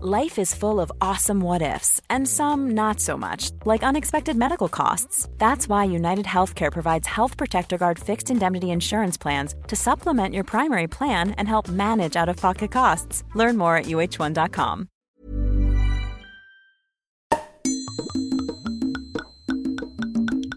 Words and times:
Life 0.00 0.38
is 0.38 0.54
full 0.54 0.78
of 0.78 0.92
awesome 1.00 1.40
what 1.40 1.60
ifs, 1.60 2.00
and 2.08 2.28
some 2.28 2.70
not 2.70 3.00
so 3.00 3.16
much, 3.16 3.50
like 3.64 3.82
unexpected 3.82 4.36
medical 4.36 4.68
costs. 4.68 5.28
That's 5.38 5.68
why 5.68 5.86
United 5.86 6.24
Healthcare 6.24 6.70
provides 6.70 7.08
Health 7.08 7.36
Protector 7.36 7.76
Guard 7.76 7.98
fixed 7.98 8.30
indemnity 8.30 8.70
insurance 8.70 9.18
plans 9.18 9.56
to 9.66 9.74
supplement 9.74 10.36
your 10.36 10.44
primary 10.44 10.86
plan 10.86 11.32
and 11.32 11.48
help 11.48 11.66
manage 11.68 12.14
out 12.14 12.28
of 12.28 12.36
pocket 12.36 12.70
costs. 12.70 13.24
Learn 13.34 13.56
more 13.56 13.76
at 13.76 13.86
uh1.com. 13.86 14.88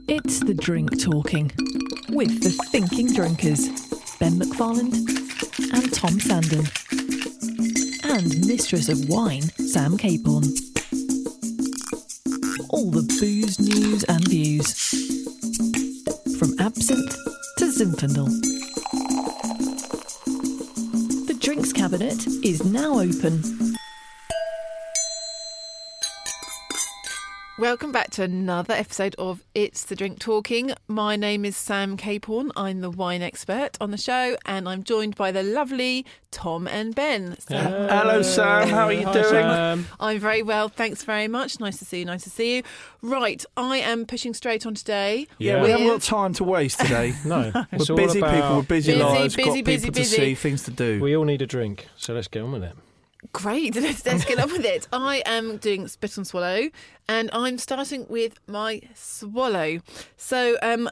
It's 0.08 0.40
the 0.42 0.54
drink 0.54 1.02
talking 1.02 1.50
with 2.10 2.44
the 2.44 2.52
thinking 2.70 3.12
drinkers, 3.12 3.70
Ben 4.20 4.34
McFarland 4.34 4.94
and 5.74 5.92
Tom 5.92 6.20
Sandham, 6.20 7.01
and 8.12 8.46
mistress 8.46 8.90
of 8.90 9.08
wine, 9.08 9.42
Sam 9.42 9.98
Caporn. 9.98 10.44
All 12.70 12.92
the 12.92 13.04
booze, 13.20 13.58
news, 13.58 14.04
and 14.04 14.28
views. 14.28 14.74
From 16.38 16.60
absinthe 16.60 17.16
to 17.58 17.66
Zinfandel. 17.66 18.28
The 21.28 21.38
drinks 21.40 21.72
cabinet 21.72 22.28
is 22.44 22.66
now 22.66 23.00
open. 23.00 23.71
Welcome 27.62 27.92
back 27.92 28.10
to 28.12 28.24
another 28.24 28.74
episode 28.74 29.14
of 29.20 29.44
It's 29.54 29.84
the 29.84 29.96
Drink 29.96 30.18
Talking. 30.18 30.74
My 30.88 31.16
name 31.16 31.46
is 31.46 31.56
Sam 31.56 31.96
Caporn. 31.96 32.50
I'm 32.56 32.82
the 32.82 32.90
wine 32.90 33.22
expert 33.22 33.78
on 33.80 33.92
the 33.92 34.00
show, 34.00 34.36
and 34.48 34.68
I'm 34.68 34.84
joined 34.84 35.16
by 35.16 35.32
the 35.32 35.44
lovely 35.44 36.04
Tom 36.32 36.68
and 36.68 36.96
Ben. 36.96 37.38
So 37.40 37.56
Hello, 37.56 38.24
Sam. 38.24 38.68
How 38.68 38.86
are 38.86 38.94
you 38.94 39.06
Hi, 39.06 39.14
doing? 39.14 39.26
Sam. 39.26 39.88
I'm 40.00 40.18
very 40.18 40.42
well, 40.42 40.70
thanks 40.70 41.04
very 41.04 41.28
much. 41.28 41.60
Nice 41.60 41.78
to 41.78 41.86
see 41.86 42.00
you. 42.00 42.06
Nice 42.06 42.24
to 42.24 42.32
see 42.32 42.56
you. 42.58 42.64
Right, 43.04 43.46
I 43.56 43.78
am 43.78 44.08
pushing 44.08 44.34
straight 44.34 44.66
on 44.66 44.74
today. 44.74 45.28
Yeah, 45.38 45.62
we 45.62 45.70
haven't 45.70 45.86
got 45.86 46.02
time 46.02 46.34
to 46.34 46.44
waste 46.44 46.80
today. 46.80 47.14
No, 47.26 47.52
We're 47.54 47.68
it's 47.74 47.90
all 47.92 47.96
busy 47.96 48.18
about- 48.18 48.34
people 48.34 48.58
with 48.58 48.68
busy, 48.70 48.92
Busy, 48.94 49.04
lives, 49.04 49.36
busy, 49.36 49.48
got 49.62 49.66
busy, 49.66 49.86
people 49.88 50.02
busy. 50.02 50.16
to 50.16 50.22
see, 50.24 50.34
things 50.36 50.64
to 50.64 50.72
do. 50.72 51.00
We 51.00 51.16
all 51.16 51.26
need 51.26 51.44
a 51.44 51.48
drink, 51.48 51.88
so 51.96 52.16
let's 52.16 52.28
get 52.28 52.42
on 52.42 52.54
with 52.54 52.64
it. 52.64 52.76
Great, 53.34 53.76
let's, 53.76 54.06
let's 54.06 54.26
get 54.26 54.40
on 54.40 54.52
with 54.52 54.66
it. 54.66 54.88
I 54.92 55.22
am 55.26 55.58
doing 55.58 55.88
spit 55.88 56.18
and 56.18 56.26
swallow, 56.28 56.70
and 57.08 57.30
I'm 57.34 57.58
starting 57.58 58.06
with 58.10 58.40
my 58.48 58.82
swallow. 58.96 59.80
So, 60.18 60.58
um, 60.62 60.90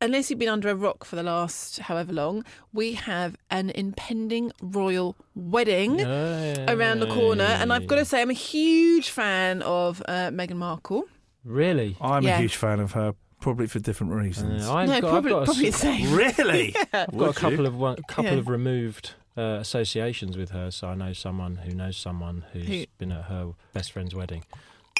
unless 0.00 0.30
you've 0.30 0.38
been 0.38 0.48
under 0.48 0.68
a 0.70 0.74
rock 0.74 1.04
for 1.04 1.16
the 1.16 1.22
last 1.22 1.78
however 1.80 2.12
long, 2.12 2.44
we 2.72 2.94
have 2.94 3.36
an 3.50 3.70
impending 3.70 4.52
royal 4.62 5.16
wedding 5.34 6.00
around 6.02 7.00
the 7.00 7.08
corner, 7.12 7.44
and 7.44 7.72
I've 7.72 7.86
got 7.86 7.96
to 7.96 8.04
say, 8.04 8.22
I'm 8.22 8.30
a 8.30 8.34
huge 8.34 9.10
fan 9.10 9.62
of 9.62 10.02
uh, 10.08 10.30
Meghan 10.30 10.56
Markle. 10.56 11.04
Really? 11.44 11.96
I'm 12.00 12.24
Yeah. 12.24 12.36
a 12.38 12.40
huge 12.40 12.56
fan 12.56 12.80
of 12.80 12.92
her, 12.92 13.14
probably 13.40 13.66
for 13.68 13.78
different 13.78 14.12
reasons. 14.14 14.66
Uh, 14.66 14.74
I've 14.74 14.88
no, 14.88 15.00
got, 15.00 15.10
probably, 15.10 15.32
I've 15.32 15.38
got, 15.40 15.44
probably 15.46 15.68
a, 15.68 15.70
the 15.72 15.76
same. 15.78 16.12
really? 16.14 16.74
I've 16.92 17.16
got 17.16 17.30
a 17.36 17.38
couple 17.38 17.60
you? 17.60 17.66
of 17.66 17.76
one, 17.76 17.96
couple 18.08 18.24
Yeah. 18.32 18.38
of 18.38 18.48
removed 18.48 19.12
uh, 19.36 19.58
associations 19.60 20.36
with 20.36 20.50
her. 20.50 20.70
So 20.70 20.88
I 20.88 20.94
know 20.94 21.12
someone 21.12 21.56
who 21.56 21.74
knows 21.74 21.96
someone 21.96 22.44
who's 22.52 22.66
Who- 22.66 22.84
been 22.98 23.12
at 23.12 23.24
her 23.24 23.52
best 23.72 23.92
friend's 23.92 24.14
wedding. 24.14 24.44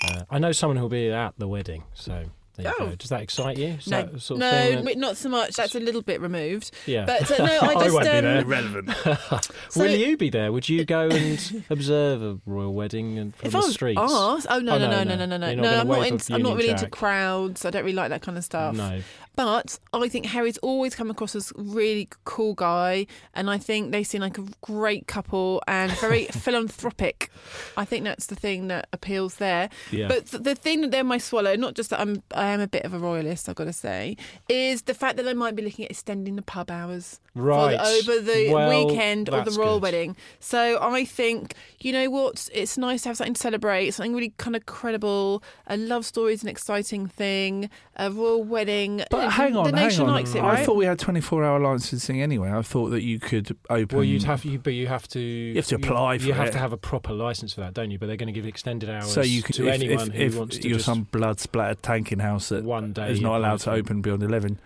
Uh, 0.05 0.25
I 0.31 0.39
know 0.39 0.53
someone 0.53 0.77
who'll 0.77 0.89
be 0.89 1.11
at 1.11 1.35
the 1.39 1.49
wedding. 1.49 1.85
So 1.95 2.27
Oh. 2.65 2.95
Does 2.97 3.11
that 3.11 3.21
excite 3.23 3.59
you? 3.59 3.69
Is 3.79 3.87
No, 3.89 4.03
that 4.03 4.13
the 4.13 4.21
sort 4.21 4.37
of 4.37 4.41
no, 4.41 4.51
thing 4.51 4.85
that- 4.85 4.97
not 4.99 5.17
so 5.17 5.29
much. 5.29 5.57
That's 5.57 5.75
a 5.75 5.81
little 5.81 6.03
bit 6.03 6.21
removed. 6.21 6.71
yeah. 6.87 7.05
But 7.05 7.31
uh, 7.39 7.45
no, 7.45 7.59
I 7.63 7.67
I 7.67 7.75
just 7.85 7.93
won't 7.95 8.05
be 8.05 8.11
um, 8.11 8.25
there. 8.25 8.41
Irrelevant. 8.41 8.91
So- 9.71 9.81
Will 9.83 9.91
you 9.95 10.17
be 10.17 10.31
there? 10.31 10.53
Would 10.53 10.69
you 10.69 10.85
go 10.85 11.09
and 11.09 11.65
observe 11.71 12.23
a 12.23 12.39
royal 12.47 12.73
wedding 12.73 13.19
and 13.19 13.35
from 13.37 13.47
If 13.47 13.53
the 13.53 13.59
I 13.59 13.71
streets? 13.71 14.01
asked, 14.01 14.47
oh 14.49 14.59
no, 14.61 14.75
Oh, 14.75 14.79
no, 14.79 14.89
no, 14.91 15.05
no, 15.05 15.15
no, 15.17 15.27
no. 15.27 15.27
no, 15.27 15.27
no, 15.27 15.37
no. 15.37 15.47
You're 15.49 15.57
not 15.57 15.63
No, 15.63 15.69
gonna 15.71 15.81
I'm 15.81 15.89
not. 15.89 15.99
wave 16.01 16.13
In, 16.13 16.15
a 16.15 16.35
I'm 16.37 16.43
not 16.43 16.49
Union 16.51 16.57
really 16.57 16.69
into 16.71 16.89
crowds. 16.89 17.65
I 17.65 17.71
don't 17.71 17.83
really 17.85 17.95
like 17.97 18.11
that 18.11 18.23
kind 18.23 18.39
of 18.39 18.45
stuff. 18.45 18.75
No. 18.77 19.01
But 19.35 19.79
I 19.93 20.09
think 20.09 20.25
Harry's 20.27 20.57
always 20.59 20.95
come 20.95 21.11
across 21.11 21.37
as 21.37 21.51
a 21.59 21.61
really 21.61 22.09
cool 22.25 22.55
guy, 22.55 23.07
and 23.35 23.51
I 23.51 23.59
think 23.59 23.93
they 23.93 24.03
seem 24.03 24.23
like 24.23 24.39
a 24.39 24.45
great 24.63 25.07
couple 25.07 25.63
and 25.69 25.93
very 25.99 26.25
philanthropic. 26.27 27.31
I 27.77 27.85
think 27.85 28.05
that's 28.05 28.27
the 28.27 28.35
thing 28.35 28.69
that 28.69 28.89
appeals 28.95 29.35
there. 29.37 29.69
Yeah. 29.91 30.09
But 30.09 30.27
th- 30.27 30.43
the 30.43 30.55
thing 30.55 30.81
that 30.81 30.91
they're 30.91 31.05
my 31.05 31.19
swallow, 31.19 31.55
not 31.55 31.75
just 31.75 31.91
that 31.91 32.01
I'm, 32.01 32.23
I 32.35 32.46
am 32.51 32.61
a 32.61 32.67
bit 32.69 32.85
of 32.85 32.93
a 32.95 32.99
royalist, 32.99 33.49
I've 33.49 33.55
got 33.57 33.65
to 33.65 33.73
say, 33.73 34.17
is 34.49 34.83
the 34.83 34.95
fact 34.95 35.17
that 35.17 35.27
I 35.29 35.33
might 35.33 35.55
be 35.57 35.63
looking 35.63 35.85
at 35.85 35.91
extending 35.91 36.37
the 36.37 36.43
pub 36.43 36.71
hours 36.71 37.21
for 37.35 37.41
the- 37.41 37.45
Right. 37.47 37.79
over 37.79 38.21
the 38.21 38.51
Well, 38.51 38.87
weekend 38.89 39.29
or 39.29 39.43
the 39.43 39.51
royal 39.53 39.75
good. 39.77 39.83
wedding. 39.83 40.17
So 40.41 40.79
I 40.81 41.05
think 41.05 41.55
you 41.81 41.93
know 41.93 42.09
what, 42.11 42.49
it's 42.53 42.77
nice 42.79 43.03
to 43.03 43.11
have 43.11 43.17
something 43.19 43.35
to 43.35 43.41
celebrate, 43.41 43.91
something 43.93 44.15
really 44.15 44.33
kind 44.39 44.57
of 44.57 44.65
credible. 44.67 45.43
A 45.67 45.77
love 45.77 46.05
story 46.07 46.33
is 46.33 46.43
an 46.43 46.49
exciting 46.49 47.07
thing. 47.07 47.69
A 47.97 48.11
royal 48.11 48.43
wedding. 48.43 49.03
But 49.11 49.31
hang 49.33 49.57
on, 49.57 49.71
the 49.71 49.77
hang 49.77 49.89
nation 49.89 50.05
on. 50.07 50.11
likes 50.13 50.35
it, 50.35 50.43
I 50.43 50.65
thought 50.65 50.77
we 50.77 50.85
had 50.85 50.99
24 50.99 51.45
hour 51.45 51.59
licensing 51.61 52.21
anyway. 52.21 52.51
I 52.51 52.63
thought 52.63 52.91
that 52.91 53.03
you 53.03 53.19
could 53.19 53.57
open. 53.71 53.97
Well, 53.97 54.05
you'd 54.05 54.25
have 54.25 54.45
you, 54.45 54.59
but 54.59 54.73
you 54.75 54.87
have 54.87 55.07
to. 55.09 55.21
You 55.21 55.55
have 55.57 55.67
to 55.67 55.77
apply 55.77 56.15
You, 56.15 56.19
for 56.21 56.27
you 56.27 56.33
have 56.35 56.51
to 56.51 56.59
have 56.59 56.73
a 56.73 56.77
proper 56.77 57.13
license 57.13 57.53
for 57.55 57.61
that, 57.63 57.75
don't 57.75 57.91
you? 57.91 57.99
But 57.99 58.07
they're 58.07 58.17
going 58.17 58.27
to 58.27 58.33
give 58.33 58.47
extended 58.47 58.91
hours 58.91 59.11
so 59.13 59.23
you 59.23 59.43
can, 59.43 59.55
to 59.57 59.69
if, 59.69 59.75
anyone 59.75 60.09
if, 60.09 60.15
who 60.15 60.23
if 60.25 60.37
wants 60.37 60.59
to 60.59 60.69
you're 60.69 60.77
just 60.79 60.87
some 60.87 61.05
blood 61.05 61.41
splattered 61.41 61.83
tanking 61.83 62.19
house 62.19 62.36
that 62.39 62.65
one 62.65 62.93
day 62.93 63.11
is 63.11 63.21
not 63.21 63.37
allowed 63.39 63.61
to 63.61 63.73
open 63.73 64.01
beyond 64.03 64.23
11, 64.23 64.61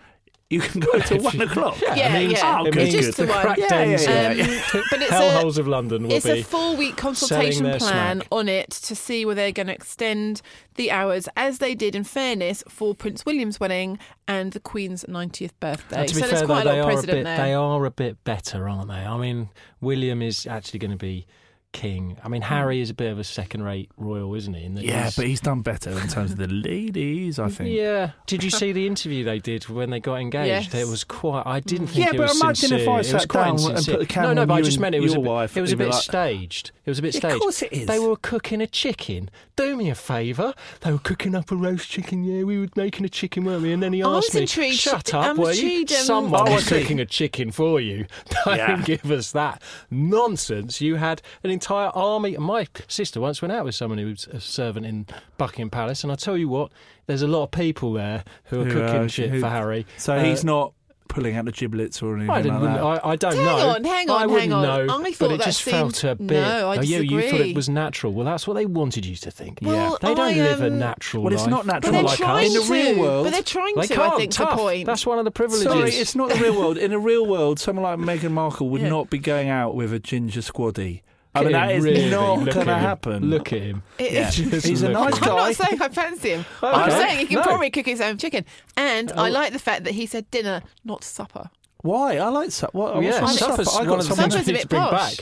you 0.49 0.59
can 0.59 0.81
go 0.81 0.99
to 0.99 1.17
one 1.21 1.39
o'clock. 1.41 1.79
Yeah, 1.81 2.09
I 2.09 2.19
mean, 2.19 2.31
yeah. 2.31 2.57
Oh, 2.59 2.65
it 2.65 2.73
good, 2.73 2.83
means 2.91 2.93
just 2.93 3.17
the 3.17 3.25
the 3.25 3.31
one. 3.31 3.41
crack 3.41 3.57
Yeah, 3.57 3.67
dens 3.69 4.05
yeah, 4.05 4.27
Um, 4.29 4.83
but 4.91 5.01
it's 5.01 5.11
a, 5.11 5.15
hellholes 5.15 5.57
of 5.57 5.65
London 5.67 6.03
will 6.03 6.13
it's 6.13 6.25
be. 6.25 6.41
a 6.41 6.43
four 6.43 6.75
week 6.75 6.97
consultation 6.97 7.65
plan 7.79 8.17
smack. 8.17 8.27
on 8.33 8.49
it 8.49 8.69
to 8.71 8.93
see 8.95 9.25
where 9.25 9.33
they're 9.33 9.53
going 9.53 9.67
to 9.67 9.73
extend 9.73 10.41
the 10.75 10.91
hours, 10.91 11.29
as 11.37 11.59
they 11.59 11.73
did 11.73 11.95
in 11.95 12.03
fairness 12.03 12.65
for 12.67 12.93
Prince 12.93 13.25
William's 13.25 13.61
wedding 13.61 13.97
and 14.27 14.51
the 14.51 14.59
Queen's 14.59 15.05
90th 15.05 15.51
birthday. 15.61 16.05
To 16.07 16.15
be 16.15 16.19
so 16.21 16.27
fair, 16.27 16.29
there's 16.35 16.45
quite 16.45 16.63
though, 16.65 16.71
a 16.71 16.73
lot 16.73 16.79
of 16.79 16.85
are 16.85 16.89
a 16.89 16.93
precedent 16.93 17.17
bit. 17.19 17.23
there. 17.23 17.37
They 17.37 17.53
are 17.53 17.85
a 17.85 17.91
bit 17.91 18.21
better, 18.25 18.67
aren't 18.67 18.89
they? 18.89 18.95
I 18.95 19.17
mean, 19.17 19.49
William 19.79 20.21
is 20.21 20.45
actually 20.45 20.79
going 20.79 20.91
to 20.91 20.97
be 20.97 21.27
king. 21.73 22.17
I 22.21 22.25
Hmm. 22.27 22.31
mean, 22.33 22.41
Harry 22.43 22.81
is 22.81 22.89
a 22.89 22.93
bit 22.93 23.11
of 23.11 23.19
a 23.19 23.23
second-rate 23.23 23.89
royal, 23.97 24.33
isn't 24.35 24.53
he? 24.53 24.63
In 24.65 24.75
that 24.75 24.83
Yeah, 24.83 25.01
he's- 25.03 25.15
but 25.15 25.25
he's 25.27 25.39
done 25.41 25.61
better 25.61 25.89
in 25.91 26.07
terms 26.07 26.31
of 26.31 26.37
the 26.37 26.47
ladies, 26.69 27.39
I 27.39 27.49
think. 27.49 27.69
Yeah. 27.75 28.11
Did 28.27 28.43
you 28.43 28.49
see 28.49 28.71
the 28.71 28.85
interview 28.87 29.23
they 29.23 29.39
did 29.39 29.69
when 29.69 29.89
they 29.89 29.99
got 29.99 30.15
engaged? 30.15 30.73
Yes. 30.73 30.83
It 30.83 30.87
was 30.89 31.03
quite. 31.03 31.43
I 31.45 31.59
didn't 31.59 31.87
think 31.87 32.05
Yeah, 32.05 32.11
it 32.13 32.17
but 32.17 32.29
was 32.29 32.41
imagine 32.41 32.69
sincere. 32.69 32.79
if 32.79 32.87
I 32.87 32.93
it 32.93 32.97
was 32.97 33.07
sat 33.09 33.27
quite 33.27 33.43
down 33.57 33.75
and 33.75 33.85
put 33.85 33.99
the 33.99 34.05
camera 34.05 34.33
no, 34.35 34.41
no, 34.41 34.45
but 34.47 34.53
I 34.55 34.61
just 34.61 34.79
meant 34.79 34.95
it 34.95 34.99
was 35.01 35.13
a 35.13 35.19
bit. 35.19 35.23
wife, 35.23 35.57
it 35.57 35.61
was 35.61 35.71
a 35.71 35.77
bit 35.77 35.89
like- 35.89 36.01
staged. 36.03 36.71
It 36.85 36.89
was 36.89 36.99
a 36.99 37.01
bit 37.03 37.15
Of 37.15 37.19
staged. 37.19 37.39
course 37.41 37.61
it 37.61 37.71
is. 37.73 37.85
They 37.85 37.99
were 37.99 38.15
cooking 38.15 38.59
a 38.61 38.67
chicken. 38.67 39.29
Do 39.55 39.75
me 39.77 39.89
a 39.89 39.95
favour. 39.95 40.53
They 40.81 40.91
were 40.91 40.97
cooking 40.97 41.35
up 41.35 41.51
a 41.51 41.55
roast 41.55 41.89
chicken. 41.89 42.23
Yeah, 42.23 42.43
we 42.43 42.57
were 42.57 42.67
making 42.75 43.05
a 43.05 43.09
chicken, 43.09 43.43
weren't 43.43 43.61
we? 43.61 43.71
And 43.71 43.83
then 43.83 43.93
he 43.93 44.01
asked 44.01 44.33
me, 44.33 44.41
intrigued- 44.41 44.77
"Shut 44.79 45.13
up, 45.13 45.23
I'm 45.25 45.37
were 45.37 45.51
you? 45.51 45.81
um, 45.81 45.87
Someone 45.87 46.51
was 46.51 46.65
see. 46.65 46.81
cooking 46.81 46.99
a 46.99 47.05
chicken 47.05 47.51
for 47.51 47.79
you. 47.79 48.07
Don't 48.45 48.57
Yeah. 48.57 48.81
give 48.81 49.11
us 49.11 49.31
that 49.31 49.61
nonsense. 49.91 50.81
You 50.81 50.95
had 50.95 51.21
an 51.43 51.51
entire 51.61 51.89
army. 51.89 52.35
My 52.37 52.65
sister 52.87 53.21
once 53.21 53.41
went 53.41 53.51
out 53.51 53.65
with 53.65 53.75
someone 53.75 53.99
who 53.99 54.07
was 54.07 54.25
a 54.27 54.39
servant 54.39 54.85
in 54.85 55.05
Buckingham 55.37 55.69
Palace, 55.69 56.03
and 56.03 56.11
I 56.11 56.15
tell 56.15 56.35
you 56.37 56.49
what, 56.49 56.71
there's 57.05 57.21
a 57.21 57.27
lot 57.27 57.43
of 57.43 57.51
people 57.51 57.93
there 57.93 58.23
who 58.45 58.61
are 58.61 58.65
Who, 58.65 58.71
cooking 58.73 59.01
uh, 59.03 59.07
shit 59.07 59.29
who- 59.29 59.39
for 59.41 59.49
Harry. 59.49 59.85
So 59.97 60.15
Uh, 60.15 60.23
he's 60.23 60.43
not 60.43 60.73
pulling 61.07 61.35
out 61.35 61.43
the 61.43 61.51
giblets 61.51 62.01
or 62.01 62.15
anything 62.15 62.29
I 62.31 62.41
didn't. 62.41 62.61
like 62.63 62.75
that. 62.75 63.05
I, 63.05 63.09
I 63.11 63.15
don't 63.17 63.35
Hang 63.35 63.43
know. 63.43 63.57
Hang 63.57 63.69
on, 63.69 63.83
hang 63.83 64.09
I 64.09 64.13
on, 64.13 64.21
wouldn't 64.29 64.41
hang 64.43 64.53
on. 64.53 64.63
know. 64.87 64.93
I 64.95 65.01
but 65.03 65.13
thought 65.15 65.31
it 65.33 65.37
that 65.39 65.43
just 65.45 65.61
felt 65.63 66.03
a 66.05 66.15
bit. 66.15 66.31
No, 66.41 66.69
I 66.69 66.77
oh, 66.77 66.81
yeah, 66.81 66.99
you 66.99 67.21
thought 67.29 67.41
it 67.41 67.53
was 67.55 67.67
natural. 67.67 68.13
Well, 68.13 68.25
that's 68.25 68.47
what 68.47 68.53
they 68.53 68.65
wanted 68.65 69.05
you 69.05 69.17
to 69.17 69.29
think. 69.29 69.59
Well, 69.61 69.97
they 70.01 70.15
don't 70.15 70.19
I, 70.19 70.31
live 70.35 70.61
a 70.61 70.67
um, 70.67 70.79
natural 70.79 71.23
Well, 71.23 71.33
it's 71.33 71.47
not 71.47 71.65
natural 71.65 71.91
they're 71.91 72.03
like 72.03 72.17
trying 72.17 72.47
us. 72.47 72.55
In 72.55 72.61
the 72.67 72.73
real 72.73 72.99
world- 72.99 73.25
But 73.25 73.31
they're 73.31 73.43
trying 73.43 73.75
They 73.75 73.87
to. 73.87 73.93
can't. 73.93 74.13
I 74.13 74.17
think 74.17 74.31
tough. 74.31 74.51
the 74.51 74.55
point. 74.55 74.85
That's 74.85 75.05
one 75.05 75.19
of 75.19 75.25
the 75.25 75.31
privileges. 75.31 75.69
Sorry, 75.69 75.91
it's 75.91 76.15
not 76.15 76.29
the 76.29 76.35
real 76.39 76.57
world. 76.57 76.77
In 76.77 76.91
the 76.91 76.99
real 76.99 77.25
world, 77.25 77.59
someone 77.59 77.83
like 77.83 77.99
Meghan 78.19 78.31
Markle 78.31 78.69
would 78.69 78.81
Yeah. 78.81 78.87
not 78.89 79.09
be 79.09 79.17
going 79.19 79.49
out 79.49 79.75
with 79.75 79.91
a 79.91 79.99
ginger 79.99 80.39
squaddy. 80.39 81.01
I 81.33 81.43
mean, 81.43 81.55
at 81.55 81.69
him, 81.71 81.77
is 81.77 81.83
really. 81.85 82.09
not 82.09 82.35
going 82.53 82.67
to 82.67 82.75
happen. 82.77 83.29
Look 83.29 83.53
at 83.53 83.61
him. 83.61 83.83
It- 83.97 84.11
Yeah. 84.11 84.29
Just 84.29 84.65
He's 84.65 84.81
a 84.81 84.89
nice 84.89 85.17
guy. 85.19 85.29
I'm 85.29 85.35
not 85.37 85.55
saying 85.55 85.81
I 85.81 85.89
fancy 85.89 86.29
him. 86.31 86.45
I'm 86.61 86.89
Okay. 86.89 86.97
saying 86.97 87.19
he 87.19 87.25
can 87.27 87.35
No. 87.37 87.43
probably 87.43 87.69
cook 87.69 87.85
his 87.85 88.01
own 88.01 88.17
chicken. 88.17 88.45
And 88.75 89.11
I 89.13 89.29
Oh. 89.29 89.31
like 89.31 89.53
the 89.53 89.59
fact 89.59 89.85
that 89.85 89.93
he 89.93 90.05
said 90.05 90.29
dinner, 90.31 90.61
not 90.83 91.03
supper. 91.05 91.49
Why? 91.83 92.17
I 92.17 92.27
like 92.27 92.51
supper. 92.51 92.77
What, 92.77 92.93
Well, 92.95 93.03
yeah, 93.03 93.21
what's 93.21 93.41
wrong 93.41 93.57
with 93.57 93.65
supper's 93.67 93.71
supper? 93.71 93.77
I 93.77 93.79
one 93.79 93.87
got 93.87 93.93
of 93.93 94.09
the 94.09 94.15
something 94.15 94.31
Supper's 94.31 94.47
a 94.49 94.53
bit 94.53 94.61
to 94.61 94.67
bring 94.67 94.81
posh. 94.81 95.17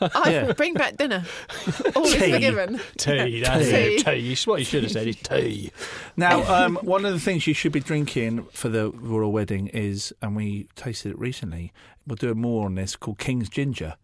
back. 0.00 0.14
I 0.14 0.30
Yeah. 0.30 0.52
bring 0.52 0.74
back 0.74 0.96
dinner. 0.98 1.24
All 1.96 2.04
is 2.04 2.12
Tea. 2.14 2.32
forgiven. 2.32 2.80
Tea, 2.98 3.40
that's 3.40 3.64
Tea. 3.68 3.74
it. 3.74 4.04
Tea. 4.04 4.36
What 4.48 4.58
you 4.60 4.64
should 4.64 4.82
have 4.84 4.92
said 4.92 5.08
is 5.08 5.16
tea. 5.16 5.72
Now, 6.16 6.42
um, 6.64 6.76
one 6.82 7.04
of 7.04 7.12
the 7.12 7.18
things 7.18 7.46
you 7.48 7.54
should 7.54 7.72
be 7.72 7.80
drinking 7.80 8.46
for 8.52 8.68
the 8.68 8.90
royal 8.90 9.32
wedding 9.32 9.66
is, 9.68 10.12
and 10.22 10.36
we 10.36 10.68
tasted 10.76 11.10
it 11.12 11.18
recently. 11.18 11.72
We'll 12.06 12.14
do 12.16 12.32
more 12.34 12.66
on 12.66 12.76
this 12.76 12.94
called 12.94 13.18
King's 13.18 13.48
Ginger, 13.48 13.96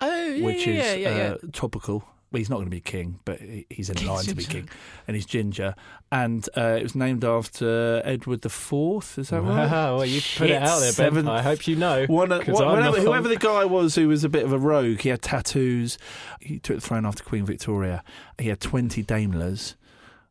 Oh, 0.00 0.24
yeah, 0.26 0.44
which 0.44 0.66
yeah, 0.66 0.72
is 0.72 0.78
yeah, 0.78 1.08
yeah, 1.10 1.16
yeah. 1.16 1.32
Uh, 1.34 1.36
topical. 1.52 2.04
Well, 2.32 2.38
he's 2.38 2.50
not 2.50 2.56
going 2.56 2.66
to 2.66 2.70
be 2.70 2.80
king, 2.80 3.20
but 3.24 3.38
he's 3.70 3.90
in 3.90 4.04
line 4.08 4.24
to 4.24 4.34
be 4.34 4.42
king, 4.42 4.68
and 5.06 5.14
he's 5.14 5.24
ginger. 5.24 5.76
And 6.10 6.48
uh, 6.56 6.76
it 6.80 6.82
was 6.82 6.96
named 6.96 7.24
after 7.24 8.02
Edward 8.04 8.40
the 8.40 8.48
Fourth. 8.48 9.18
Is 9.18 9.28
that 9.30 9.40
right? 9.40 9.70
Wow, 9.70 9.98
well, 9.98 10.04
you 10.04 10.20
put 10.36 10.50
it 10.50 10.60
out 10.60 10.80
there, 10.80 11.10
Ben. 11.12 11.28
I 11.28 11.42
hope 11.42 11.68
you 11.68 11.76
know. 11.76 12.06
One, 12.06 12.30
'cause 12.30 12.48
one- 12.48 12.64
I'm 12.66 12.76
whenever, 12.78 12.96
not. 12.96 13.06
whoever 13.06 13.28
the 13.28 13.36
guy 13.36 13.64
was 13.64 13.94
who 13.94 14.08
was 14.08 14.24
a 14.24 14.28
bit 14.28 14.44
of 14.44 14.52
a 14.52 14.58
rogue, 14.58 15.00
he 15.02 15.10
had 15.10 15.22
tattoos. 15.22 15.96
He 16.40 16.58
took 16.58 16.76
the 16.76 16.80
throne 16.80 17.06
after 17.06 17.22
Queen 17.22 17.44
Victoria. 17.46 18.02
He 18.40 18.48
had 18.48 18.60
twenty 18.60 19.04
Daimlers, 19.04 19.76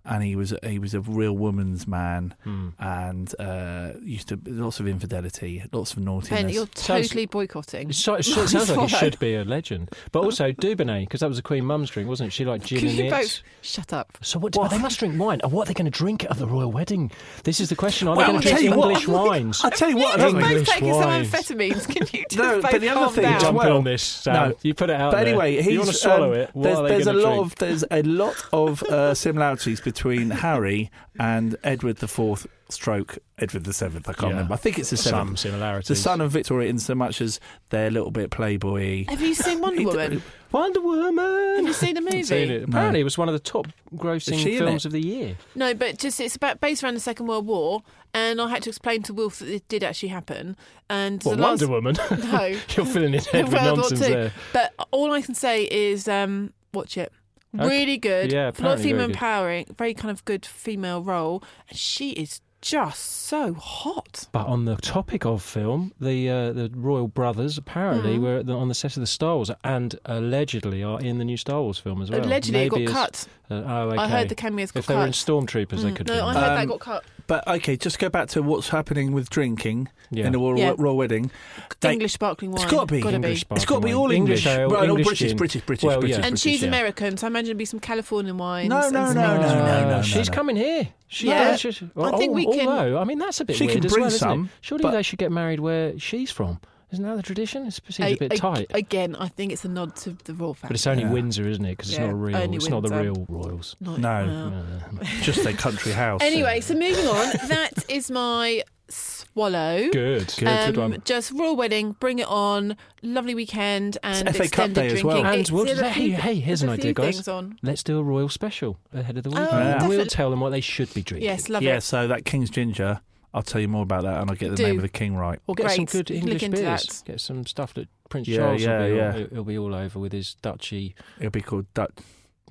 and 0.06 0.22
he 0.24 0.36
was 0.36 0.54
he 0.64 0.80
was 0.80 0.94
a 0.94 1.02
real 1.02 1.34
woman's 1.34 1.88
man, 1.88 2.34
Hmm. 2.44 2.70
and 2.80 3.34
uh, 3.40 3.92
used 4.04 4.28
to 4.30 4.40
lots 4.46 4.80
of 4.80 4.88
infidelity, 4.88 5.64
lots 5.72 5.94
of 5.94 6.00
naughtiness. 6.00 6.42
Ben, 6.42 6.50
you're 6.50 6.68
Sounds- 6.76 7.08
totally 7.08 7.26
boycotting. 7.26 7.90
It 7.90 7.96
so- 7.96 8.16
it 8.16 8.24
so- 8.24 8.46
sounds 8.46 8.54
like 8.54 8.68
he 8.68 8.74
Swallow. 8.74 8.88
should 8.88 9.20
be 9.20 9.36
a 9.36 9.44
legend. 9.44 9.92
But 10.12 10.24
also 10.24 10.52
Dubonnet, 10.52 11.02
because 11.02 11.22
that 11.22 11.30
was 11.30 11.40
a 11.40 11.42
Queen 11.42 11.66
Mum's 11.66 11.90
drink, 11.90 12.10
wasn't 12.10 12.28
it? 12.28 12.32
She 12.34 12.44
liked 12.46 12.66
gin 12.66 12.80
and 12.88 12.92
you 12.98 13.06
it. 13.06 13.12
both 13.12 13.42
shut 13.62 13.94
up? 13.94 14.18
So 14.22 14.40
what? 14.40 14.54
But 14.54 14.70
they 14.70 14.78
must 14.78 15.00
drink 15.00 15.20
wine. 15.20 15.40
And 15.44 15.52
what 15.52 15.64
are 15.64 15.68
they 15.70 15.74
going 15.74 15.92
to 15.92 15.98
drink 15.98 16.26
at 16.30 16.38
the 16.38 16.48
royal 16.48 16.72
wedding? 16.72 17.12
This 17.44 17.60
is 17.60 17.70
the 17.70 17.76
question. 17.76 18.08
Are 18.08 18.16
Well, 18.16 18.26
they 18.26 18.34
going 18.34 18.36
I'll 18.38 18.42
to 18.42 18.48
drink 18.50 18.60
tell 18.60 18.74
you 18.74 18.78
what. 18.78 18.88
English 18.90 19.08
wines? 19.08 19.62
I 19.64 19.70
tell 19.70 19.90
you 19.90 19.98
what, 19.98 20.20
You're 20.20 20.32
both. 20.34 20.44
English 20.44 20.70
taking 20.70 20.94
some 20.94 21.10
amphetamines. 21.10 21.88
Can 21.96 22.08
you 22.12 22.26
just 22.30 22.38
No, 22.38 22.62
both 22.62 22.72
but 22.72 22.82
the 22.82 22.90
other 22.90 23.00
calm 23.06 23.14
thing 23.14 23.24
down? 23.24 23.36
as 23.36 23.52
well- 23.52 23.78
on 23.78 23.84
this, 23.84 24.04
Sam. 24.04 24.50
No. 24.50 24.56
You 24.64 24.74
put 24.74 24.90
it 24.90 24.96
out 25.00 25.12
But 25.12 25.20
there. 25.20 25.28
anyway, 25.30 25.56
he's, 25.62 25.68
you 25.68 25.80
want 25.80 25.92
to 25.92 25.96
swallow 25.96 26.34
um, 26.34 26.40
it. 26.40 26.50
What 26.54 26.64
there's 26.64 27.06
there's 27.06 27.08
a 27.08 27.14
lot 27.14 27.40
of 27.40 27.56
there's 27.56 27.84
a 27.90 28.02
lot 28.04 28.36
of 28.52 28.84
uh, 28.84 29.14
similarities 29.14 29.80
between 29.80 29.93
Harry 30.32 30.92
and 31.20 31.56
Edward 31.64 31.98
the 31.98 32.08
Fourth, 32.08 32.48
stroke 32.70 33.18
Edward 33.38 33.64
the 33.66 33.74
Seventh. 33.74 34.10
I 34.10 34.14
can't 34.14 34.24
Yeah. 34.24 34.30
remember. 34.30 34.54
I 34.54 34.58
think 34.58 34.80
it's 34.80 34.90
the 34.90 34.98
seventh. 34.98 35.12
some 35.12 35.28
seventh. 35.38 35.40
similarities. 35.40 35.88
The 35.88 35.96
son 35.96 36.22
of 36.22 36.32
Victoria, 36.32 36.70
in 36.70 36.80
so 36.80 36.96
much 36.96 37.22
as 37.22 37.40
they're 37.70 37.88
a 37.88 37.92
little 37.92 38.12
bit 38.12 38.32
playboy. 38.32 39.06
Have 39.08 39.22
you 39.22 39.34
seen 39.34 39.60
Wonder 39.62 39.84
Woman? 39.84 40.22
Wonder 40.52 40.82
Woman. 40.82 41.56
Have 41.58 41.66
you 41.68 41.74
seen 41.74 41.96
the 41.96 42.02
movie? 42.12 42.24
Seen 42.24 42.52
it. 42.52 42.64
Apparently, 42.64 43.00
it 43.00 43.04
was 43.04 43.18
one 43.18 43.28
of 43.28 43.34
the 43.34 43.40
top 43.40 43.68
grossing 43.96 44.42
films 44.58 44.86
of 44.86 44.92
the 44.92 45.02
year. 45.02 45.36
No, 45.56 45.74
but 45.74 45.98
just 45.98 46.20
it's 46.20 46.36
about 46.36 46.60
based 46.62 46.84
around 46.84 46.94
the 46.96 47.00
Second 47.00 47.28
World 47.28 47.46
War, 47.48 47.82
and 48.14 48.40
I 48.42 48.50
had 48.50 48.62
to 48.64 48.70
explain 48.70 49.02
to 49.04 49.14
Wolf 49.14 49.40
that 49.40 49.50
it 49.50 49.68
did 49.68 49.84
actually 49.84 50.10
happen. 50.10 50.56
And 50.90 51.24
What, 51.24 51.38
the 51.38 51.42
last, 51.42 51.62
Wonder 51.62 51.68
Woman? 51.68 51.96
No, 52.32 52.46
You're 52.76 52.86
filling 52.86 53.14
his 53.14 53.26
head 53.28 53.46
with 53.46 53.54
World 53.62 53.78
nonsense 53.80 54.02
Two. 54.02 54.08
there. 54.14 54.32
But 54.52 54.74
all 54.92 55.12
I 55.12 55.22
can 55.22 55.34
say 55.36 55.64
is 55.64 56.08
um, 56.08 56.54
watch 56.74 56.98
it. 56.98 57.12
Okay. 57.56 57.68
Really 57.68 57.98
good. 57.98 58.32
Yeah, 58.32 58.52
a 58.58 58.62
lot 58.62 58.74
of 58.76 58.82
female 58.82 58.98
very 59.00 59.12
empowering, 59.12 59.66
very 59.78 59.94
kind 59.94 60.10
of 60.12 60.26
good 60.26 60.46
female 60.46 61.02
role, 61.04 61.44
and 61.70 61.78
she 61.78 62.12
is 62.12 62.42
just 62.62 63.02
so 63.28 63.54
hot. 63.54 64.28
But 64.32 64.48
on 64.48 64.64
the 64.64 64.78
topic 64.78 65.26
of 65.26 65.44
film, 65.44 65.92
the 66.00 66.30
uh, 66.30 66.54
the 66.54 66.72
royal 66.74 67.10
brothers 67.10 67.58
apparently 67.58 68.18
Mhm. 68.18 68.22
were 68.22 68.42
the, 68.44 68.54
on 68.54 68.70
the 68.70 68.74
set 68.74 68.96
of 68.96 69.02
the 69.02 69.08
Star 69.08 69.36
Wars 69.36 69.52
and 69.66 70.00
allegedly 70.06 70.82
are 70.82 71.00
in 71.02 71.18
the 71.18 71.26
new 71.26 71.36
Star 71.38 71.62
Wars 71.62 71.78
film 71.78 72.02
as 72.02 72.10
well. 72.10 72.26
Allegedly, 72.26 72.62
it 72.64 72.70
got 72.70 72.82
as- 72.82 72.92
cut. 72.92 73.28
Uh, 73.52 73.54
oh, 73.68 73.90
okay. 73.90 73.98
I 73.98 74.08
heard 74.08 74.30
the 74.30 74.36
cameos 74.36 74.72
got 74.72 74.76
cut. 74.76 74.80
if 74.80 74.88
they 74.88 74.94
cut. 74.94 75.00
were 75.02 75.06
in 75.08 75.12
Stormtroopers, 75.12 75.82
they 75.84 75.92
Mm. 75.92 75.96
could. 75.98 76.08
no, 76.08 76.14
be. 76.14 76.20
I 76.22 76.34
heard 76.34 76.42
that 76.58 76.62
Um, 76.64 76.68
got 76.70 76.80
cut. 76.80 77.04
But 77.26 77.48
okay, 77.48 77.78
just 77.78 78.00
go 78.00 78.10
back 78.10 78.28
to 78.30 78.42
what's 78.44 78.70
happening 78.70 79.14
with 79.14 79.30
drinking 79.30 79.88
yeah. 80.12 80.26
in 80.26 80.34
the 80.34 80.40
royal, 80.40 80.58
Yeah. 80.60 80.74
royal 80.78 80.98
wedding. 80.98 81.32
They- 81.80 81.94
English 81.94 82.14
sparkling 82.14 82.52
wine. 82.52 82.62
It's 82.64 82.72
got 82.72 82.88
to 82.88 82.94
be. 82.94 83.02
Gotta 83.02 83.16
English 83.16 83.46
It's 83.50 83.50
got 83.50 83.56
to 83.56 83.60
be 83.60 83.92
sparkling 83.92 83.94
all 83.96 84.02
wine. 84.04 84.12
English. 84.16 84.46
English 84.46 84.60
ale, 84.60 84.70
Right, 84.70 84.80
all 84.84 84.90
English 84.90 85.08
British, 85.08 85.28
gin. 85.30 85.38
British, 85.38 85.62
British, 85.66 85.84
Well, 85.84 86.00
British, 86.02 86.18
yeah. 86.18 86.24
And 86.26 86.32
British, 86.34 86.42
she's 86.42 86.62
yeah. 86.62 86.68
American, 86.68 87.18
so 87.18 87.26
I 87.26 87.30
imagine 87.30 87.48
it'd 87.48 87.58
be 87.58 87.66
some 87.66 87.80
Californian 87.80 88.38
wines. 88.38 88.70
No, 88.70 88.82
and 88.82 88.94
no, 88.94 89.06
some 89.06 89.16
no, 89.16 89.38
no, 89.38 89.42
no, 89.42 89.66
no, 89.66 89.90
no, 89.98 90.02
she's 90.02 90.28
no. 90.30 90.34
coming 90.36 90.56
here. 90.58 90.90
She, 91.08 91.28
Yeah. 91.28 91.52
yeah. 91.52 91.56
she- 91.56 91.90
I 91.98 92.18
think 92.18 92.34
we 92.36 92.46
can- 92.46 92.68
Although, 92.68 92.98
I 93.00 93.04
mean, 93.06 93.20
that's 93.20 93.40
a 93.40 93.46
bit 93.46 93.56
She 93.56 93.66
weird 93.68 93.78
can 93.78 93.86
as 93.86 93.92
bring 93.94 94.02
well, 94.02 94.08
isn't 94.08 94.20
some, 94.20 94.46
it? 94.46 94.52
Surely 94.62 94.82
but- 94.82 94.92
they 94.92 95.04
should 95.04 95.20
get 95.20 95.32
married 95.32 95.60
where 95.62 95.98
she's 95.98 96.30
from. 96.32 96.60
Isn't 96.94 97.04
that 97.06 97.16
the 97.18 97.24
tradition? 97.24 97.66
It 97.66 97.74
seems 97.74 98.00
a 98.00 98.14
A- 98.14 98.16
bit 98.16 98.34
a- 98.34 98.38
tight. 98.38 98.68
Again, 98.74 99.16
I 99.18 99.28
think 99.28 99.52
it's 99.52 99.66
a 99.66 99.68
nod 99.70 99.96
to 99.98 100.12
the 100.24 100.34
royal 100.34 100.54
family. 100.54 100.70
but 100.70 100.76
it's 100.76 100.88
only 100.88 101.04
Yeah. 101.04 101.12
Windsor, 101.12 101.48
isn't 101.50 101.66
it? 101.66 101.72
Because 101.72 101.90
it's 101.90 101.98
Yeah, 102.00 102.06
not 102.08 102.22
real. 102.22 102.38
only 102.38 102.56
It's 102.58 102.70
not 102.70 102.84
the 102.84 102.90
real 103.02 103.26
royals. 103.28 103.76
Not- 103.82 104.00
No. 104.00 104.26
well. 104.26 105.02
Uh, 105.02 105.06
Just 105.22 105.46
a 105.46 105.54
country 105.54 105.92
house. 105.92 106.22
Anyway, 106.24 106.62
so 106.62 106.74
moving 106.76 107.08
on. 107.08 107.34
that 107.50 107.84
is 107.90 108.10
my 108.12 108.64
swallow. 108.90 109.90
good. 109.92 110.34
Good. 110.38 110.48
Um, 110.48 110.72
good 110.74 110.78
one. 110.78 111.02
Just 111.06 111.32
royal 111.32 111.56
wedding, 111.56 111.94
bring 112.00 112.20
it 112.20 112.28
on, 112.28 112.76
lovely 113.02 113.34
weekend, 113.34 113.98
and 114.04 114.28
It's 114.28 114.38
FA 114.38 114.44
Cup 114.44 114.46
extended 114.70 114.76
day 114.76 114.88
as 114.94 115.04
well. 115.04 115.26
And 115.26 115.50
we'll- 115.50 115.66
there's 115.66 115.80
hey, 115.80 115.92
few- 115.94 116.14
hey, 116.16 116.36
here's 116.36 116.62
an 116.62 116.70
idea, 116.70 116.94
guys. 116.94 117.28
on. 117.28 117.58
Let's 117.64 117.82
do 117.84 117.98
a 117.98 118.04
royal 118.04 118.30
special 118.30 118.78
ahead 118.94 119.18
of 119.18 119.24
the 119.24 119.30
weekend. 119.30 119.50
Yeah. 119.52 119.88
We'll 119.88 120.06
tell 120.06 120.30
them 120.30 120.40
what 120.42 120.52
they 120.52 120.62
should 120.62 120.94
be 120.94 121.02
drinking. 121.02 121.28
Yes, 121.28 121.50
love 121.50 121.64
yeah, 121.64 121.78
it. 121.78 121.82
so 121.82 122.08
that 122.08 122.26
King's 122.26 122.50
Ginger, 122.50 123.00
I'll 123.34 123.42
tell 123.42 123.60
you 123.62 123.68
more 123.68 123.84
about 123.84 124.04
that 124.04 124.22
and 124.22 124.30
I'll 124.30 124.36
get 124.38 124.52
the 124.52 124.56
Do. 124.58 124.64
name 124.64 124.76
of 124.76 124.82
the 124.84 124.90
king 124.90 125.16
right. 125.16 125.40
Or 125.48 125.56
get 125.56 125.72
some 125.72 125.86
Great. 125.86 126.06
good 126.06 126.10
Look 126.12 126.20
English 126.24 126.44
into 126.44 126.62
beers. 126.62 126.86
that. 126.86 127.04
Get 127.12 127.22
some 127.22 127.46
stuff 127.48 127.74
that 127.74 127.88
Prince 128.10 128.28
Yeah, 128.28 128.38
Charles 128.38 128.62
yeah, 128.62 128.80
will 128.80 128.90
be, 128.90 128.96
yeah. 128.96 129.06
All, 129.08 129.12
he'll- 129.18 129.28
he'll 129.30 129.44
be 129.44 129.58
all 129.58 129.74
over 129.76 130.00
with 130.00 130.12
his 130.12 130.36
duchy. 130.36 130.96
It'll 131.20 131.32
be 131.32 131.42
called 131.42 131.66
Dutch. 131.74 131.92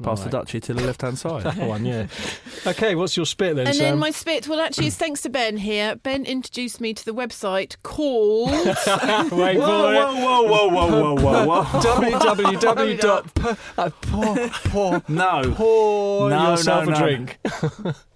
Pass 0.02 0.20
the 0.20 0.24
Right. 0.24 0.32
duchy 0.32 0.58
to 0.58 0.74
the 0.74 0.82
left 0.84 1.02
hand 1.02 1.18
side. 1.24 1.42
That 1.44 1.56
one, 1.58 1.84
yeah. 1.84 2.06
Okay, 2.66 2.94
what's 2.94 3.16
your 3.16 3.26
spit 3.26 3.56
then, 3.56 3.66
And 3.66 3.76
Sam? 3.76 3.84
then 3.90 3.98
my 3.98 4.10
spit, 4.10 4.48
well, 4.48 4.60
actually, 4.60 4.86
it's 4.86 4.96
thanks 4.96 5.20
to 5.22 5.28
Ben 5.28 5.56
here. 5.58 5.96
Ben 5.96 6.24
introduced 6.24 6.80
me 6.80 6.94
to 6.94 7.04
the 7.04 7.12
website 7.12 7.76
called. 7.82 8.50
Wait 8.52 8.66
whoa, 8.66 9.26
for 9.28 9.52
it. 9.52 9.60
whoa, 9.60 10.42
whoa, 10.42 10.68
whoa, 10.68 10.68
whoa, 10.68 11.14
whoa, 11.14 11.44
whoa, 11.44 11.46
whoa. 11.46 11.62
www. 11.64 13.00
dot 13.00 13.56
uh, 13.78 13.90
pour, 14.00 14.36
pour, 14.70 15.02
No. 15.08 15.52
pour 15.54 16.30
No, 16.30 16.50
yourself 16.50 16.86
no, 16.86 16.90
a 16.90 16.94
no. 16.94 17.06
drink. 17.06 17.38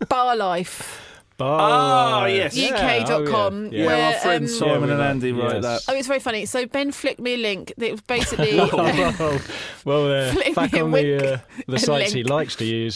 Bar 0.08 0.36
Life. 0.36 1.02
Oh, 1.38 2.24
yes. 2.26 2.56
UK.com, 2.56 3.66
Yeah. 3.66 3.78
Yeah, 3.78 3.86
where, 3.86 4.06
our 4.06 4.12
friends 4.20 4.52
um, 4.52 4.68
Simon 4.68 4.88
Yeah, 4.88 4.94
and 4.94 5.02
Andy 5.02 5.32
write 5.32 5.62
yes. 5.62 5.62
that. 5.86 5.92
Oh, 5.92 5.96
it's 5.96 6.08
very 6.08 6.20
funny. 6.20 6.46
So 6.46 6.66
Ben 6.66 6.92
flicked 6.92 7.20
me 7.20 7.34
a 7.34 7.36
link 7.36 7.72
that 7.76 7.90
was 7.90 8.00
basically. 8.02 8.58
Oh, 8.78 9.40
well, 9.84 10.30
uh, 10.30 10.52
back 10.54 10.74
on 10.74 10.90
the 10.90 11.34
uh, 11.34 11.38
the 11.66 11.76
a 11.76 11.78
sites 11.78 12.12
he 12.12 12.24
likes 12.24 12.56
to 12.56 12.64
use. 12.64 12.94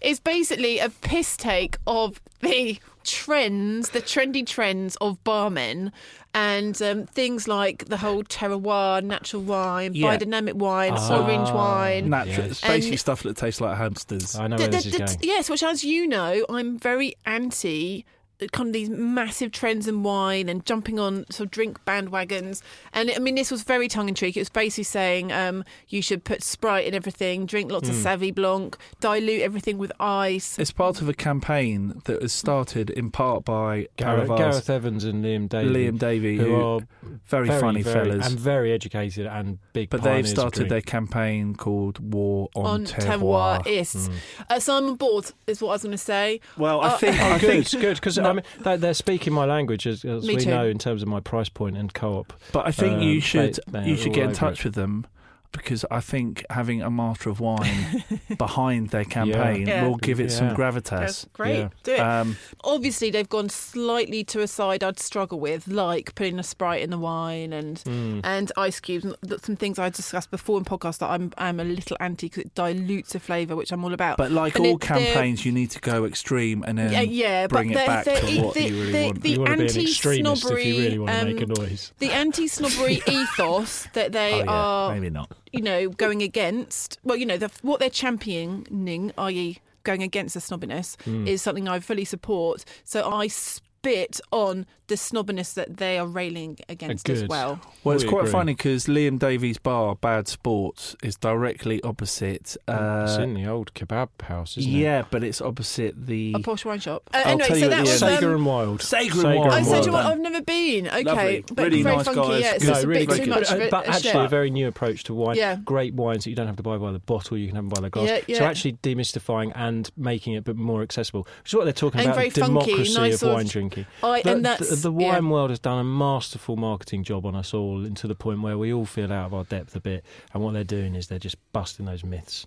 it's 0.00 0.20
basically 0.20 0.78
a 0.78 0.88
piss 0.88 1.36
take 1.36 1.76
of 1.86 2.20
the 2.40 2.78
trends, 3.04 3.90
the 3.90 4.00
trendy 4.02 4.44
trends 4.46 4.96
of 4.96 5.22
barmen, 5.24 5.92
and 6.34 6.80
um, 6.82 7.06
things 7.06 7.46
like 7.46 7.84
the 7.86 7.96
whole 7.98 8.24
terroir, 8.24 9.02
natural 9.04 9.42
wine, 9.42 9.94
Yeah. 9.94 10.16
biodynamic 10.16 10.54
wine, 10.54 10.94
Ah. 10.96 11.22
orange 11.22 11.50
wine. 11.50 12.10
Natural. 12.10 12.36
Yes. 12.48 12.50
It's 12.52 12.60
basically 12.62 12.90
And- 12.90 13.00
stuff 13.00 13.22
that 13.22 13.36
tastes 13.36 13.60
like 13.60 13.76
hamsters. 13.76 14.34
I 14.36 14.48
know 14.48 14.56
The- 14.56 14.62
where 14.64 14.70
the- 14.70 14.76
this 14.78 14.86
is 14.86 14.92
the- 14.92 14.98
going. 14.98 15.18
yes, 15.22 15.48
which, 15.48 15.62
as 15.62 15.84
you 15.84 16.06
know, 16.08 16.44
I'm 16.48 16.78
very 16.78 17.14
anti. 17.24 18.04
Kind 18.52 18.68
of 18.68 18.72
these 18.72 18.90
massive 18.90 19.52
trends 19.52 19.86
in 19.86 20.02
wine 20.02 20.48
and 20.48 20.66
jumping 20.66 20.98
on 20.98 21.24
sort 21.30 21.46
of 21.46 21.50
drink 21.52 21.78
bandwagons, 21.86 22.62
and 22.92 23.10
I 23.14 23.18
mean 23.20 23.36
this 23.36 23.50
was 23.50 23.62
very 23.62 23.86
tongue 23.88 24.08
in 24.08 24.14
cheek. 24.16 24.36
It 24.36 24.40
was 24.40 24.48
basically 24.48 24.84
saying 24.84 25.30
um, 25.32 25.64
you 25.88 26.02
should 26.02 26.24
put 26.24 26.42
Sprite 26.42 26.84
in 26.84 26.94
everything, 26.94 27.46
drink 27.46 27.70
lots 27.70 27.88
Hmm. 27.88 27.94
of 27.94 28.00
Savvy 28.02 28.32
Blanc, 28.32 28.76
dilute 29.00 29.40
everything 29.40 29.78
with 29.78 29.92
ice. 30.00 30.58
It's 30.58 30.72
part 30.72 31.00
of 31.00 31.08
a 31.08 31.14
campaign 31.14 32.02
that 32.06 32.20
was 32.22 32.32
started 32.32 32.90
in 32.90 33.10
part 33.12 33.44
by 33.44 33.86
Gareth, 33.96 34.28
Gareth 34.36 34.68
Evans 34.68 35.04
and 35.04 35.24
Liam 35.24 35.48
Davey. 35.48 35.70
Liam 35.92 35.98
Davey, 35.98 36.36
who 36.36 36.44
who 36.44 36.54
are 36.56 36.80
very, 37.26 37.48
funny 37.48 37.82
very, 37.82 38.10
fellas. 38.10 38.26
and 38.26 38.38
very 38.38 38.72
educated 38.72 39.26
and 39.26 39.58
big. 39.72 39.90
but 39.90 39.98
they've 40.02 40.10
pioneers 40.10 40.32
of 40.32 40.38
started 40.38 40.68
their 40.68 40.80
campaign 40.82 41.54
called 41.54 42.12
War 42.12 42.48
on, 42.56 42.66
on 42.66 42.84
Terroir. 42.86 43.62
terroir 43.62 43.66
is. 43.66 43.94
Mm. 43.94 44.12
Uh, 44.50 44.58
so 44.60 44.76
I'm 44.76 44.86
on 44.86 44.96
board, 44.96 45.30
is 45.46 45.62
what 45.62 45.68
I 45.68 45.72
was 45.74 45.82
going 45.82 45.92
to 45.92 45.98
say. 45.98 46.40
Well, 46.58 46.80
I 46.80 46.88
Uh, 46.88 46.98
think 46.98 47.16
Oh, 47.20 47.38
good, 47.38 47.70
good, 47.80 47.94
because 47.96 48.18
I 48.24 48.32
mean 48.32 48.44
they, 48.60 48.76
they're 48.76 48.94
speaking 48.94 49.32
my 49.32 49.44
language 49.44 49.86
as, 49.86 50.04
as 50.04 50.26
we 50.26 50.36
too. 50.36 50.50
know 50.50 50.66
in 50.66 50.78
terms 50.78 51.02
of 51.02 51.08
my 51.08 51.20
price 51.20 51.48
point 51.48 51.76
and 51.76 51.92
co-op. 51.92 52.32
but 52.52 52.66
I 52.66 52.70
think 52.72 52.94
um, 52.94 53.02
you 53.02 53.20
should 53.20 53.58
they- 53.68 53.80
they 53.80 53.88
you 53.90 53.96
should 53.96 54.12
get 54.12 54.24
in 54.28 54.32
touch 54.34 54.60
it. 54.60 54.64
with 54.64 54.74
them 54.74 55.06
because 55.54 55.84
I 55.90 56.00
think 56.00 56.44
having 56.50 56.82
a 56.82 56.90
master 56.90 57.30
of 57.30 57.40
wine 57.40 58.04
behind 58.38 58.90
their 58.90 59.04
campaign 59.04 59.66
Yeah. 59.66 59.86
will 59.86 59.96
give 59.96 60.20
it 60.20 60.30
some 60.30 60.48
Yeah. 60.48 60.54
gravitas. 60.54 61.26
Great, 61.32 61.58
Yeah. 61.58 61.68
do 61.84 61.92
it. 61.92 62.00
Um, 62.00 62.36
Obviously, 62.64 63.10
they've 63.10 63.28
gone 63.28 63.48
slightly 63.48 64.24
to 64.24 64.40
a 64.40 64.46
side 64.48 64.82
I'd 64.84 64.98
struggle 65.00 65.38
with, 65.40 65.66
like 65.68 66.14
putting 66.14 66.38
a 66.38 66.42
Sprite 66.42 66.82
in 66.82 66.90
the 66.90 66.98
wine 66.98 67.52
and 67.52 67.76
Mm. 67.84 68.20
and 68.24 68.52
ice 68.56 68.80
cubes. 68.80 69.04
and 69.04 69.14
Some 69.42 69.56
things 69.56 69.78
I 69.78 69.88
discussed 69.90 70.30
before 70.30 70.58
in 70.58 70.64
podcasts 70.64 70.98
that 70.98 71.10
I'm 71.10 71.32
I'm 71.38 71.60
a 71.60 71.64
little 71.64 71.96
anti 72.00 72.26
because 72.28 72.44
it 72.44 72.54
dilutes 72.54 73.12
the 73.12 73.20
flavour, 73.20 73.54
which 73.56 73.70
I'm 73.72 73.84
all 73.84 73.94
about. 73.94 74.16
but 74.18 74.30
like 74.32 74.56
And 74.56 74.66
all 74.66 74.74
it- 74.76 74.80
campaigns, 74.80 75.44
you 75.46 75.52
need 75.52 75.70
to 75.70 75.80
go 75.80 76.04
extreme 76.04 76.64
and 76.66 76.76
then 76.78 76.92
yeah, 76.92 77.00
yeah, 77.00 77.46
bring 77.46 77.70
it 77.70 77.74
back 77.86 78.04
to 78.04 78.10
what 78.42 78.54
the, 78.54 78.62
you 78.68 78.74
really 78.80 78.92
the, 78.92 79.04
want. 79.04 79.22
The 79.22 79.30
you 79.30 79.38
want 79.40 79.50
to 79.50 79.56
be 79.56 79.62
an 79.62 79.68
anti 79.68 79.82
extremist 79.82 80.44
if 80.50 80.64
you 80.66 80.78
really 80.82 80.98
want 80.98 81.10
to 81.12 81.20
um, 81.20 81.26
make 81.34 81.40
a 81.40 81.46
noise. 81.46 81.92
the 81.98 82.10
anti-snobbery 82.10 83.02
ethos 83.08 83.86
that 83.92 84.12
they 84.12 84.34
oh, 84.34 84.44
yeah, 84.44 84.50
are 84.50 84.94
maybe 84.94 85.10
not. 85.10 85.30
You 85.54 85.62
know, 85.62 85.88
going 85.90 86.22
against, 86.22 86.98
well, 87.04 87.16
you 87.16 87.26
know, 87.26 87.36
the, 87.36 87.50
what 87.62 87.80
they're 87.80 87.90
championing, 87.90 89.12
i.e., 89.18 89.58
going 89.84 90.02
against 90.02 90.34
the 90.34 90.40
snobbiness, 90.40 90.96
Mm. 91.04 91.26
is 91.26 91.42
something 91.42 91.68
I 91.68 91.78
fully 91.80 92.04
support. 92.04 92.64
So 92.84 93.10
I 93.10 93.28
spit 93.28 94.20
on 94.32 94.66
the 94.86 94.94
snobbiness 94.96 95.54
that 95.54 95.76
they 95.78 95.98
are 95.98 96.06
railing 96.06 96.58
against 96.68 97.08
as 97.08 97.24
well. 97.24 97.60
Well, 97.84 97.94
it's 97.94 98.04
We 98.04 98.10
quite 98.10 98.20
agree. 98.20 98.32
funny 98.32 98.54
because 98.54 98.86
Liam 98.86 99.18
Davies' 99.18 99.58
bar, 99.58 99.94
Bad 99.96 100.28
Sports, 100.28 100.94
is 101.02 101.16
directly 101.16 101.82
opposite. 101.82 102.24
it's 102.34 102.58
Uh, 102.68 103.18
in 103.22 103.34
the 103.34 103.46
old 103.46 103.72
kebab 103.74 104.08
house, 104.22 104.56
isn't 104.58 104.70
it? 104.70 104.74
yeah, 104.76 105.04
but 105.10 105.24
it's 105.24 105.40
opposite 105.40 105.94
the. 106.06 106.34
A 106.36 106.40
posh 106.40 106.64
wine 106.64 106.80
shop. 106.80 107.02
Uh, 107.12 107.18
I'll 107.24 107.32
anyway, 107.32 107.46
tell 107.48 107.56
so 107.56 107.62
you 107.64 107.68
that 107.70 107.80
was 107.80 108.02
end. 108.02 108.12
it? 108.12 108.14
Sager 108.16 108.28
um, 108.28 108.34
and 108.36 108.46
Wilde. 108.46 108.82
Sager 108.82 109.14
and 109.26 109.38
Wilde. 109.40 109.52
I 109.52 109.62
said 109.62 109.86
you 109.86 109.92
what. 109.92 110.06
I've 110.06 110.20
never 110.20 110.42
been. 110.42 110.86
Okay, 110.88 111.02
Lovely. 111.04 111.44
but 111.52 111.64
Really 111.64 111.82
very 111.82 111.96
nice 111.96 112.04
funky. 112.06 112.20
guys. 112.20 112.40
Yeah, 112.42 112.54
it's 112.54 112.64
Good. 112.64 112.70
just 112.70 112.84
a 112.84 112.88
really 112.88 113.06
bit 113.06 113.24
too 113.24 113.30
much 113.30 113.48
But, 113.48 113.52
of 113.52 113.60
a, 113.60 113.70
but 113.70 113.86
a 113.86 113.88
actually, 113.90 114.10
shame. 114.10 114.20
a 114.22 114.28
very 114.28 114.50
new 114.50 114.68
approach 114.68 115.04
to 115.04 115.14
wine. 115.14 115.36
Yeah. 115.36 115.56
Great 115.64 115.94
wines 115.94 116.24
that 116.24 116.30
you 116.30 116.36
don't 116.36 116.46
have 116.46 116.56
to 116.56 116.62
buy 116.62 116.76
by 116.78 116.92
the 116.92 116.98
bottle, 116.98 117.36
you 117.38 117.46
can 117.46 117.56
have 117.56 117.64
them 117.64 117.70
by 117.70 117.80
the 117.80 117.90
glass. 117.90 118.08
Yeah, 118.08 118.20
yeah. 118.26 118.38
So 118.38 118.44
actually 118.44 118.74
demystifying 118.82 119.52
and 119.54 119.90
making 119.96 120.34
it 120.34 120.38
a 120.38 120.42
bit 120.42 120.56
more 120.56 120.82
accessible, 120.82 121.26
which 121.42 121.50
is 121.50 121.54
what 121.54 121.64
they're 121.64 121.72
talking 121.72 122.00
And 122.00 122.08
about, 122.08 122.16
very 122.16 122.30
funky, 122.30 122.46
democracy 122.70 122.94
nice 122.98 123.22
of 123.22 123.32
wine 123.32 123.46
drinking. 123.46 123.86
I, 124.02 124.20
and 124.24 124.44
that's 124.44 124.73
the, 124.82 124.90
the 124.90 124.92
yeah. 125.00 125.12
wine 125.12 125.30
world 125.30 125.50
has 125.50 125.58
done 125.58 125.78
a 125.78 125.84
masterful 125.84 126.56
marketing 126.56 127.04
job 127.04 127.26
on 127.26 127.34
us 127.34 127.52
all, 127.54 127.84
and 127.84 127.96
to 127.98 128.06
the 128.06 128.14
point 128.14 128.42
where 128.42 128.56
we 128.58 128.72
all 128.72 128.84
feel 128.86 129.12
out 129.12 129.26
of 129.26 129.34
our 129.34 129.44
depth 129.44 129.74
a 129.76 129.80
bit. 129.80 130.04
And 130.32 130.42
what 130.42 130.54
they're 130.54 130.64
doing 130.64 130.94
is 130.94 131.08
they're 131.08 131.18
just 131.18 131.36
busting 131.52 131.86
those 131.86 132.04
myths. 132.04 132.46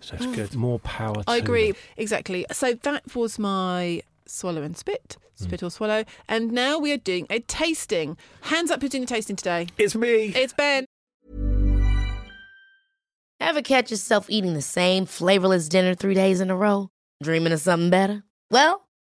So 0.00 0.16
it's 0.16 0.26
good. 0.26 0.54
More 0.54 0.78
power. 0.80 1.22
I 1.26 1.38
to 1.38 1.42
agree 1.44 1.72
them. 1.72 1.80
exactly. 1.96 2.44
So 2.52 2.74
that 2.74 3.14
was 3.16 3.38
my 3.38 4.02
swallow 4.26 4.62
and 4.62 4.76
spit, 4.76 5.16
Hmm. 5.38 5.44
spit 5.44 5.62
or 5.62 5.70
swallow, 5.70 6.04
and 6.28 6.52
now 6.52 6.78
we 6.78 6.92
are 6.92 6.96
doing 6.98 7.26
a 7.30 7.40
tasting. 7.40 8.16
Hands 8.42 8.70
up, 8.70 8.80
who's 8.82 8.90
doing 8.90 9.04
a 9.04 9.06
tasting 9.06 9.36
today? 9.36 9.68
It's 9.78 9.94
me. 9.94 10.32
It's 10.34 10.52
Ben. 10.52 10.84
Ever 13.38 13.60
catch 13.62 13.90
yourself 13.90 14.26
eating 14.30 14.54
the 14.54 14.62
same 14.62 15.04
flavorless 15.06 15.68
dinner 15.68 15.94
three 15.94 16.14
days 16.14 16.40
in 16.40 16.50
a 16.50 16.56
row? 16.56 16.88
Dreaming 17.22 17.52
of 17.52 17.60
something 17.60 17.90
better? 17.90 18.24
Well, 18.50 18.85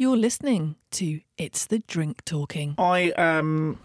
You're 0.00 0.16
listening 0.16 0.76
to 0.92 1.22
It's 1.38 1.66
the 1.66 1.80
Drink 1.80 2.24
Talking. 2.24 2.76
I 2.78 3.12
am 3.16 3.80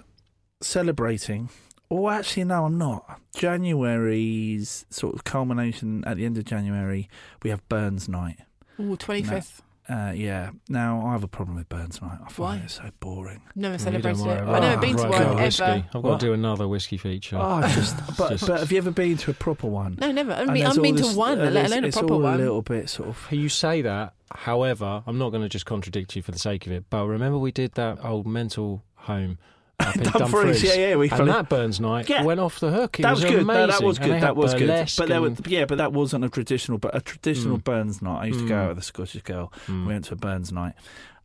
celebrating. 0.62 1.50
Oh, 1.90 2.08
actually, 2.08 2.44
no, 2.44 2.66
I'm 2.66 2.78
not. 2.78 3.20
January's 3.36 4.86
sort 4.92 5.16
of 5.16 5.24
culmination 5.24 6.04
at 6.06 6.18
the 6.18 6.26
end 6.26 6.38
of 6.38 6.46
January, 6.46 7.10
we 7.42 7.50
have 7.50 7.68
Burns 7.68 8.08
Night. 8.08 8.38
Ooh, 8.80 8.96
25th. 8.96 9.62
Uh, 9.94 10.12
yeah. 10.12 10.50
Now, 10.70 11.06
I 11.06 11.12
have 11.12 11.24
a 11.24 11.28
problem 11.28 11.56
with 11.58 11.70
Burns 11.70 12.02
Night. 12.02 12.18
I 12.26 12.30
find 12.32 12.60
Why? 12.62 12.66
it 12.66 12.72
so 12.72 12.90
boring. 13.00 13.42
Never 13.56 13.76
You 13.76 13.80
celebrated 13.80 14.20
it. 14.22 14.26
worry, 14.26 14.40
I've 14.40 14.62
never 14.64 14.82
been 14.82 14.96
to 14.98 15.04
one 15.08 15.22
ever. 15.22 15.36
whiskey. 15.36 15.64
I've 15.64 15.92
got 15.92 16.04
What? 16.04 16.20
to 16.20 16.26
do 16.26 16.34
another 16.34 16.68
whiskey 16.68 16.98
feature. 16.98 17.38
Oh, 17.40 17.62
just, 17.76 17.96
but, 18.18 18.30
Just- 18.32 18.48
but 18.48 18.60
have 18.60 18.72
you 18.72 18.78
ever 18.80 18.92
been 18.92 19.18
to 19.18 19.32
a 19.32 19.34
proper 19.36 19.68
one? 19.68 19.98
No, 20.02 20.12
never. 20.12 20.32
I 20.32 20.42
And 20.42 20.52
mean, 20.54 20.64
there's 20.64 20.78
I've 20.78 20.84
been 20.84 20.96
to 20.96 21.04
this- 21.04 21.16
one, 21.16 21.40
uh, 21.40 21.44
let 21.44 21.54
there's- 21.54 21.72
alone 21.72 21.84
a 21.84 21.88
it's 21.88 21.98
proper 21.98 22.14
all 22.14 22.22
one. 22.22 22.34
a 22.34 22.38
little 22.38 22.62
bit 22.64 22.90
sort 22.90 23.10
of. 23.10 23.28
You 23.32 23.50
say 23.50 23.82
that, 23.84 24.14
however, 24.34 25.04
I'm 25.06 25.18
not 25.20 25.30
going 25.30 25.44
to 25.44 25.50
just 25.50 25.66
contradict 25.68 26.16
you 26.16 26.22
for 26.24 26.32
the 26.32 26.40
sake 26.40 26.66
of 26.66 26.72
it, 26.72 26.86
but 26.90 27.06
remember 27.06 27.38
we 27.38 27.52
did 27.52 27.74
that 27.74 28.04
old 28.04 28.26
mental 28.26 28.84
home 28.96 29.38
up 29.88 29.96
in 29.96 30.04
Dumfries, 30.04 30.20
Dumfries, 30.22 30.64
yeah, 30.64 30.74
yeah, 30.90 30.96
we 30.96 31.10
and 31.10 31.18
fully- 31.18 31.32
that 31.32 31.50
Burns 31.50 31.80
night 31.80 32.10
Yeah. 32.10 32.24
went 32.24 32.40
off 32.40 32.60
the 32.60 32.72
hook. 32.72 33.00
It 33.00 33.04
that 33.04 33.12
was, 33.12 33.24
was, 33.24 33.32
good. 33.32 33.42
amazing. 33.42 33.62
No, 33.62 33.68
that 33.68 33.84
was 33.84 34.00
good. 34.00 34.22
That 34.22 34.36
was 34.36 34.54
good. 34.54 34.90
But 34.98 35.08
there 35.10 35.22
were, 35.22 35.28
and- 35.28 35.48
yeah, 35.48 35.66
but 35.66 35.78
that 35.78 35.94
wasn't 35.94 36.26
a 36.26 36.30
traditional. 36.30 36.78
But 36.78 36.96
a 36.96 37.02
traditional 37.02 37.58
Mm. 37.58 37.64
Burns 37.64 38.02
night. 38.02 38.22
I 38.22 38.26
used 38.28 38.40
to 38.40 38.48
go 38.48 38.56
Mm. 38.56 38.64
out 38.64 38.70
with 38.70 38.78
a 38.80 38.82
Scottish 38.84 39.22
girl. 39.24 39.52
Mm. 39.68 39.82
We 39.88 39.94
went 39.94 40.06
to 40.06 40.14
a 40.14 40.18
Burns 40.18 40.52
night, 40.52 40.74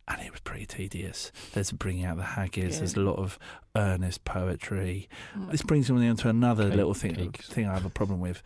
and 0.07 0.21
it 0.21 0.31
was 0.31 0.39
pretty 0.41 0.65
tedious. 0.65 1.31
There's 1.53 1.71
bringing 1.71 2.05
out 2.05 2.17
the 2.17 2.23
haggis. 2.23 2.73
Yeah. 2.75 2.79
There's 2.79 2.95
a 2.95 2.99
lot 3.01 3.17
of 3.17 3.37
earnest 3.75 4.25
poetry. 4.25 5.07
This 5.51 5.61
brings 5.61 5.89
me 5.91 6.07
on 6.07 6.15
to 6.17 6.29
another 6.29 6.65
Cake- 6.69 6.75
little 6.77 6.93
thing. 6.93 7.15
cakes. 7.15 7.47
Thing 7.47 7.67
I 7.67 7.73
have 7.73 7.85
a 7.85 7.89
problem 7.89 8.19
with 8.19 8.41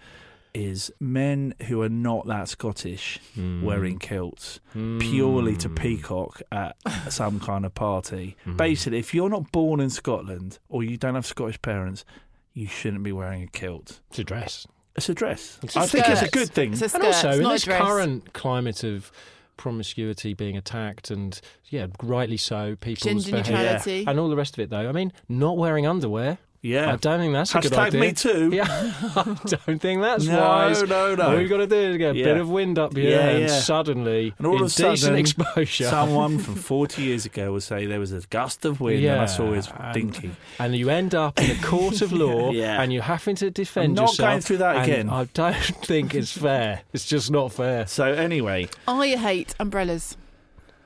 is 0.54 0.92
men 1.00 1.54
who 1.68 1.82
are 1.82 1.90
not 1.90 2.28
that 2.28 2.48
Scottish 2.48 3.20
Mm. 3.38 3.64
wearing 3.64 3.98
kilts 4.00 4.60
purely 5.00 5.56
to 5.58 5.70
Mm. 5.70 5.76
peacock 5.76 6.42
at 6.52 6.76
some 7.10 7.40
kind 7.40 7.66
of 7.66 7.74
party. 7.74 8.36
Mhm. 8.46 8.58
Basically, 8.58 9.00
if 9.00 9.14
you're 9.14 9.30
not 9.30 9.52
born 9.52 9.80
in 9.80 9.90
Scotland 9.90 10.60
or 10.70 10.84
you 10.84 10.96
don't 10.98 11.16
have 11.16 11.26
Scottish 11.26 11.62
parents, 11.62 12.06
you 12.54 12.68
shouldn't 12.68 13.02
be 13.04 13.12
wearing 13.12 13.42
a 13.44 13.48
kilt. 13.48 14.00
It's 14.12 14.20
a 14.20 14.24
dress. 14.24 14.68
It's 14.96 15.10
a 15.10 15.16
dress. 15.16 15.58
It's 15.64 15.76
I 15.76 15.86
a 15.86 15.88
think 15.88 16.08
it's 16.08 16.22
a 16.22 16.30
good 16.30 16.50
thing. 16.52 16.74
It's 16.74 16.82
a 16.84 16.96
And 16.96 17.04
also, 17.06 17.30
it's 17.30 17.38
in 17.40 17.44
this 17.50 17.66
current 17.66 18.34
climate 18.34 18.84
of 18.84 19.12
promiscuity 19.58 20.34
being 20.36 20.56
attacked 20.58 21.10
and, 21.10 21.40
yeah, 21.70 21.88
rightly 22.02 22.38
so, 22.38 22.76
people's 22.76 23.26
Gender 23.26 23.38
behaviour 23.44 23.58
neutrality. 23.64 24.04
and 24.08 24.20
all 24.20 24.30
the 24.30 24.36
rest 24.36 24.54
of 24.56 24.60
it, 24.60 24.70
though. 24.70 24.88
I 24.88 24.92
mean, 24.92 25.12
not 25.28 25.58
wearing 25.58 25.88
underwear. 25.88 26.38
Yeah. 26.64 26.92
I 26.94 26.96
don't 26.96 27.20
think 27.20 27.34
that's 27.34 27.54
a 27.54 27.60
good 27.60 27.72
Hashtag 27.72 27.78
idea. 27.78 28.02
me 28.02 28.12
too. 28.14 28.50
Yeah, 28.54 28.66
I 29.16 29.24
don't 29.46 29.80
think 29.80 30.02
that's 30.02 30.26
No, 30.26 30.40
wise. 30.40 30.82
no, 30.84 31.14
no. 31.14 31.24
All 31.28 31.40
you've 31.40 31.50
got 31.50 31.58
to 31.58 31.68
do 31.68 31.76
is 31.76 31.98
get 31.98 32.16
a 32.16 32.18
Yeah. 32.18 32.24
bit 32.26 32.38
of 32.38 32.50
wind 32.50 32.80
up 32.80 32.96
here, 32.96 33.12
Yeah, 33.12 33.28
and 33.30 33.42
yeah. 33.42 33.60
suddenly, 33.60 34.34
And 34.40 34.48
all 34.48 34.56
of 34.56 34.62
a 34.64 34.70
sudden, 34.70 35.16
exposure. 35.16 35.84
Someone 35.90 36.40
from 36.40 36.56
40 36.74 37.02
years 37.04 37.26
ago 37.26 37.52
would 37.54 37.62
say 37.64 37.86
there 37.86 38.00
was 38.00 38.12
a 38.12 38.22
gust 38.32 38.66
of 38.66 38.80
wind 38.82 39.04
and 39.04 39.12
I 39.14 39.16
Yeah, 39.22 39.26
saw 39.26 39.52
his 39.52 39.68
and- 39.78 39.94
dinky. 39.94 40.32
and 40.58 40.76
you 40.76 40.90
end 40.90 41.14
up 41.14 41.40
in 41.40 41.52
a 41.52 41.62
court 41.62 42.02
of 42.02 42.12
law, 42.12 42.52
Yeah. 42.52 42.82
and 42.82 42.92
you're 42.92 43.04
having 43.04 43.36
to 43.36 43.52
defend 43.52 43.90
I'm 44.00 44.06
not 44.06 44.12
yourself. 44.14 44.30
going 44.30 44.42
through 44.42 44.58
that 44.58 44.84
again. 44.84 45.10
I 45.10 45.26
don't 45.34 45.56
think 45.86 46.16
it's 46.16 46.32
fair. 46.32 46.82
It's 46.94 47.06
just 47.06 47.30
not 47.30 47.52
fair. 47.52 47.86
So 47.88 48.06
anyway, 48.06 48.70
I 48.88 49.10
hate 49.10 49.54
umbrellas. 49.60 50.18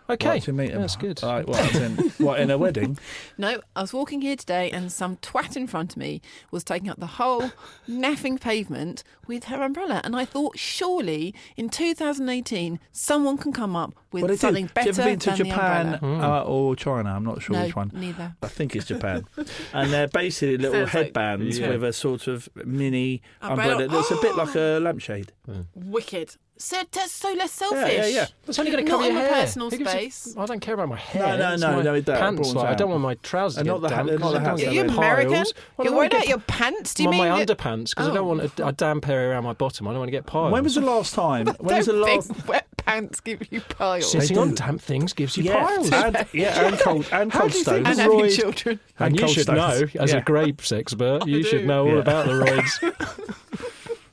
Okay, 0.09 0.27
what, 0.35 0.43
to 0.43 0.53
meet 0.53 0.69
him? 0.71 0.81
that's 0.81 0.95
good. 0.95 1.21
All 1.23 1.33
right, 1.35 1.47
what, 1.47 1.75
in, 1.75 1.91
what, 2.17 2.39
in 2.39 2.49
a 2.49 2.57
wedding? 2.63 2.97
No, 3.37 3.59
I 3.75 3.81
was 3.81 3.93
walking 3.93 4.21
here 4.21 4.35
today 4.35 4.71
and 4.71 4.91
some 4.91 5.17
twat 5.17 5.55
in 5.57 5.67
front 5.67 5.91
of 5.93 5.97
me 5.97 6.21
was 6.51 6.63
taking 6.63 6.89
up 6.89 6.99
the 6.99 7.05
whole 7.07 7.51
naffing 7.89 8.39
pavement 8.39 9.03
with 9.27 9.45
her 9.45 9.61
umbrella. 9.61 9.99
And 10.03 10.15
I 10.15 10.23
thought, 10.25 10.57
surely 10.57 11.35
in 11.57 11.69
2018, 11.69 12.79
someone 12.91 13.37
can 13.37 13.51
come 13.51 13.75
up 13.75 13.93
with 14.11 14.23
Well, 14.23 14.27
they 14.29 14.33
do. 14.35 14.37
something 14.37 14.69
better 14.73 14.87
Have 14.89 14.97
you 14.97 15.03
ever 15.03 15.11
been 15.11 15.19
to 15.19 15.25
than 15.31 15.35
Japan 15.37 15.93
umbrella. 16.01 16.39
uh, 16.41 16.43
or 16.45 16.75
China? 16.75 17.09
I'm 17.11 17.25
not 17.25 17.41
sure 17.41 17.55
no, 17.57 17.63
which 17.65 17.75
one. 17.75 17.91
neither. 17.93 18.35
I 18.41 18.47
think 18.47 18.75
it's 18.75 18.85
Japan. 18.85 19.25
and 19.73 19.91
they're 19.91 20.07
basically 20.07 20.57
little 20.57 20.73
Sounds 20.73 20.93
like- 20.93 21.03
headbands 21.05 21.59
Yeah. 21.59 21.69
with 21.71 21.83
a 21.83 21.91
sort 21.93 22.27
of 22.27 22.47
mini 22.65 23.21
Umbrella. 23.41 23.71
umbrella 23.83 23.87
that's 23.91 24.11
a 24.11 24.21
bit 24.21 24.35
like 24.37 24.55
a 24.55 24.79
lampshade. 24.81 25.33
Wicked. 25.75 26.35
So 26.59 26.77
that's 26.91 27.11
so 27.11 27.33
less 27.33 27.51
selfish. 27.51 27.93
yeah, 27.93 28.05
yeah. 28.07 28.25
That's 28.45 28.57
only 28.57 28.71
going 28.71 28.83
to 28.85 28.91
Not 28.91 28.97
cover 28.97 29.09
in 29.09 29.13
your 29.15 29.23
my 29.23 29.29
hair. 29.29 29.41
personal 29.43 29.69
Who 29.69 29.77
gives 29.77 29.89
a- 29.89 29.93
space. 29.93 30.35
I 30.37 30.45
don't 30.45 30.59
care 30.59 30.73
about 30.73 30.89
my 30.89 30.97
hair. 30.97 31.21
No, 31.27 31.37
no, 31.37 31.53
It's 31.53 31.61
no, 31.61 31.71
my 31.77 31.81
no, 31.83 31.93
it 31.93 32.05
don't. 32.05 32.17
Pants. 32.17 32.39
Brawns 32.49 32.55
Like, 32.55 32.65
I 32.65 32.71
out. 32.71 32.77
don't 32.77 32.89
want 32.89 33.01
my 33.03 33.13
trousers 33.15 33.57
And 33.57 33.65
to 33.67 33.71
not 33.73 33.81
get 33.81 33.89
the- 33.89 33.95
damp. 33.95 34.07
not 34.09 34.19
'cause 34.19 34.19
the 34.19 34.27
I 34.27 34.31
don't 34.41 34.45
hands 34.47 34.61
get 34.61 34.69
Are 34.69 34.73
you 34.73 34.83
Piles. 34.85 34.97
American? 34.97 35.31
Well, 35.31 35.43
I 35.43 35.43
You're 35.43 35.85
don't 35.85 35.95
worried 35.97 36.11
get 36.11 36.17
about 36.17 36.27
your 36.29 36.39
pants? 36.39 36.93
Do 36.95 37.03
you 37.03 37.09
on 37.09 37.11
mean 37.15 37.29
my 37.29 37.45
that- 37.45 37.57
underpants 37.57 37.89
because 37.91 38.07
I 38.07 38.11
Oh. 38.11 38.13
don't 38.15 38.27
want 38.27 38.59
a, 38.59 38.67
a 38.67 38.71
damp 38.73 39.07
area 39.07 39.29
around 39.29 39.43
my 39.43 39.53
bottom. 39.53 39.87
I 39.87 39.91
don't 39.91 39.99
want 39.99 40.07
to 40.07 40.11
get 40.11 40.25
piles. 40.25 40.51
When 40.51 40.63
was 40.63 40.75
the 40.75 40.81
last 40.81 41.13
time? 41.13 41.45
When 41.59 41.75
was 41.77 41.85
the 41.85 41.91
Don't 41.93 42.01
last? 42.01 42.27
think 42.31 42.47
wet 42.47 42.67
pants 42.77 43.19
give 43.19 43.51
you 43.51 43.61
piles. 43.61 44.11
Sitting 44.11 44.37
on 44.37 44.49
do. 44.49 44.55
damp 44.55 44.81
things 44.81 45.13
gives 45.13 45.37
you 45.37 45.43
yeah, 45.43 45.63
piles. 45.63 45.91
and, 45.91 46.25
yeah, 46.33 46.65
and 46.67 46.79
cold 46.79 47.05
and 47.11 47.31
How 47.31 47.41
cold 47.41 47.51
do 47.51 47.57
you 47.59 47.63
think 47.65 47.85
stones. 47.85 47.87
and 47.89 47.99
having 47.99 48.19
Roy- 48.19 48.29
children. 48.35 48.79
And, 48.97 49.05
And 49.07 49.15
you 49.15 49.21
cold 49.21 49.31
should 49.33 49.43
stones. 49.43 49.93
know, 49.95 50.01
as 50.01 50.11
Yeah. 50.11 50.17
a 50.17 50.21
grapes 50.23 50.71
expert, 50.71 51.27
you 51.27 51.43
do. 51.43 51.49
should 51.49 51.67
know 51.67 51.85
all 51.87 51.93
Yeah. 51.93 51.99
about 51.99 52.25
the 52.25 52.33
roids. 52.33 53.23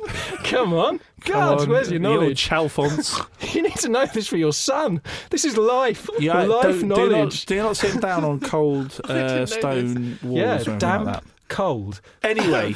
Come 0.45 0.73
on, 0.75 1.01
God, 1.25 1.61
Come 1.61 1.69
where's 1.71 1.89
on, 1.89 1.93
your 1.95 2.03
the 2.03 2.09
old 2.09 2.21
knowledge? 2.21 2.49
Chalfonts. 2.49 3.27
You 3.55 3.63
need 3.63 3.77
to 3.77 3.89
know 3.89 4.05
this 4.07 4.27
for 4.27 4.37
your 4.37 4.53
son. 4.53 5.01
This 5.31 5.45
is 5.45 5.57
life. 5.57 6.09
Yeah, 6.19 6.43
life 6.43 6.63
don't- 6.65 6.81
do 6.81 6.87
not, 6.87 7.11
knowledge. 7.11 7.47
do 7.47 7.57
not 7.57 7.77
sit 7.77 8.01
down 8.01 8.25
on 8.25 8.41
cold 8.41 8.89
didn't 9.07 9.11
uh, 9.11 9.37
this. 9.41 9.53
stone 9.53 10.19
walls 10.23 10.67
yeah, 10.67 10.75
or 10.75 10.79
damp, 10.79 11.05
like 11.07 11.15
that. 11.17 11.25
cold. 11.49 12.01
Anyway, 12.25 12.75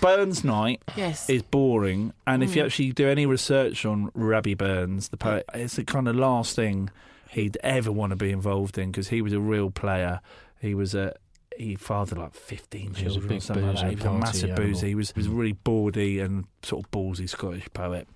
Burns 0.00 0.44
Night 0.44 0.82
Yes. 0.96 1.28
is 1.28 1.42
boring, 1.42 2.12
and 2.26 2.42
if 2.44 2.54
you 2.54 2.62
Mm. 2.62 2.66
actually 2.66 2.92
do 2.92 3.08
any 3.08 3.26
research 3.26 3.84
on 3.84 4.10
Rabbie 4.14 4.54
Burns, 4.54 5.08
the 5.08 5.16
poet, 5.16 5.44
it's 5.54 5.76
the 5.76 5.84
kind 5.84 6.06
of 6.08 6.14
last 6.16 6.54
thing 6.54 6.90
he'd 7.30 7.58
ever 7.62 7.90
want 7.92 8.10
to 8.10 8.16
be 8.16 8.30
involved 8.30 8.78
in 8.78 8.90
because 8.90 9.08
he 9.08 9.20
was 9.20 9.32
a 9.32 9.40
real 9.40 9.70
player. 9.70 10.20
He 10.60 10.74
was 10.74 10.94
a 10.94 11.14
he 11.58 11.74
fathered 11.76 12.18
like 12.18 12.34
fifteen 12.34 12.94
He 12.94 13.04
was 13.04 13.16
a 13.16 13.20
children 13.20 13.36
or 13.38 13.40
something 13.40 13.66
like 13.66 13.76
that. 13.76 13.88
He 13.90 13.96
was 13.96 14.04
a 14.04 14.12
massive 14.12 14.50
animal. 14.50 14.68
boozer. 14.68 14.86
He 14.86 14.94
was, 14.94 15.10
he 15.12 15.18
was 15.20 15.26
a 15.26 15.30
really 15.30 15.52
bawdy 15.52 16.20
and 16.20 16.44
sort 16.62 16.84
of 16.84 16.90
ballsy 16.90 17.28
Scottish 17.28 17.66
poet. 17.74 18.08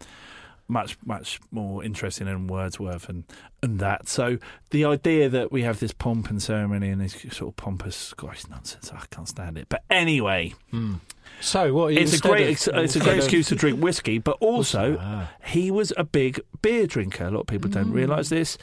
Much, 0.69 0.97
much 1.05 1.39
more 1.51 1.85
interesting 1.85 2.27
than 2.27 2.47
Wordsworth 2.47 3.09
and, 3.09 3.25
and 3.63 3.79
that. 3.81 4.09
So 4.09 4.39
the 4.71 4.87
idea 4.87 5.29
that 5.29 5.53
we 5.53 5.63
have 5.65 5.81
this 5.81 5.93
pomp 5.93 6.31
and 6.31 6.41
ceremony 6.41 6.89
and 6.89 6.99
this 7.01 7.13
sort 7.31 7.51
of 7.53 7.57
pompous 7.57 7.95
Scottish 7.97 8.49
nonsense, 8.49 8.91
I 8.91 9.03
can't 9.11 9.29
stand 9.29 9.59
it. 9.59 9.67
But 9.69 9.83
anyway, 9.91 10.55
Mm. 10.73 11.01
So 11.41 11.75
what? 11.75 11.93
it's 11.93 12.15
a 12.15 12.19
great 12.21 12.67
of- 12.69 12.77
it's 12.77 12.95
a 12.97 13.01
great 13.01 13.19
excuse 13.19 13.49
to 13.49 13.55
drink 13.57 13.81
whiskey, 13.83 14.19
but 14.19 14.37
also 14.41 14.97
Ah. 15.01 15.31
he 15.45 15.71
was 15.71 15.93
a 15.97 16.05
big 16.05 16.41
beer 16.63 16.87
drinker. 16.87 17.27
A 17.27 17.31
lot 17.31 17.41
of 17.41 17.47
people 17.49 17.69
don't 17.69 17.91
realise 17.91 18.29
this. 18.29 18.57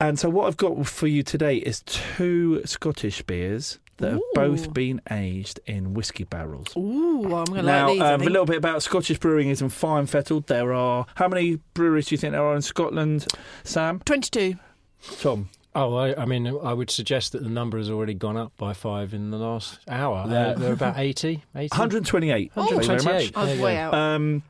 And 0.00 0.18
so 0.18 0.28
what 0.28 0.46
I've 0.46 0.56
got 0.56 0.86
for 0.86 1.06
you 1.06 1.22
today 1.22 1.56
is 1.56 1.82
two 1.86 2.62
Scottish 2.64 3.22
beers 3.22 3.78
that 3.98 4.12
have 4.12 4.18
Ooh. 4.18 4.32
both 4.34 4.74
been 4.74 5.00
aged 5.10 5.60
in 5.66 5.94
whiskey 5.94 6.24
barrels. 6.24 6.76
Ooh, 6.76 7.34
I'm 7.34 7.44
going 7.44 7.60
to 7.60 7.62
Now, 7.62 7.86
like 7.86 7.94
these. 7.94 8.02
I 8.02 8.14
um, 8.14 8.22
a 8.22 8.24
little 8.24 8.46
bit 8.46 8.56
about 8.56 8.82
Scottish 8.82 9.18
brewing 9.18 9.50
is 9.50 9.62
in 9.62 9.68
fine 9.68 10.06
fettled. 10.06 10.48
There 10.48 10.72
are 10.72 11.06
how 11.14 11.28
many 11.28 11.60
breweries 11.74 12.06
do 12.06 12.14
you 12.14 12.18
think 12.18 12.32
there 12.32 12.42
are 12.44 12.56
in 12.56 12.62
Scotland, 12.62 13.26
Sam? 13.62 14.00
22. 14.04 14.56
Tom? 15.20 15.48
Oh, 15.76 15.96
I, 15.96 16.22
I 16.22 16.24
mean, 16.24 16.46
I 16.46 16.72
would 16.72 16.90
suggest 16.90 17.32
that 17.32 17.42
the 17.42 17.50
number 17.50 17.78
has 17.78 17.90
already 17.90 18.14
gone 18.14 18.36
up 18.36 18.52
by 18.56 18.74
five 18.74 19.12
in 19.12 19.30
the 19.30 19.38
last 19.38 19.80
hour. 19.88 20.24
Yeah. 20.28 20.48
Uh, 20.48 20.54
they're 20.54 20.72
about 20.72 20.98
80. 20.98 21.42
80? 21.54 21.68
128. 21.68 22.52
Oh, 22.56 22.64
very 22.64 22.76
much. 22.76 22.88
128. 22.88 23.36
I 23.36 23.44
was 23.44 23.60
way 23.60 23.76
out. 23.76 23.94
Um, 23.94 24.42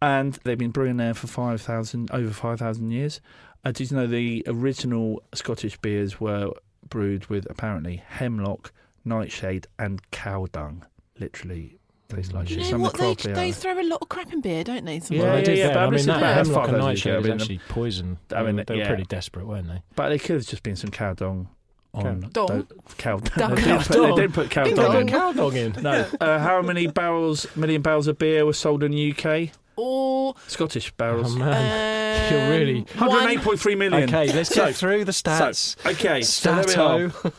and 0.00 0.34
they've 0.42 0.58
been 0.58 0.72
brewing 0.72 0.96
there 0.96 1.14
for 1.14 1.28
5,000, 1.28 2.10
over 2.10 2.32
5,000 2.32 2.90
years. 2.90 3.20
Uh, 3.64 3.72
did 3.72 3.90
you 3.90 3.96
know 3.96 4.06
the 4.06 4.42
original 4.46 5.22
Scottish 5.34 5.76
beers 5.78 6.20
were 6.20 6.50
brewed 6.88 7.26
with 7.26 7.46
apparently 7.50 8.02
hemlock, 8.08 8.72
nightshade, 9.04 9.66
and 9.78 10.00
cow 10.10 10.46
dung? 10.52 10.84
Literally 11.18 11.78
tastes 12.08 12.32
like 12.32 12.50
you 12.50 12.56
shit. 12.56 12.64
know 12.64 12.70
Some 12.70 12.80
what? 12.82 13.00
of 13.00 13.16
the 13.18 13.28
They, 13.28 13.34
they 13.34 13.52
throw 13.52 13.80
a 13.80 13.82
lot 13.84 14.00
of 14.02 14.08
crap 14.08 14.32
in 14.32 14.40
beer, 14.40 14.64
don't 14.64 14.84
they? 14.84 15.00
Yeah, 15.08 15.22
Well, 15.22 15.36
they 15.36 15.42
did 15.44 15.58
yeah, 15.58 15.66
then. 15.68 15.74
but 15.74 15.78
I 15.78 15.84
this 15.86 15.90
mean, 15.90 15.98
is 16.00 16.06
that 16.06 16.16
about 16.18 16.34
hemlock 16.34 16.54
five 16.54 16.64
and 16.68 16.76
thousand 16.76 16.88
nightshade 16.88 17.04
years 17.12 17.16
was 17.16 17.24
ago, 17.24 17.32
I 17.32 17.34
mean, 17.34 17.40
actually 17.40 17.60
poison. 17.68 18.18
I 18.30 18.34
I 18.34 18.42
mean, 18.42 18.56
mean, 18.56 18.64
they 18.66 18.74
were 18.74 18.80
yeah. 18.80 18.88
pretty 18.88 19.04
desperate, 19.04 19.46
weren't 19.46 19.68
they? 19.68 19.82
But 19.96 20.08
they 20.10 20.18
could 20.18 20.36
have 20.36 20.46
just 20.46 20.62
been 20.62 20.76
some 20.76 20.90
cow 20.90 21.14
dung 21.14 21.48
on. 21.94 22.20
Dong? 22.32 22.66
Cow 22.98 23.18
Dung. 23.36 23.54
They 23.54 23.62
didn't 23.62 23.84
put, 23.86 24.02
they 24.02 24.22
didn't 24.22 24.32
put 24.32 24.50
cow 24.50 24.64
Ding 24.64 24.74
dung 24.74 24.92
dong, 24.92 25.00
in. 25.02 25.08
cow 25.08 25.32
dog 25.32 25.54
in. 25.54 25.72
No. 25.82 26.06
Uh, 26.20 26.38
how 26.38 26.60
many 26.62 26.86
barrels, 26.86 27.46
million 27.56 27.80
barrels 27.82 28.06
of 28.08 28.18
beer 28.18 28.44
were 28.44 28.52
sold 28.52 28.82
in 28.82 28.90
the 28.92 29.12
UK? 29.12 29.50
Or 29.84 30.34
Scottish 30.46 30.90
Oh, 30.90 30.94
barrels. 30.96 31.34
man. 31.36 32.32
um, 32.32 32.32
You're 32.32 32.50
really- 32.50 32.84
108.3 32.94 33.74
million. 33.76 34.04
Okay, 34.08 34.32
let's 34.32 34.50
So- 34.54 34.66
get 34.66 34.74
through 34.76 35.04
the 35.04 35.12
stats. 35.12 35.76
So, 35.82 35.90
okay, 35.90 36.22
so 36.22 36.54
there 36.54 36.64
we 36.66 36.74
are. 36.74 37.10
Stato. 37.10 37.32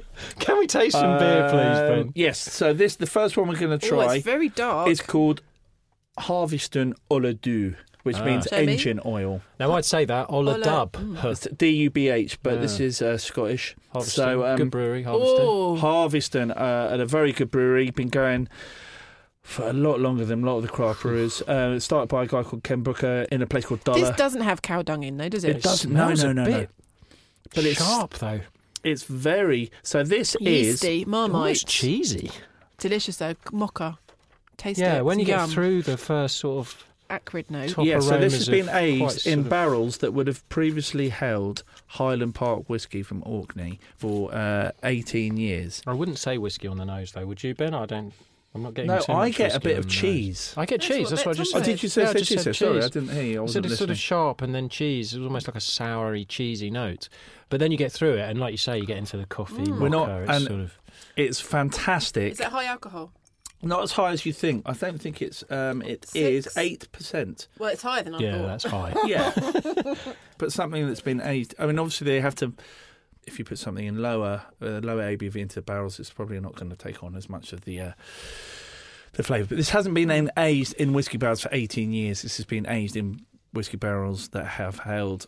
Can 0.40 0.58
we 0.58 0.66
taste 0.66 0.92
some 0.98 1.18
beer, 1.18 1.48
please, 1.48 1.78
Um, 1.78 1.88
Ben? 2.06 2.12
Yes. 2.14 2.38
So 2.40 2.72
this, 2.72 2.96
the 2.96 3.06
first 3.06 3.36
one 3.36 3.48
we're 3.48 3.56
going 3.56 3.78
to 3.78 3.86
Oh, 3.86 3.88
try 4.04 4.16
it's 4.16 4.24
very 4.24 4.48
dark. 4.48 4.88
It's 4.88 5.00
called 5.00 5.42
Harviestoun 6.18 6.94
Oladew, 7.10 7.76
which 8.02 8.16
Ah. 8.16 8.24
means 8.24 8.46
Show 8.50 8.64
me. 8.64 8.72
engine 8.72 9.00
oil. 9.04 9.42
Now, 9.60 9.72
I'd 9.72 9.84
say 9.84 10.04
that 10.06 10.26
Ola 10.30 10.54
Ola- 10.54 10.64
Dub. 10.64 10.92
mm. 10.92 11.58
D 11.58 11.68
U 11.70 11.90
B 11.90 12.08
H, 12.08 12.38
but 12.42 12.54
Yeah. 12.54 12.60
this 12.60 12.80
is 12.80 13.02
uh, 13.02 13.18
Scottish. 13.18 13.76
Harviestoun. 13.94 14.02
So 14.08 14.44
um, 14.46 14.56
good 14.56 14.70
brewery, 14.70 15.04
Harviestoun. 15.04 15.38
Oh, 15.40 15.76
Harviestoun 15.80 16.50
uh, 16.56 16.92
at 16.94 17.00
a 17.00 17.06
very 17.06 17.32
good 17.32 17.50
brewery. 17.50 17.90
Been 17.90 18.08
going 18.08 18.48
for 19.46 19.68
a 19.68 19.72
lot 19.72 20.00
longer 20.00 20.24
than 20.24 20.42
a 20.42 20.46
lot 20.46 20.56
of 20.56 20.62
the 20.62 20.68
craft 20.68 21.02
brewers. 21.02 21.40
Uh, 21.42 21.74
it 21.76 21.80
started 21.80 22.08
by 22.08 22.24
a 22.24 22.26
guy 22.26 22.42
called 22.42 22.62
Ken 22.64 22.82
Brooker 22.82 23.26
in 23.30 23.40
a 23.42 23.46
place 23.46 23.64
called 23.64 23.82
Dollar. 23.84 24.00
this 24.00 24.16
doesn't 24.16 24.42
have 24.42 24.60
cow 24.62 24.82
dung 24.82 25.02
in, 25.02 25.16
though, 25.16 25.28
does 25.28 25.44
it? 25.44 25.56
It 25.56 25.62
doesn't. 25.62 25.92
No, 25.92 26.14
smells 26.14 26.24
no, 26.24 26.30
a 26.30 26.34
no, 26.34 26.44
no. 26.44 26.50
bit 26.58 26.70
But 27.54 27.64
it's- 27.64 27.78
sharp, 27.78 28.14
though. 28.14 28.40
It's 28.84 29.02
very 29.04 29.72
so. 29.82 30.04
This 30.04 30.36
is 30.36 30.80
Yeasty, 30.82 31.04
Marmite. 31.06 31.34
Almost 31.34 31.66
cheesy. 31.66 32.30
Delicious 32.78 33.16
though. 33.16 33.34
Mocha. 33.50 33.98
Taste 34.56 34.78
it. 34.78 34.82
Yeah, 34.84 35.00
when 35.00 35.18
you 35.18 35.22
It's 35.24 35.30
get 35.30 35.48
through 35.48 35.82
the 35.82 35.96
first 35.96 36.36
sort 36.36 36.58
of 36.66 36.84
acrid 37.10 37.50
note. 37.50 37.70
top 37.70 37.84
yeah. 37.84 37.98
So 37.98 38.16
this 38.18 38.34
has 38.34 38.48
been 38.48 38.68
aged 38.68 39.10
sort 39.22 39.26
in 39.26 39.40
of- 39.40 39.48
barrels 39.48 39.98
that 39.98 40.12
would 40.12 40.28
have 40.28 40.48
previously 40.50 41.08
held 41.08 41.64
Highland 41.88 42.36
Park 42.36 42.68
whiskey 42.68 43.02
from 43.02 43.22
Orkney 43.26 43.80
for 43.96 44.32
uh, 44.32 44.70
18 44.84 45.36
years. 45.36 45.82
I 45.86 45.92
wouldn't 45.92 46.18
say 46.18 46.38
whiskey 46.38 46.68
on 46.68 46.78
the 46.78 46.84
nose, 46.84 47.10
though. 47.12 47.26
Would 47.26 47.42
you, 47.42 47.54
Ben? 47.56 47.74
I 47.74 47.86
don't. 47.86 48.12
I'm 48.56 48.62
not 48.64 48.74
getting. 48.74 48.88
No, 48.88 48.98
too 49.00 49.12
I 49.12 49.28
much 49.28 49.36
get 49.36 49.54
a 49.54 49.60
bit 49.60 49.78
of 49.78 49.84
the 49.84 49.88
nose. 49.88 49.94
cheese. 50.00 50.54
I 50.56 50.66
get 50.66 50.80
That's 50.80 50.88
cheese. 50.88 50.98
what 51.04 51.10
That's 51.10 51.26
what 51.26 51.32
I 51.32 51.34
Tom 51.34 51.44
just 51.44 51.54
Oh, 51.54 51.58
said. 51.58 51.64
said. 51.66 51.70
did 51.72 51.82
you 51.82 51.88
say, 51.88 52.02
Yeah, 52.02 52.08
I 52.08 52.12
say 52.12 52.18
just 52.18 52.30
cheese? 52.30 52.42
said 52.42 52.56
Sorry, 52.56 52.78
I 52.78 52.80
cheese. 52.80 52.90
didn't 52.90 53.08
hear 53.10 53.22
you. 53.22 53.34
I 53.34 53.38
I 53.38 53.40
wasn't 53.42 53.52
said 53.64 53.70
it's 53.70 53.78
sort 53.78 53.88
listening. 53.90 53.92
of 53.92 53.98
sharp 53.98 54.42
and 54.42 54.54
then 54.54 54.68
cheese. 54.68 55.14
It 55.14 55.18
was 55.18 55.26
almost 55.26 55.46
like 55.48 55.54
a 55.56 55.58
soury, 55.60 56.26
cheesy 56.28 56.70
note. 56.70 57.08
But 57.48 57.60
then 57.60 57.70
you 57.70 57.78
get 57.78 57.92
through 57.92 58.14
it, 58.14 58.28
and 58.28 58.40
like 58.40 58.50
you 58.52 58.58
say, 58.58 58.78
you 58.78 58.86
get 58.86 58.98
into 58.98 59.16
the 59.16 59.26
coffee. 59.26 59.62
Mm. 59.64 59.80
We're 59.80 59.88
not- 59.88 60.08
mocha, 60.08 60.22
it's 60.22 60.30
and- 60.32 60.46
sort 60.46 60.60
of 60.60 60.78
It's 61.16 61.40
fantastic. 61.40 62.32
Is 62.32 62.40
it 62.40 62.46
high 62.46 62.64
alcohol? 62.64 63.12
Not 63.62 63.82
as 63.82 63.92
high 63.92 64.10
as 64.12 64.26
you 64.26 64.32
think. 64.34 64.62
I 64.66 64.74
don't 64.74 65.00
think 65.00 65.22
it's. 65.22 65.42
Um, 65.50 65.80
it 65.82 66.06
is 66.14 66.44
Six? 66.44 66.56
eight 66.58 66.92
percent. 66.92 67.48
Well, 67.58 67.70
it's 67.70 67.82
higher 67.82 68.02
than 68.02 68.14
I 68.14 68.18
thought, 68.18 68.24
yeah, 68.24 68.38
thought. 68.38 68.46
that's 68.46 68.64
high. 68.64 68.94
Yeah, 69.06 69.94
but 70.38 70.52
something 70.52 70.86
that's 70.86 71.00
been 71.00 71.20
aged. 71.22 71.54
I 71.58 71.64
mean, 71.66 71.78
obviously 71.78 72.04
they 72.06 72.20
have 72.20 72.34
to. 72.36 72.52
If 73.26 73.38
you 73.38 73.44
put 73.44 73.58
something 73.58 73.84
in 73.84 74.00
lower 74.00 74.42
uh, 74.62 74.80
lower 74.82 75.02
ABV 75.16 75.36
into 75.36 75.56
the 75.56 75.62
barrels, 75.62 75.98
it's 75.98 76.10
probably 76.10 76.38
not 76.40 76.54
going 76.54 76.70
to 76.70 76.76
take 76.76 77.02
on 77.02 77.16
as 77.16 77.28
much 77.28 77.52
of 77.52 77.62
the 77.62 77.80
uh, 77.80 77.92
the 79.14 79.22
flavour. 79.22 79.46
But 79.48 79.56
this 79.58 79.70
hasn't 79.70 79.94
been 79.94 80.10
in, 80.10 80.30
aged 80.36 80.74
in 80.74 80.92
whiskey 80.92 81.18
barrels 81.18 81.40
for 81.40 81.48
eighteen 81.52 81.92
years. 81.92 82.22
This 82.22 82.36
has 82.36 82.46
been 82.46 82.66
aged 82.68 82.96
in 82.96 83.20
whiskey 83.52 83.76
barrels 83.78 84.28
that 84.28 84.44
have 84.44 84.78
held 84.80 85.26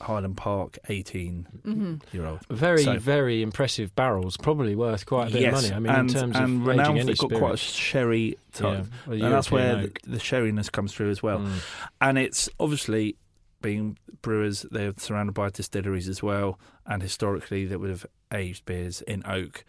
Highland 0.00 0.36
Park 0.36 0.78
eighteen 0.88 1.46
hmm 1.64 1.94
year 2.12 2.26
old. 2.26 2.40
Very, 2.50 2.82
So- 2.84 2.98
very 2.98 3.42
impressive 3.42 3.94
barrels. 3.96 4.36
Probably 4.36 4.74
worth 4.76 5.06
quite 5.06 5.28
a 5.30 5.32
bit 5.32 5.42
yes, 5.42 5.64
of 5.64 5.70
money. 5.70 5.74
I 5.74 5.78
mean, 5.78 5.92
and, 6.00 6.10
in 6.10 6.14
terms 6.20 6.36
and 6.36 6.60
of 6.62 6.66
renowned, 6.66 6.80
aging 6.90 6.96
any 6.98 7.06
they've 7.06 7.18
got 7.30 7.38
quite 7.38 7.54
a 7.54 7.56
sherry 7.56 8.38
type, 8.52 8.84
Yeah, 9.06 9.12
a 9.12 9.24
and 9.24 9.32
that's 9.34 9.50
where 9.50 9.76
the, 9.76 9.84
oak. 9.84 10.00
the 10.06 10.18
sherryness 10.18 10.70
comes 10.70 10.92
through 10.92 11.10
as 11.10 11.22
well. 11.22 11.38
Mm. 11.40 11.58
and 12.00 12.18
it's 12.18 12.48
obviously 12.60 13.16
being 13.60 13.98
brewers 14.22 14.64
they're 14.70 14.92
surrounded 14.96 15.32
by 15.32 15.48
distilleries 15.50 16.08
as 16.08 16.22
well 16.22 16.58
and 16.86 17.02
historically 17.02 17.64
they 17.64 17.76
would 17.76 17.90
have 17.90 18.06
aged 18.32 18.64
beers 18.64 19.00
in 19.02 19.22
oak 19.26 19.64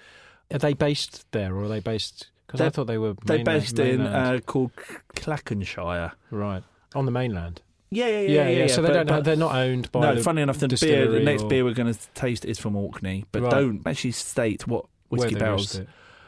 Are 0.52 0.60
they 0.60 0.74
based 0.74 1.26
there, 1.32 1.56
or 1.56 1.64
are 1.66 1.68
they 1.68 1.80
based? 1.80 2.30
Because 2.48 2.62
I 2.62 2.70
thought 2.70 2.88
they 2.88 2.98
were. 2.98 3.14
they're 3.26 3.38
mainland- 3.38 3.62
based 3.62 3.78
in 3.80 4.02
uh, 4.02 4.40
called 4.46 4.72
Clackmannanshire 5.16 6.12
right 6.32 6.64
on 6.96 7.06
the 7.06 7.12
mainland. 7.12 7.62
yeah 7.92 8.08
yeah 8.08 8.20
Yeah, 8.20 8.50
yeah. 8.50 8.68
so 8.68 8.82
they 8.82 8.88
but- 8.90 8.94
don't. 8.94 9.08
but- 9.08 9.24
they're 9.24 9.36
not 9.36 9.56
owned 9.56 9.92
by. 9.92 10.02
no 10.02 10.16
the, 10.16 10.24
funny 10.24 10.42
enough 10.42 10.58
the 10.60 10.68
beer 10.68 11.08
the 11.08 11.20
next 11.20 11.44
or- 11.44 11.50
beer 11.50 11.64
we're 11.64 11.74
going 11.74 11.94
to 11.94 12.00
taste 12.16 12.46
is 12.46 12.58
from 12.60 12.76
orkney 12.76 13.26
but 13.32 13.42
Right. 13.44 13.52
don't 13.52 13.86
actually 13.88 14.12
state 14.12 14.68
what 14.68 14.86
whiskey 15.10 15.36
barrels 15.36 15.82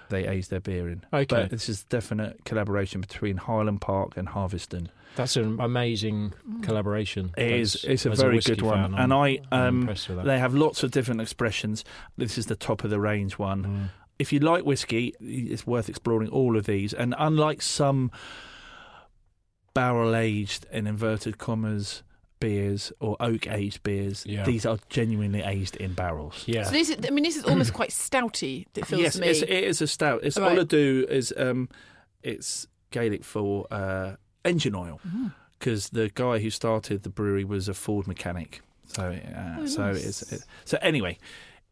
they 0.10 0.28
age 0.28 0.50
their 0.50 0.60
beer 0.60 0.89
in 0.89 1.04
Okay, 1.13 1.26
but 1.43 1.50
this 1.50 1.69
is 1.69 1.84
definite 1.86 2.43
collaboration 2.45 3.02
between 3.02 3.38
highland 3.38 3.82
park 3.82 4.17
and 4.17 4.28
Harviestoun 4.30 4.88
that's 5.15 5.36
an 5.36 5.60
amazing 5.60 6.34
collaboration. 6.62 7.32
it 7.38 7.52
is 7.52 7.74
That's- 7.74 7.93
it's 7.93 8.06
a 8.06 8.10
very 8.12 8.36
whiskey 8.36 8.56
good 8.56 8.62
one 8.63 8.93
and 8.95 9.12
I'm- 9.13 9.21
i 9.21 9.39
I'm 9.52 9.67
um 9.69 9.80
impressed 9.82 10.08
with 10.10 10.17
that. 10.17 10.26
they 10.26 10.39
have 10.39 10.54
lots 10.54 10.84
of 10.84 10.91
different 10.91 11.21
expressions 11.21 11.84
this 12.17 12.38
is 12.38 12.45
the 12.47 12.56
top 12.56 12.84
of 12.84 12.89
the 12.89 13.00
range 13.00 13.38
one 13.38 13.63
Mm. 13.63 13.89
if 14.19 14.32
you 14.32 14.39
like 14.39 14.63
whiskey, 14.65 15.13
it's 15.19 15.65
worth 15.65 15.89
exploring 15.89 16.30
all 16.30 16.56
of 16.56 16.65
these. 16.67 16.93
And 16.93 17.15
unlike 17.17 17.62
some 17.62 18.12
barrel 19.74 20.15
aged 20.15 20.65
in 20.71 20.86
inverted 20.88 21.38
commas 21.38 22.04
beers 22.39 22.91
or 23.00 23.15
oak 23.19 23.47
aged 23.47 23.84
beers, 23.84 24.24
Yeah. 24.26 24.43
these 24.43 24.65
are 24.65 24.78
genuinely 24.89 25.41
aged 25.41 25.76
in 25.78 25.93
barrels. 25.93 26.43
Yeah. 26.47 26.63
So 26.63 26.71
this 26.71 26.89
is, 26.89 26.97
I 27.08 27.10
mean, 27.12 27.24
this 27.24 27.36
is 27.36 27.43
almost 27.45 27.74
quite 27.74 27.89
stouty. 27.91 28.65
It 28.76 28.86
feels 28.86 29.02
yes, 29.02 29.13
to 29.15 29.21
me. 29.21 29.28
it's, 29.30 29.41
it 29.41 29.50
is 29.50 29.82
a 29.82 29.88
stout. 29.88 30.21
It's 30.24 30.38
Right. 30.38 30.52
Ola 30.52 30.65
Dubh 30.65 31.08
is 31.10 31.34
um, 31.38 31.69
it's 32.24 32.67
Gaelic 32.91 33.24
for 33.24 33.67
uh, 33.71 34.15
engine 34.46 34.76
oil 34.76 35.00
because 35.60 35.90
the 35.90 36.10
guy 36.14 36.40
who 36.40 36.50
started 36.50 37.04
the 37.04 37.10
brewery 37.10 37.44
was 37.44 37.68
a 37.68 37.74
Ford 37.74 38.08
mechanic. 38.08 38.62
So, 38.88 39.04
uh, 39.12 39.56
Oh, 39.60 39.66
so 39.66 39.92
nice. 39.92 40.06
it's 40.06 40.34
it, 40.34 40.46
so 40.66 40.78
anyway. 40.82 41.18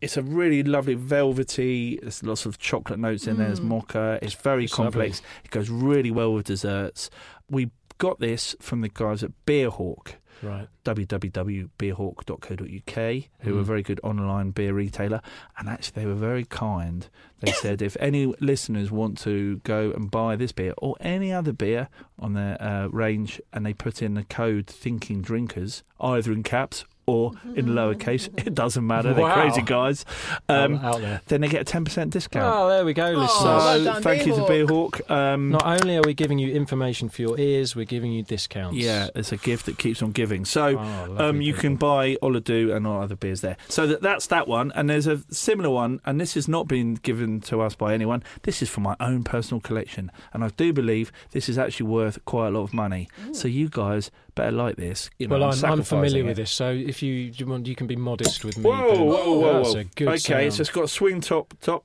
It's 0.02 0.16
a 0.16 0.22
really 0.24 0.64
lovely 0.64 0.94
velvety. 0.94 2.00
There's 2.02 2.24
lots 2.24 2.46
of 2.46 2.58
chocolate 2.58 3.00
notes 3.00 3.28
in 3.28 3.36
there. 3.36 3.48
There's 3.48 3.60
Mm. 3.60 3.66
mocha. 3.66 4.18
It's 4.22 4.34
very 4.34 4.64
It's 4.64 4.74
complex. 4.74 5.22
It 5.44 5.52
goes 5.52 5.70
really 5.70 6.10
well 6.10 6.34
with 6.34 6.46
desserts. 6.46 7.10
We 7.50 7.72
got 7.98 8.20
this 8.22 8.56
from 8.62 8.80
the 8.80 8.88
guys 8.88 9.24
at 9.24 9.32
Beerhawk 9.46 10.14
Right. 10.42 10.68
www.beerhawk.co.uk, 10.86 13.24
who 13.42 13.56
are 13.56 13.60
a 13.60 13.64
Mm. 13.64 13.66
very 13.66 13.84
good 13.84 14.00
online 14.04 14.52
beer 14.52 14.74
retailer. 14.74 15.22
And 15.58 15.68
actually, 15.70 16.02
they 16.02 16.08
were 16.08 16.16
very 16.16 16.46
kind. 16.46 17.08
They 17.42 17.52
said 17.52 17.82
if 17.82 17.96
any 18.00 18.34
listeners 18.40 18.92
want 18.92 19.18
to 19.20 19.58
go 19.64 19.92
and 19.92 20.10
buy 20.12 20.36
this 20.36 20.52
beer 20.52 20.74
or 20.78 20.96
any 21.00 21.32
other 21.32 21.54
beer 21.54 21.88
on 22.18 22.34
their 22.34 22.62
uh, 22.62 22.88
range, 22.88 23.40
and 23.54 23.66
they 23.66 23.74
put 23.74 24.02
in 24.02 24.14
the 24.16 24.24
code 24.24 24.68
Thinking 24.68 25.22
Drinkers, 25.22 25.84
either 26.00 26.32
in 26.32 26.44
caps 26.44 26.86
or 27.10 27.32
in 27.56 27.68
lowercase, 27.68 28.28
it 28.48 28.54
doesn't 28.54 28.86
matter. 28.86 29.14
They're 29.14 29.24
Wow. 29.26 29.34
crazy 29.42 29.62
guys. 29.62 30.06
Um, 30.48 30.76
out, 30.76 30.84
out 30.96 31.02
there. 31.02 31.22
then 31.28 31.42
they 31.42 31.48
get 31.48 31.62
a 31.62 31.78
10% 31.78 32.10
discount. 32.12 32.46
Oh, 32.56 32.70
there 32.70 32.86
we 32.86 32.94
go, 32.94 33.14
Oh, 33.18 33.26
so 33.28 33.46
well 33.46 33.84
done, 33.84 34.04
thank 34.04 34.26
you 34.26 34.34
to 34.36 34.42
Beerhawk. 34.42 34.92
Beerhawk. 35.08 35.12
Um, 35.12 35.50
Not 35.50 35.66
only 35.66 35.98
are 35.98 36.02
we 36.06 36.14
giving 36.14 36.40
you 36.40 36.52
information 36.54 37.10
for 37.10 37.22
your 37.22 37.40
ears, 37.40 37.76
we're 37.76 37.86
giving 37.86 38.12
you 38.12 38.24
discounts. 38.24 38.78
yeah, 38.78 39.10
it's 39.16 39.32
a 39.32 39.38
gift 39.38 39.66
that 39.66 39.78
keeps 39.78 40.02
on 40.02 40.12
giving. 40.12 40.46
So 40.46 40.68
Oh, 40.70 41.06
lovely 41.10 41.18
um, 41.26 41.42
you 41.42 41.54
can 41.54 41.76
buy 41.76 42.18
Ola 42.22 42.42
Dubh 42.42 42.76
and 42.76 42.86
all 42.88 43.02
other 43.02 43.16
beers 43.16 43.42
there. 43.42 43.58
So 43.68 43.88
that, 43.88 44.02
that's 44.02 44.28
that 44.28 44.48
one. 44.48 44.72
And 44.76 44.90
there's 44.90 45.08
a 45.08 45.22
similar 45.34 45.70
one, 45.70 46.00
and 46.06 46.20
this 46.22 46.34
has 46.36 46.48
not 46.48 46.68
been 46.68 46.96
given 46.96 47.42
to 47.42 47.62
us 47.62 47.76
by 47.76 47.94
anyone. 47.94 48.24
This 48.44 48.62
is 48.62 48.70
for 48.70 48.82
my 48.82 48.96
own 49.00 49.24
personal 49.24 49.60
collection. 49.62 50.12
And 50.34 50.44
I 50.44 50.50
do 50.50 50.72
believe 50.74 51.12
this 51.32 51.50
is 51.50 51.58
actually 51.58 51.88
worth 51.88 52.24
quite 52.26 52.48
a 52.48 52.52
lot 52.52 52.64
of 52.64 52.74
money. 52.74 53.08
So 53.32 53.48
you 53.48 53.70
guys 53.70 54.12
better 54.40 54.52
like 54.52 54.76
this. 54.78 55.10
You 55.20 55.28
know, 55.28 55.34
Well, 55.36 55.44
I'm, 55.44 55.50
I'm 55.50 55.56
sacrificing 55.56 55.84
familiar 55.86 56.24
it. 56.24 56.28
with 56.28 56.38
this, 56.38 56.52
so 56.52 56.72
if 56.72 57.04
you, 57.04 57.14
you 57.14 57.46
want, 57.46 57.68
you 57.68 57.76
can 57.76 57.88
be 57.88 57.96
modest 57.96 58.46
with 58.46 58.58
me. 58.58 58.64
Whoa, 58.64 58.92
Ben. 58.96 59.06
whoa, 59.06 59.40
whoa, 59.40 59.54
That's 59.64 59.74
whoa. 59.74 59.80
a 59.82 59.84
good 59.84 60.08
okay, 60.10 60.18
sound. 60.18 60.54
so 60.54 60.62
it's 60.62 60.70
got 60.72 60.84
a 60.86 60.88
swing 60.88 61.22
top, 61.22 61.54
top. 61.62 61.84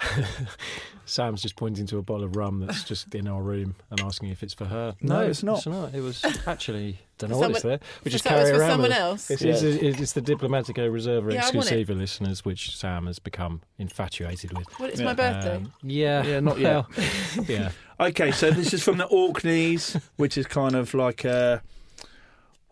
Sam's 1.06 1.42
just 1.42 1.56
pointing 1.56 1.86
to 1.88 1.98
a 1.98 2.02
bottle 2.02 2.24
of 2.24 2.34
rum 2.34 2.60
that's 2.60 2.82
just 2.82 3.14
in 3.14 3.28
our 3.28 3.42
room 3.42 3.74
and 3.90 4.00
asking 4.00 4.30
if 4.30 4.42
it's 4.42 4.54
for 4.54 4.64
her. 4.64 4.94
No, 5.02 5.20
it's 5.20 5.42
not. 5.42 5.66
It 5.94 6.00
was 6.00 6.24
actually 6.46 6.98
don't 7.18 7.28
know 7.30 7.36
For 7.36 7.40
what 7.42 7.50
it's 7.50 7.62
there. 7.62 7.78
We 8.02 8.04
for 8.04 8.08
just 8.10 8.24
so- 8.24 8.30
carry 8.30 8.40
it's 8.42 8.50
for 8.52 8.56
around 8.60 8.70
someone 8.70 8.92
else? 8.92 9.30
It's, 9.30 9.42
Yeah. 9.42 9.52
it's, 9.52 9.62
it's, 9.62 10.00
it's 10.00 10.12
the 10.14 10.22
Diplomatico 10.22 10.90
Reserva 10.90 11.32
Yeah, 11.32 11.42
I 11.46 11.50
want 11.56 11.70
it. 11.70 11.86
exclusiva 11.88 11.96
listeners, 11.96 12.44
which 12.44 12.74
Sam 12.76 13.06
has 13.06 13.18
become 13.18 13.60
infatuated 13.78 14.56
with. 14.56 14.66
Well, 14.80 14.88
it's 14.88 14.98
Yeah. 14.98 15.04
my 15.06 15.12
birthday. 15.14 15.56
Um, 15.56 15.72
yeah, 15.82 16.24
Yeah, 16.24 16.40
not 16.40 16.58
yet. 16.58 16.86
yeah. 17.48 17.70
Okay, 18.00 18.30
so 18.32 18.50
this 18.50 18.72
is 18.72 18.82
from 18.82 18.96
the 18.96 19.06
Orkneys, 19.06 20.00
which 20.16 20.38
is 20.38 20.46
kind 20.46 20.74
of 20.74 20.94
like 20.94 21.24
a. 21.24 21.62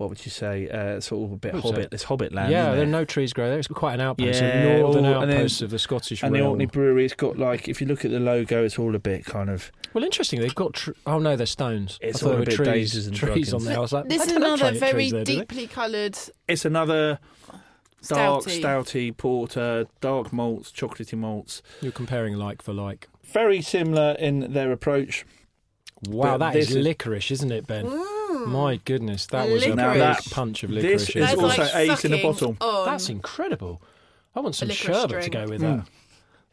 What 0.03 0.09
would 0.11 0.25
you 0.25 0.33
say? 0.33 0.69
Uh, 0.69 0.99
sort 0.99 1.27
of 1.29 1.33
a 1.33 1.37
bit 1.37 1.55
hobbit. 1.55 1.93
This 1.93 2.03
hobbit 2.03 2.33
land. 2.33 2.51
yeah, 2.51 2.73
there 2.75 2.83
are 2.83 2.87
no 2.87 3.05
trees 3.05 3.33
grow 3.33 3.49
there. 3.49 3.61
It's 3.61 3.69
quite 3.69 3.95
an 3.95 4.01
outpost, 4.01 4.41
Yeah, 4.43 4.49
a 4.49 4.79
northern 4.81 5.07
oh, 5.07 5.21
and 5.21 5.31
then- 5.31 5.39
outpost 5.39 5.63
of 5.63 5.71
the 5.71 5.79
Scottish 5.79 6.25
And 6.25 6.35
the. 6.35 6.41
Orkney 6.41 6.67
Brewery, 6.67 7.05
it's 7.05 7.15
got 7.15 7.39
like, 7.39 7.69
if 7.69 7.81
you 7.81 7.87
look 7.87 8.05
at 8.05 8.11
the 8.11 8.19
logo, 8.19 8.65
it's 8.65 8.81
all 8.81 8.97
a 8.97 8.99
bit 8.99 9.25
kind 9.25 9.49
of. 9.49 9.71
Well, 9.95 10.03
interesting. 10.03 10.41
They've 10.41 10.53
got. 10.53 10.73
Tr- 10.75 10.91
oh 11.07 11.21
no, 11.21 11.37
they're 11.37 11.47
stones. 11.47 11.99
It's 12.03 12.19
I 12.19 12.21
thought 12.21 12.27
all 12.27 12.33
there 12.33 12.43
a 12.43 12.47
bit 12.47 12.55
trees, 12.57 12.67
daisies 12.67 13.07
and 13.07 13.15
trees 13.17 13.55
on 13.55 13.65
there. 13.65 13.77
I 13.77 13.81
was 13.81 13.93
like, 13.93 14.09
This 14.09 14.23
I 14.23 14.25
is 14.25 14.33
another 14.33 14.73
very 14.73 15.11
there, 15.13 15.23
deeply 15.23 15.69
coloured 15.69 16.19
It's 16.49 16.65
another 16.65 17.21
dark, 18.09 18.45
stouty. 18.45 18.61
stouty 18.61 19.17
porter, 19.17 19.87
dark 20.01 20.33
malts, 20.33 20.73
chocolatey 20.73 21.17
malts. 21.17 21.63
You're 21.81 21.93
comparing 21.93 22.35
like 22.35 22.61
for 22.61 22.73
like. 22.73 23.09
Very 23.23 23.63
similar 23.63 24.17
in 24.19 24.53
their 24.53 24.73
approach. 24.73 25.25
Wow, 26.09 26.37
But 26.37 26.51
that 26.53 26.57
is 26.57 26.69
this 26.69 26.77
is- 26.77 26.85
licorice, 26.85 27.31
isn't 27.31 27.53
it, 27.53 27.67
Ben? 27.69 27.87
My 28.47 28.77
goodness, 28.85 29.27
that 29.27 29.49
was 29.49 29.65
a 29.65 29.71
Licorice. 29.75 30.25
big 30.25 30.33
punch 30.33 30.63
of 30.63 30.71
this 30.71 30.83
licorice. 30.83 31.03
is 31.03 31.09
isn't 31.17 31.21
That's 31.21 31.43
also 31.43 31.63
like 31.63 31.75
aged 31.91 32.05
in 32.05 32.15
a 32.15 32.23
bottle. 32.23 32.57
on 32.61 32.87
That's 32.87 33.09
incredible. 33.09 33.83
I 34.35 34.41
want 34.41 34.55
some 34.55 34.69
licorice 34.69 34.97
sherbet 34.97 35.17
to 35.17 35.23
string. 35.23 35.45
go 35.45 35.51
with 35.51 35.61
Mm. 35.63 35.79
that. 35.85 35.89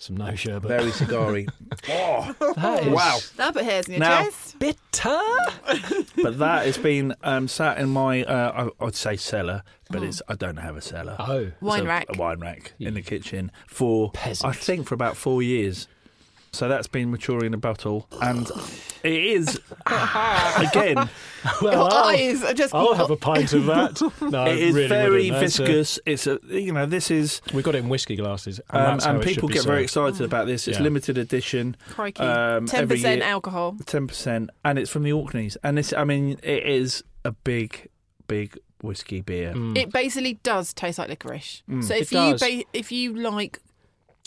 Some 0.01 0.15
no 0.15 0.33
sherbet. 0.33 0.67
Very 0.69 0.91
cigary. 1.01 1.47
oh, 1.89 2.33
That 2.55 2.83
is 2.83 2.89
wow. 2.93 3.17
That 3.35 3.53
put 3.53 3.63
hairs 3.65 3.87
in 3.87 3.93
your 3.95 3.99
Now- 3.99 4.23
chest. 4.23 4.57
bitter. 4.59 5.19
But 6.23 6.39
that 6.39 6.65
has 6.65 6.77
been 6.77 7.15
um, 7.23 7.47
sat 7.47 7.77
in 7.79 7.89
my, 7.89 8.23
uh, 8.23 8.69
I- 8.79 8.85
I'd 8.85 8.95
say 8.95 9.15
cellar, 9.17 9.63
but 9.89 10.03
it's 10.03 10.21
I 10.27 10.35
don't 10.35 10.57
have 10.57 10.75
a 10.77 10.81
cellar. 10.81 11.15
Oh, 11.19 11.51
Wine 11.61 11.79
It's 11.79 11.85
a- 11.85 11.87
rack. 11.87 12.05
A 12.13 12.17
wine 12.17 12.39
rack 12.39 12.73
in 12.79 12.93
the 12.93 13.01
kitchen 13.01 13.51
for, 13.67 14.11
Peasant. 14.11 14.49
I 14.49 14.53
think, 14.55 14.87
for 14.87 14.95
about 14.95 15.15
four 15.17 15.41
years. 15.41 15.87
So 16.51 16.67
that's 16.67 16.87
been 16.87 17.11
maturing 17.11 17.45
in 17.45 17.53
a 17.53 17.57
bottle. 17.57 18.07
And 18.21 18.49
it 19.03 19.13
is, 19.13 19.59
again, 19.85 20.95
well, 21.61 21.71
Your 21.73 21.73
I'll, 21.83 21.93
eyes 22.07 22.43
are 22.43 22.53
just. 22.53 22.73
I'll 22.73 22.93
have 22.95 23.11
a 23.11 23.15
pint 23.15 23.53
of 23.53 23.65
that. 23.65 24.01
No, 24.21 24.45
it 24.45 24.57
is 24.57 24.75
really 24.75 24.87
very 24.87 25.11
wouldn't. 25.31 25.37
A- 25.37 25.39
viscous. 25.39 25.99
It's 26.05 26.27
a, 26.27 26.39
you 26.49 26.71
know, 26.73 26.85
this 26.85 27.11
is, 27.11 27.41
we 27.53 27.61
got 27.61 27.75
it 27.75 27.79
in 27.79 27.89
whiskey 27.89 28.15
glasses, 28.15 28.59
and, 28.71 29.01
um, 29.01 29.15
and 29.15 29.23
people 29.23 29.47
be 29.47 29.55
get 29.55 29.63
very 29.65 29.83
excited 29.83 30.21
about 30.21 30.47
this. 30.47 30.67
It's 30.67 30.77
Yeah. 30.77 30.83
limited 30.83 31.17
edition, 31.17 31.75
Crikey. 31.89 32.23
um, 32.23 32.65
Ten 32.65 32.81
every 32.83 32.97
percent 32.97 33.21
alcohol. 33.21 33.77
ten 33.85 34.07
percent, 34.07 34.49
and 34.65 34.77
it's 34.79 34.89
from 34.89 35.03
the 35.03 35.11
Orkneys. 35.13 35.57
And 35.63 35.77
this, 35.77 35.93
I 35.93 36.03
mean, 36.03 36.39
it 36.43 36.63
is 36.65 37.03
a 37.25 37.31
big, 37.31 37.87
big 38.27 38.57
whiskey 38.81 39.21
beer. 39.21 39.53
Mm. 39.53 39.77
It 39.77 39.91
basically 39.91 40.35
does 40.43 40.73
taste 40.73 40.97
like 40.99 41.09
licorice. 41.09 41.63
Mm. 41.69 41.83
So 41.83 41.93
if 41.95 42.11
It 42.11 42.15
you 42.15 42.37
ba- 42.63 42.69
if 42.73 42.91
you 42.91 43.13
like 43.13 43.59
the 43.59 43.68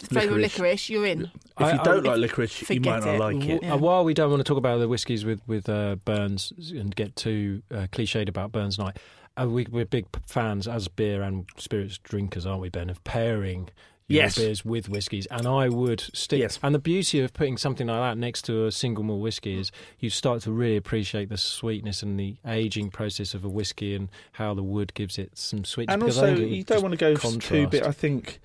flavour 0.06 0.32
of 0.32 0.38
Licorice. 0.38 0.58
licorice, 0.58 0.90
you're 0.90 1.06
in. 1.06 1.22
If 1.24 1.30
I- 1.58 1.72
you 1.74 1.80
I- 1.80 1.82
don't 1.84 1.98
if- 1.98 2.04
like 2.06 2.18
licorice, 2.18 2.60
you 2.60 2.66
forget 2.66 2.84
might 2.84 3.04
not 3.04 3.14
it. 3.14 3.20
like 3.20 3.44
it. 3.48 3.60
W- 3.62 3.72
uh, 3.72 3.76
While 3.76 4.04
we 4.04 4.14
don't 4.14 4.30
want 4.30 4.40
to 4.40 4.44
talk 4.44 4.58
about 4.58 4.78
the 4.78 4.88
whiskies 4.88 5.24
with 5.24 5.40
with 5.46 5.68
uh, 5.68 5.96
Burns 6.04 6.52
and 6.70 6.94
get 6.94 7.16
too 7.16 7.62
uh, 7.70 7.86
cliched 7.92 8.28
about 8.28 8.52
Burns 8.52 8.78
Night, 8.78 8.96
uh, 9.40 9.48
we, 9.48 9.66
we're 9.70 9.84
big 9.84 10.06
fans 10.26 10.66
as 10.68 10.88
beer 10.88 11.22
and 11.22 11.46
spirits 11.56 11.98
drinkers, 11.98 12.44
aren't 12.46 12.60
we, 12.62 12.68
Ben? 12.68 12.90
Of 12.90 13.02
pairing 13.04 13.68
Yes. 14.08 14.36
beers 14.36 14.62
with 14.62 14.90
whiskies, 14.90 15.24
and 15.30 15.46
I 15.46 15.70
would 15.70 16.00
stick. 16.12 16.40
Yes. 16.40 16.58
And 16.62 16.74
the 16.74 16.78
beauty 16.78 17.20
of 17.20 17.32
putting 17.32 17.56
something 17.56 17.86
like 17.86 17.96
that 18.12 18.18
next 18.18 18.42
to 18.42 18.66
a 18.66 18.72
single 18.72 19.02
malt 19.04 19.22
whiskey 19.22 19.58
is 19.58 19.72
you 20.00 20.10
start 20.10 20.42
to 20.42 20.52
really 20.52 20.76
appreciate 20.76 21.30
the 21.30 21.38
sweetness 21.38 22.02
and 22.02 22.20
the 22.20 22.36
aging 22.46 22.90
process 22.90 23.32
of 23.32 23.42
a 23.42 23.48
whiskey 23.48 23.94
and 23.94 24.10
how 24.32 24.52
the 24.52 24.62
wood 24.62 24.92
gives 24.92 25.16
it 25.16 25.38
some 25.38 25.64
sweetness. 25.64 25.94
And 25.94 26.00
because 26.02 26.18
also, 26.18 26.26
think 26.26 26.38
it 26.40 26.42
would 26.42 26.56
you 26.56 26.64
don't 26.64 26.82
want 26.82 26.92
to 26.92 26.98
go 26.98 27.14
too 27.14 27.20
contrast. 27.20 27.70
bit. 27.70 27.86
I 27.86 27.92
think 27.92 28.40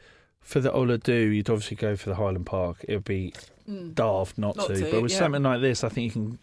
for 0.48 0.62
the 0.62 0.72
Ola 0.72 0.98
Dubh, 0.98 1.36
you'd 1.36 1.50
obviously 1.50 1.76
go 1.76 1.96
for 1.98 2.10
the 2.10 2.16
Highland 2.16 2.46
Park. 2.46 2.78
It 2.88 2.94
would 2.96 3.04
be 3.04 3.34
daft 3.94 4.38
not, 4.38 4.56
Not 4.56 4.68
to. 4.68 4.76
to, 4.76 4.92
But 4.92 5.02
with 5.02 5.12
yeah. 5.12 5.18
something 5.20 5.44
like 5.44 5.60
this, 5.60 5.84
I 5.84 5.90
think 5.90 6.06
you 6.06 6.12
can, 6.12 6.40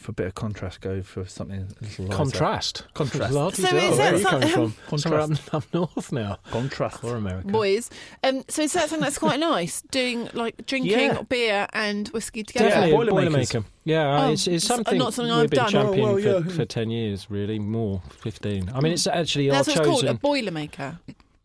for 0.00 0.10
a 0.10 0.14
bit 0.14 0.26
of 0.26 0.34
contrast, 0.34 0.80
go 0.80 1.00
for 1.00 1.24
something 1.24 1.60
a 1.60 1.84
little 1.84 2.06
lighter. 2.06 2.16
Contrast. 2.16 2.84
Contrast. 2.92 3.32
Largely 3.32 3.64
So 3.66 3.70
so. 3.70 3.76
is 3.76 3.82
Where 3.82 3.96
that 3.98 4.12
are 4.12 4.16
you 4.16 4.22
some- 4.22 4.30
coming 4.32 4.48
from? 4.48 4.74
Contrast. 4.88 5.48
Up, 5.48 5.54
up 5.54 5.64
north 5.72 6.10
now. 6.12 6.38
Contrast. 6.50 7.04
Or 7.04 7.14
America. 7.14 7.46
Boys, 7.46 7.88
um, 8.24 8.42
so 8.48 8.62
is 8.62 8.72
that 8.72 8.88
something 8.88 9.04
that's 9.04 9.18
quite 9.18 9.38
nice? 9.38 9.82
Doing 9.92 10.28
like 10.32 10.66
drinking 10.66 10.90
Yeah. 10.98 11.22
beer 11.22 11.68
and 11.72 12.08
whiskey 12.08 12.42
together. 12.42 12.68
Definitely 12.70 12.90
Yeah, 12.90 12.96
a 12.96 13.30
Boilermaker. 13.30 13.64
Yeah, 13.84 14.24
Oh, 14.26 14.32
it's, 14.32 14.48
it's 14.48 14.56
it's 14.56 14.64
something, 14.66 14.98
not 14.98 15.14
something 15.14 15.32
we've 15.32 15.44
I've 15.44 15.50
been 15.50 15.56
done. 15.60 15.70
championing 15.70 16.04
Oh, 16.04 16.14
well, 16.14 16.42
for, 16.42 16.48
yeah. 16.48 16.56
for 16.56 16.64
10 16.64 16.90
years, 16.90 17.30
really, 17.30 17.60
more, 17.60 18.02
15. 18.22 18.70
I 18.74 18.80
mean, 18.80 18.92
it's 18.92 19.06
actually 19.06 19.50
That's 19.50 19.68
our 19.68 19.86
what's 19.86 20.02
called 20.02 20.04
a 20.04 20.14
boilermaker. 20.14 20.98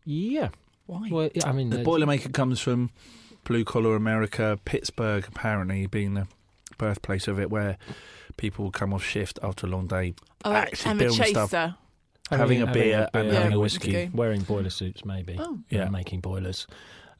yeah. 0.04 0.48
Why? 0.90 1.08
Well, 1.10 1.30
I 1.44 1.52
mean, 1.52 1.70
The 1.70 1.80
uh, 1.80 1.84
Boilermaker 1.84 2.32
comes 2.32 2.58
from 2.60 2.90
blue 3.44 3.64
collar 3.64 3.94
America, 3.96 4.58
Pittsburgh, 4.64 5.24
apparently 5.28 5.86
being 5.86 6.14
the 6.14 6.26
birthplace 6.78 7.28
of 7.28 7.38
it, 7.38 7.50
where 7.50 7.76
people 8.36 8.64
will 8.64 8.72
come 8.72 8.92
off 8.92 9.04
shift 9.04 9.38
after 9.42 9.66
a 9.66 9.70
long 9.70 9.86
day, 9.86 10.14
Oh, 10.44 10.52
actually 10.52 10.90
I'm 10.90 10.96
a 10.96 11.00
building 11.00 11.18
chaser. 11.18 11.46
stuff. 11.46 11.74
having 12.30 12.62
a 12.62 12.66
beer 12.66 13.08
and 13.12 13.26
having 13.28 13.34
having 13.34 13.52
a 13.52 13.56
a 13.56 13.60
whiskey. 13.60 13.92
whiskey, 13.92 14.10
wearing 14.14 14.40
boiler 14.42 14.70
suits, 14.70 15.04
maybe. 15.04 15.36
Oh. 15.38 15.58
yeah, 15.68 15.84
Yeah. 15.84 15.88
making 15.90 16.20
boilers. 16.20 16.66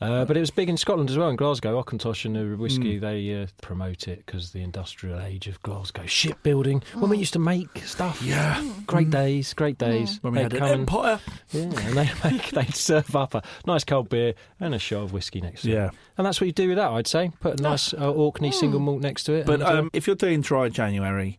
Uh, 0.00 0.24
but 0.24 0.34
it 0.34 0.40
was 0.40 0.50
big 0.50 0.70
in 0.70 0.78
Scotland 0.78 1.10
as 1.10 1.18
well, 1.18 1.28
in 1.28 1.36
Glasgow. 1.36 1.82
Auchentoshan 1.82 2.34
and 2.36 2.52
the 2.52 2.56
whiskey, 2.56 2.98
Mm. 2.98 3.00
they 3.02 3.42
uh, 3.42 3.46
promote 3.60 4.08
it 4.08 4.24
because 4.24 4.52
the 4.52 4.62
industrial 4.62 5.20
age 5.20 5.46
of 5.46 5.62
Glasgow. 5.62 6.06
Shipbuilding. 6.06 6.82
When 6.94 7.10
we 7.10 7.18
used 7.18 7.34
to 7.34 7.38
make 7.38 7.68
stuff. 7.84 8.22
Yeah. 8.22 8.62
Great 8.86 9.10
days, 9.10 9.52
great 9.52 9.76
days. 9.76 10.18
When 10.22 10.32
we 10.32 10.38
They'd 10.38 10.42
had 10.44 10.52
an 10.54 10.58
come 10.60 10.70
and- 10.70 10.80
empire. 10.80 11.20
Yeah, 11.50 11.60
and 11.62 11.72
they 11.98 12.10
make 12.24 12.50
they'd 12.52 12.74
serve 12.74 13.14
up 13.14 13.34
a 13.34 13.42
nice 13.66 13.84
cold 13.84 14.08
beer 14.08 14.32
and 14.58 14.74
a 14.74 14.78
shot 14.78 15.02
of 15.02 15.12
whiskey 15.12 15.42
next 15.42 15.62
to 15.62 15.70
it. 15.70 15.74
Yeah. 15.74 15.90
And 16.16 16.26
that's 16.26 16.40
what 16.40 16.46
you 16.46 16.52
do 16.52 16.68
with 16.68 16.78
that, 16.78 16.90
I'd 16.90 17.06
say. 17.06 17.30
Put 17.40 17.60
a 17.60 17.62
nice 17.62 17.92
uh, 17.92 18.10
Orkney 18.10 18.52
single 18.52 18.80
malt 18.80 19.02
next 19.02 19.24
to 19.24 19.34
it. 19.34 19.44
But 19.46 19.60
um, 19.60 19.90
if 19.92 20.06
you're 20.06 20.16
doing 20.16 20.40
dry 20.40 20.70
January, 20.70 21.38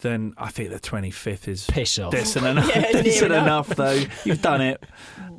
then 0.00 0.32
I 0.38 0.50
think 0.50 0.70
the 0.70 0.78
25th 0.78 1.48
is 1.48 1.66
piss 1.66 1.98
off. 1.98 2.12
decent 2.12 2.46
enough. 2.46 2.68
Yeah, 2.74 3.02
decent 3.02 3.32
enough. 3.32 3.68
enough, 3.72 3.76
though. 3.76 4.04
You've 4.24 4.40
done 4.40 4.60
it. 4.60 4.82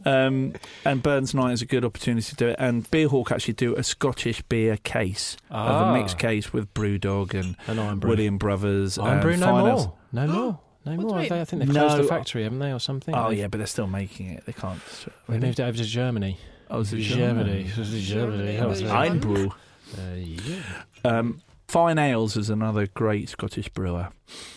Um, 0.06 0.54
and 0.86 1.02
Burns 1.04 1.34
Night 1.34 1.52
is 1.54 1.62
a 1.62 1.66
good 1.66 1.84
opportunity 1.86 2.28
to 2.30 2.36
do 2.36 2.48
it. 2.50 2.56
And 2.60 2.90
Beerhawk 2.92 3.32
actually 3.32 3.54
do 3.56 3.76
a 3.76 3.84
Scottish 3.84 4.42
beer 4.44 4.78
case 4.78 5.36
of 5.50 5.56
Ah. 5.72 5.94
a 5.94 5.98
mixed 6.00 6.18
case 6.18 6.52
with 6.54 6.74
Brewdog 6.74 7.34
and 7.34 7.56
An 7.68 7.80
Iron 7.80 8.00
Brew. 8.00 8.10
William 8.12 8.38
Brothers. 8.38 8.98
Iron 8.98 9.14
and 9.14 9.22
Brew, 9.22 9.38
no 9.38 9.46
Fine 9.46 9.64
more. 9.66 9.94
No 10.12 10.28
more. 10.28 10.60
No 10.86 10.96
What 10.96 11.00
more. 11.08 11.22
they, 11.28 11.42
I 11.42 11.46
think 11.46 11.64
they've 11.64 11.70
closed 11.76 11.98
the 11.98 12.04
factory, 12.06 12.44
haven't 12.44 12.60
they, 12.60 12.72
or 12.72 12.80
something? 12.80 13.14
Oh, 13.14 13.30
They've- 13.30 13.40
yeah, 13.40 13.48
but 13.48 13.58
they're 13.58 13.68
still 13.68 13.88
making 13.88 14.28
it. 14.28 14.46
They 14.46 14.54
can't. 14.54 14.80
They 15.28 15.38
moved 15.38 15.60
it 15.60 15.64
over 15.64 15.78
to 15.78 15.84
Germany. 15.84 16.38
Oh, 16.72 16.80
is 16.82 16.94
it 16.94 17.00
Germany. 17.02 17.64
Germany? 17.76 18.02
Germany. 18.02 18.58
That 18.58 18.68
was 18.70 18.82
Germany. 18.82 19.20
Einbrew. 19.20 19.52
Uh, 19.98 20.16
yeah. 20.16 20.58
Um, 21.04 21.42
Fyne 21.70 22.00
Ales 22.00 22.36
is 22.36 22.50
another 22.50 22.88
great 22.88 23.30
Scottish 23.30 23.70
brewer, 23.70 24.10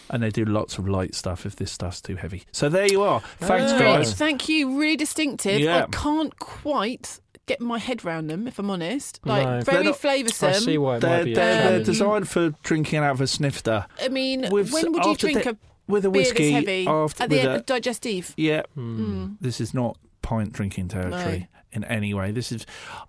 and 0.09 0.23
they 0.23 0.31
do 0.31 0.45
lots 0.47 0.79
of 0.79 0.89
light 0.89 1.15
stuff 1.15 1.45
if 1.45 1.55
this 1.57 1.71
stuff's 1.71 2.01
too 2.01 2.17
heavy. 2.17 2.45
So 2.53 2.69
there 2.71 2.87
you 2.91 3.03
are. 3.03 3.21
Thanks, 3.39 3.73
Ah. 3.73 3.79
guys. 3.79 4.15
Thank 4.15 4.49
you. 4.49 4.79
Really 4.81 4.97
distinctive. 4.97 5.61
Yeah. 5.61 5.85
I 5.85 5.87
can't 5.95 6.39
quite 6.39 7.21
get 7.47 7.61
my 7.61 7.79
head 7.79 8.03
round 8.05 8.31
them. 8.31 8.49
If 8.49 8.59
I'm 8.59 8.71
honest, 8.71 9.21
like 9.27 9.45
No. 9.47 9.61
very 9.61 9.85
not- 9.85 10.01
flavoursome. 10.01 10.49
I 10.49 10.53
see 10.53 10.79
why 10.79 10.97
it 10.97 11.03
might 11.03 11.09
They're, 11.09 11.25
be 11.25 11.35
they're, 11.35 11.71
they're 11.71 11.85
designed 11.85 12.29
for 12.29 12.55
drinking 12.63 13.01
out 13.01 13.13
of 13.13 13.21
a 13.21 13.27
snifter. 13.27 13.85
I 14.03 14.09
mean, 14.09 14.49
With- 14.51 14.73
when 14.73 14.93
would 14.93 15.05
you 15.05 15.15
drink 15.17 15.45
the- 15.45 15.51
a 15.51 15.57
With 15.89 16.07
a 16.07 16.11
beer 16.11 16.23
whiskey 16.23 16.53
heavy 16.53 16.87
after 16.87 17.25
at 17.25 17.29
the 17.31 17.41
end 17.41 17.49
a, 17.49 17.55
of 17.57 17.67
digestive? 17.67 18.33
yeah. 18.39 18.63
Mm. 18.79 19.37
This 19.41 19.61
is 19.61 19.75
not 19.75 19.99
pint 20.33 20.53
drinking 20.53 20.89
territory 20.89 21.39
No. 21.41 21.47
in 21.73 21.85
any 21.85 22.15
way. 22.15 22.31
This 22.33 22.53
is. 22.53 22.65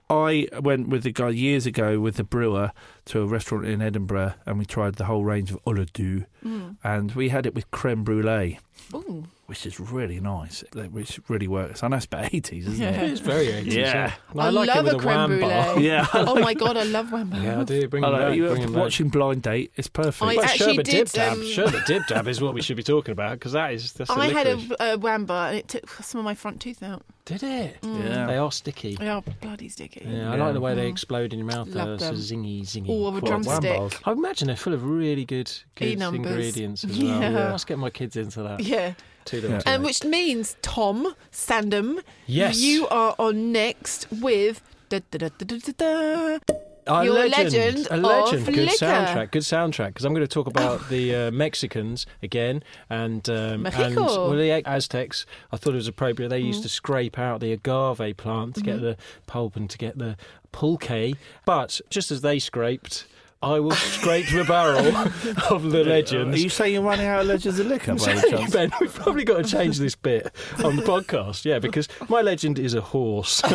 I 0.10 0.48
went 0.62 0.90
with 0.90 1.04
the 1.04 1.12
guy 1.12 1.30
years 1.30 1.66
ago 1.66 2.00
with 2.00 2.16
the 2.18 2.24
brewer 2.24 2.72
to 3.06 3.22
a 3.22 3.26
restaurant 3.26 3.66
in 3.66 3.82
Edinburgh, 3.82 4.34
and 4.46 4.60
we 4.60 4.66
tried 4.66 4.96
the 4.96 5.06
whole 5.06 5.24
range 5.24 5.52
of 5.52 5.60
Ola 5.66 5.86
Dubh, 5.86 6.26
Mm. 6.46 6.76
and 6.84 7.12
we 7.14 7.30
had 7.30 7.46
it 7.46 7.56
with 7.56 7.70
creme 7.72 8.04
brulee, 8.04 8.60
Ooh. 8.94 9.26
Which 9.54 9.68
is 9.68 9.80
really 9.80 10.20
nice, 10.20 10.64
which 10.92 11.20
really 11.28 11.48
works. 11.48 11.84
I 11.84 11.88
know 11.88 11.98
it's 11.98 12.06
about 12.08 12.34
eighties, 12.34 12.66
isn't 12.68 12.82
Yeah. 12.84 13.02
it? 13.02 13.12
It's 13.12 13.20
very 13.22 13.46
80s. 13.46 13.72
Yeah. 13.72 14.14
I, 14.36 14.48
I 14.48 14.50
like 14.50 14.68
love 14.68 14.78
it 14.78 14.84
with 14.86 14.94
a 14.94 14.98
a, 14.98 15.00
creme 15.00 15.40
bar. 15.42 15.74
brulee. 15.76 15.86
Yeah. 15.88 16.08
oh 16.14 16.40
my 16.40 16.56
god, 16.56 16.76
I 16.76 16.84
love 16.84 17.08
Wambo. 17.08 17.42
Yeah, 17.44 17.62
I 17.62 17.64
do. 17.64 17.88
Bring 17.88 18.04
I 18.04 18.10
know, 18.10 18.18
back. 18.18 18.36
you 18.36 18.48
bring 18.48 18.58
were 18.62 18.66
'em 18.66 18.74
back. 18.74 18.82
watching 18.82 19.10
Blind 19.10 19.44
Date. 19.44 19.72
It's 19.76 19.88
perfect. 19.88 20.24
I 20.24 20.36
Well, 20.36 20.44
actually 20.44 20.74
sherbet 20.74 20.86
did, 20.88 20.92
dib 20.92 21.08
dab. 21.10 21.34
um, 21.34 21.46
sherbet 21.46 21.86
dib 21.86 22.02
dab 22.08 22.28
is 22.28 22.42
what 22.42 22.56
we 22.56 22.62
should 22.64 22.78
be 22.78 22.84
talking 22.84 23.12
about 23.12 23.34
because 23.34 23.52
that 23.52 23.74
is 23.74 23.94
that's 23.94 24.12
the 24.12 24.20
I 24.20 24.30
had 24.30 24.48
licorice. 24.48 24.72
a, 24.80 24.94
a 24.94 24.98
Wamba 24.98 25.34
and 25.50 25.58
it 25.60 25.68
took 25.68 25.88
some 26.04 26.18
of 26.18 26.26
my 26.26 26.34
front 26.34 26.60
tooth 26.62 26.82
out. 26.82 27.04
Did 27.26 27.44
it? 27.44 27.78
Yeah. 27.84 28.26
They 28.26 28.36
are 28.38 28.52
sticky. 28.52 28.96
They 28.96 29.08
are 29.08 29.22
bloody 29.42 29.70
sticky. 29.70 30.06
Yeah, 30.06 30.34
I 30.34 30.36
like 30.36 30.54
the 30.54 30.60
way 30.60 30.74
they 30.76 30.88
explode 30.90 31.32
in 31.32 31.40
your 31.40 31.48
mouth. 31.48 31.70
Love 31.70 32.02
so 32.02 32.08
them. 32.08 32.16
zingy, 32.16 32.64
zingy. 32.64 32.90
Or 32.90 33.12
with 33.14 33.24
a 33.24 33.28
Quite 33.28 33.30
drumstick. 33.44 33.64
wham-bars. 33.72 33.94
I 34.04 34.12
imagine 34.12 34.48
they're 34.48 34.58
full 34.58 34.74
of 34.74 34.84
really 34.84 35.24
good, 35.24 35.50
good 35.76 36.02
ingredients 36.02 36.84
as 36.84 36.98
well. 37.02 37.22
Yeah. 37.22 37.48
I 37.48 37.52
must 37.52 37.68
get 37.68 37.78
my 37.78 37.90
kids 37.92 38.18
into 38.18 38.44
that. 38.44 38.60
Yeah. 38.62 38.94
Too 39.26 39.38
little. 39.38 39.52
Yeah. 39.52 39.60
too 39.60 39.70
And 39.70 39.84
which 39.84 40.04
means, 40.04 40.56
Tom 40.62 41.16
Sandham, 41.32 42.00
Yes. 42.28 42.60
you 42.60 42.88
are 42.88 43.16
on 43.20 43.52
next 43.52 44.08
with. 44.12 44.62
Da, 44.90 45.00
da, 45.12 45.18
da, 45.18 45.30
da, 45.38 45.46
da, 45.58 45.72
da, 45.72 46.38
da. 46.48 46.56
A 46.86 47.06
You're 47.06 47.16
a 47.16 47.30
legend, 47.30 47.54
legend 47.54 47.88
a 47.92 47.96
legend. 47.98 48.40
of 48.42 48.46
good 48.54 48.58
liquor. 48.66 48.86
soundtrack, 48.86 49.32
good 49.32 49.44
soundtrack. 49.44 49.88
Because 49.88 50.04
I'm 50.04 50.14
going 50.14 50.28
to 50.28 50.34
talk 50.34 50.48
about 50.48 50.90
the 50.90 51.16
uh, 51.16 51.32
Mexicans 51.32 52.06
again, 52.22 52.62
and 52.90 53.28
um, 53.30 53.36
and 53.38 53.64
Mexico. 53.64 54.28
well, 54.30 54.36
the 54.38 54.52
Aztecs. 54.68 55.26
I 55.54 55.56
thought 55.58 55.72
it 55.72 55.78
was 55.78 55.88
appropriate. 55.88 56.28
They 56.28 56.40
used 56.40 56.62
to 56.64 56.68
scrape 56.70 57.18
out 57.18 57.40
the 57.40 57.54
agave 57.54 58.18
plant 58.18 58.56
to 58.56 58.62
get 58.62 58.82
the 58.82 58.98
pulp 59.28 59.56
and 59.56 59.70
to 59.70 59.78
get 59.78 59.98
the 59.98 60.18
pulque. 60.52 61.16
But 61.46 61.80
just 61.90 62.12
as 62.12 62.20
they 62.20 62.38
scraped, 62.40 63.06
I 63.44 63.60
will 63.60 63.72
scrape 63.72 64.26
the 64.32 64.46
barrel 64.46 64.96
of 65.54 65.72
the 65.72 65.82
Are 65.82 65.84
legends. 65.84 66.42
you 66.42 66.50
saying 66.50 66.74
you're 66.76 66.82
running 66.84 67.08
out 67.08 67.22
of 67.22 67.28
legends 67.28 67.60
of 67.60 67.68
liquor 67.68 67.94
by 67.96 68.12
any 68.12 68.30
chance? 68.30 68.54
Ben, 68.54 68.72
we've 68.80 68.94
probably 68.94 69.26
got 69.26 69.44
to 69.44 69.52
change 69.52 69.78
this 69.80 69.96
bit 69.96 70.34
on 70.64 70.78
the 70.78 70.82
podcast, 70.82 71.44
yeah, 71.44 71.60
because 71.60 71.90
my 72.08 72.22
legend 72.22 72.58
is 72.58 72.74
a 72.74 72.82
horse. 72.82 73.42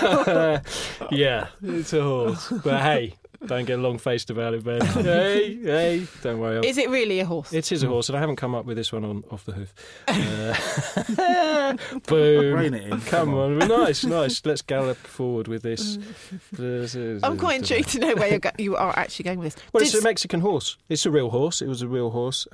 Uh, 0.00 0.60
yeah, 1.10 1.48
it's 1.62 1.92
a 1.92 2.02
horse. 2.02 2.52
But 2.64 2.80
hey, 2.82 3.14
don't 3.46 3.64
get 3.64 3.78
long 3.78 3.98
faced 3.98 4.30
about 4.30 4.54
it, 4.54 4.62
Ben. 4.64 4.80
Hey, 5.10 5.56
hey, 5.62 6.06
don't 6.22 6.38
worry. 6.38 6.56
I'll- 6.58 6.64
Is 6.64 6.78
it 6.78 6.90
really 6.90 7.20
a 7.20 7.24
horse? 7.24 7.52
it 7.52 7.70
is 7.72 7.82
a 7.82 7.86
horse, 7.88 8.08
and 8.08 8.16
I 8.16 8.20
haven't 8.20 8.36
come 8.36 8.54
up 8.54 8.64
with 8.66 8.76
this 8.76 8.92
one 8.92 9.04
on 9.04 9.24
off 9.30 9.44
the 9.44 9.52
hoof. 9.52 9.74
Uh, 11.20 11.76
boom! 12.08 12.54
Rein 12.54 12.74
it 12.74 12.84
in. 12.92 13.00
Come 13.02 13.34
on, 13.34 13.58
nice, 13.58 14.04
nice. 14.04 14.44
Let's 14.44 14.62
gallop 14.62 14.96
forward 14.96 15.46
with 15.48 15.62
this. 15.62 15.98
I'm 16.58 17.38
quite 17.38 17.60
intrigued 17.60 17.90
to 17.90 17.98
know 18.00 18.14
where 18.16 18.28
you're 18.28 18.38
go- 18.38 18.50
you 18.58 18.76
are 18.76 18.96
actually 18.98 19.24
going 19.24 19.38
with 19.38 19.54
this. 19.54 19.64
Well, 19.72 19.82
it's 19.82 19.94
a 19.94 20.02
Mexican 20.02 20.40
horse. 20.40 20.76
It's 20.88 21.06
a 21.06 21.10
real 21.10 21.30
horse. 21.30 21.62
It 21.62 21.68
was 21.68 21.82
a 21.82 21.88
real 21.88 22.10
horse. 22.10 22.46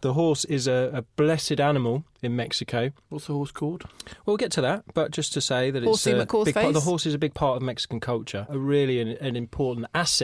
The 0.00 0.12
horse 0.14 0.44
is 0.44 0.66
a, 0.66 0.90
a 0.94 1.02
blessed 1.16 1.60
animal 1.60 2.04
in 2.22 2.36
Mexico. 2.36 2.90
What's 3.08 3.26
the 3.26 3.32
horse 3.34 3.50
called? 3.50 3.84
Well, 3.84 4.32
We'll 4.32 4.36
get 4.36 4.52
to 4.52 4.60
that, 4.62 4.84
but 4.94 5.10
just 5.10 5.32
to 5.34 5.40
say 5.40 5.70
that 5.70 5.82
Horsey 5.82 6.12
it's 6.12 6.22
a 6.22 6.26
McCaw's 6.26 6.44
big 6.46 6.54
part, 6.54 6.72
the 6.72 6.80
horse 6.80 7.04
is 7.06 7.14
a 7.14 7.18
big 7.18 7.34
part 7.34 7.56
of 7.56 7.62
Mexican 7.62 8.00
culture, 8.00 8.46
a 8.48 8.58
really 8.58 9.00
an, 9.00 9.08
an 9.20 9.36
important 9.36 9.86
asset 9.94 10.21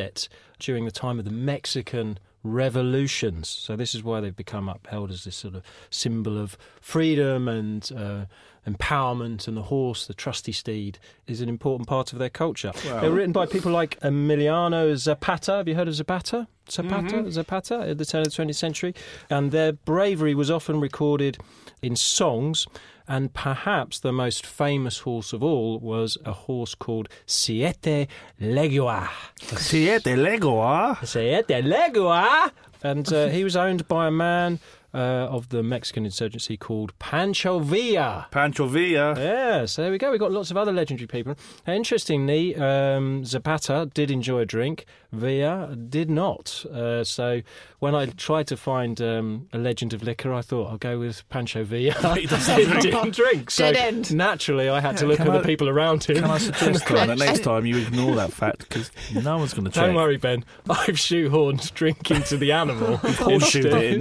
during 0.59 0.85
the 0.85 0.91
time 0.91 1.19
of 1.19 1.25
the 1.25 1.31
Mexican 1.31 2.19
revolutions. 2.43 3.49
So 3.49 3.77
this 3.77 3.95
is 3.95 4.03
why 4.03 4.21
they've 4.21 4.35
become 4.35 4.69
upheld 4.69 5.11
as 5.11 5.25
this 5.25 5.37
sort 5.37 5.55
of 5.55 5.63
symbol 5.91 6.39
of 6.39 6.57
freedom 6.81 7.49
and 7.49 7.91
uh, 7.97 8.25
empowerment. 8.67 9.49
And 9.49 9.57
the 9.57 9.63
horse, 9.63 10.07
the 10.07 10.15
trusty 10.15 10.53
steed, 10.53 10.99
is 11.27 11.41
an 11.41 11.49
important 11.49 11.89
part 11.89 12.13
of 12.13 12.19
their 12.19 12.31
culture. 12.31 12.73
They 12.85 13.09
were 13.09 13.15
written 13.15 13.33
by 13.33 13.47
people 13.47 13.73
like 13.73 13.99
Emiliano 14.01 14.95
Zapata. 14.97 15.53
Have 15.53 15.69
you 15.69 15.75
heard 15.75 15.89
of 15.89 15.95
Zapata? 15.95 16.49
Zapata, 16.71 17.31
Zapata, 17.31 17.81
at 17.89 17.99
the 17.99 18.05
turn 18.05 18.23
of 18.23 18.35
the 18.35 18.43
20th 18.43 18.55
century, 18.55 18.95
and 19.31 19.51
their 19.51 19.73
bravery 19.73 20.35
was 20.35 20.51
often 20.51 20.81
recorded 20.81 21.39
in 21.83 21.97
songs. 21.97 22.67
And 23.11 23.33
perhaps 23.33 24.01
the 24.01 24.13
most 24.13 24.45
famous 24.45 24.99
horse 24.99 25.33
of 25.33 25.43
all 25.43 25.79
was 25.79 26.19
a 26.27 26.33
horse 26.33 26.75
called 26.75 27.09
Siete 27.25 28.07
Legua. 28.39 29.09
Siete 29.41 30.15
Lego, 30.15 30.59
ah? 30.59 30.99
Siete 31.03 31.63
Legua! 31.65 32.51
And 32.83 33.11
uh, 33.11 33.29
he 33.29 33.45
was 33.45 33.57
owned 33.57 33.89
by 33.89 34.09
a 34.09 34.11
man 34.11 34.61
uh, 34.95 34.97
of 34.97 35.51
the 35.51 35.63
Mexican 35.63 36.05
insurgency 36.05 36.57
called 36.57 36.99
Pancho 36.99 37.59
Villa. 37.59 38.27
Pancho 38.31 38.67
Villa. 38.67 39.15
Yeah, 39.19 39.67
so 39.67 39.83
there 39.83 39.91
we 39.91 39.99
go. 39.99 40.11
We've 40.11 40.21
got 40.21 40.33
lots 40.33 40.51
of 40.51 40.57
other 40.57 40.73
legendary 40.73 41.07
people. 41.07 41.37
Interestingly, 41.67 42.57
um, 42.57 43.25
Zapata 43.25 43.91
did 43.93 44.11
enjoy 44.11 44.41
a 44.41 44.47
drink. 44.47 44.87
Villa 45.13 45.75
did 45.77 46.11
not. 46.11 46.65
Uh, 46.67 47.03
so 47.05 47.41
when 47.79 47.95
I 47.95 48.07
tried 48.07 48.47
to 48.49 48.57
find 48.57 49.01
um, 49.01 49.49
a 49.53 49.59
legend 49.59 49.93
of 49.95 50.03
liquor, 50.03 50.33
I 50.35 50.43
thought 50.43 50.71
I'll 50.71 50.79
go 50.79 50.99
with 50.99 51.27
Pancho 51.29 51.65
Villa. 51.65 52.15
he 52.15 52.27
didn't 52.27 53.15
drink. 53.15 53.51
So 53.51 53.73
Dead 53.73 53.77
end. 53.95 54.15
naturally, 54.15 54.69
I 54.69 54.81
had 54.81 54.97
to 54.99 55.07
look 55.07 55.19
Can 55.19 55.29
at 55.29 55.35
I- 55.35 55.39
the 55.39 55.45
people 55.45 55.69
around 55.69 56.05
him. 56.05 56.17
Can 56.17 56.25
I 56.25 56.39
suggest 56.39 56.87
Tom, 56.87 57.09
that 57.09 57.19
next 57.19 57.43
time 57.45 57.65
you 57.67 57.79
ignore 57.79 58.15
that 58.17 58.33
fact 58.33 58.61
because 58.69 58.91
no 59.15 59.39
one's 59.39 59.55
going 59.55 59.65
to 59.67 59.71
check. 59.71 59.85
Don't 59.87 59.95
worry, 59.95 60.17
Ben. 60.17 60.45
I've 60.69 60.97
shoehorned 60.97 61.73
drink 61.75 62.11
into 62.11 62.37
the 62.37 62.53
animal. 62.53 62.97
horseshoed 62.99 63.67
it 63.67 64.01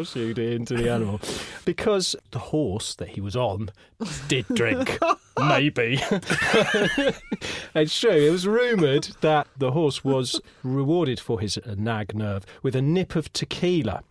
in. 0.00 0.04
Horseshoed 0.04 0.38
it 0.38 0.52
into 0.52 0.74
the 0.74 0.90
animal. 0.90 1.20
Because 1.64 2.16
the 2.30 2.38
horse 2.38 2.94
that 2.96 3.10
he 3.10 3.20
was 3.20 3.36
on 3.36 3.70
did 4.28 4.46
drink. 4.48 4.98
Oh 5.36 5.48
Maybe. 5.48 5.98
it's 7.74 7.98
true. 7.98 8.10
It 8.10 8.30
was 8.30 8.46
rumoured 8.46 9.08
that 9.22 9.46
the 9.56 9.70
horse 9.70 10.04
was 10.04 10.38
rewarded 10.62 11.18
for 11.18 11.40
his 11.40 11.58
nag 11.78 12.14
nerve 12.14 12.44
with 12.62 12.76
a 12.76 12.82
nip 12.82 13.16
of 13.16 13.32
tequila, 13.32 14.02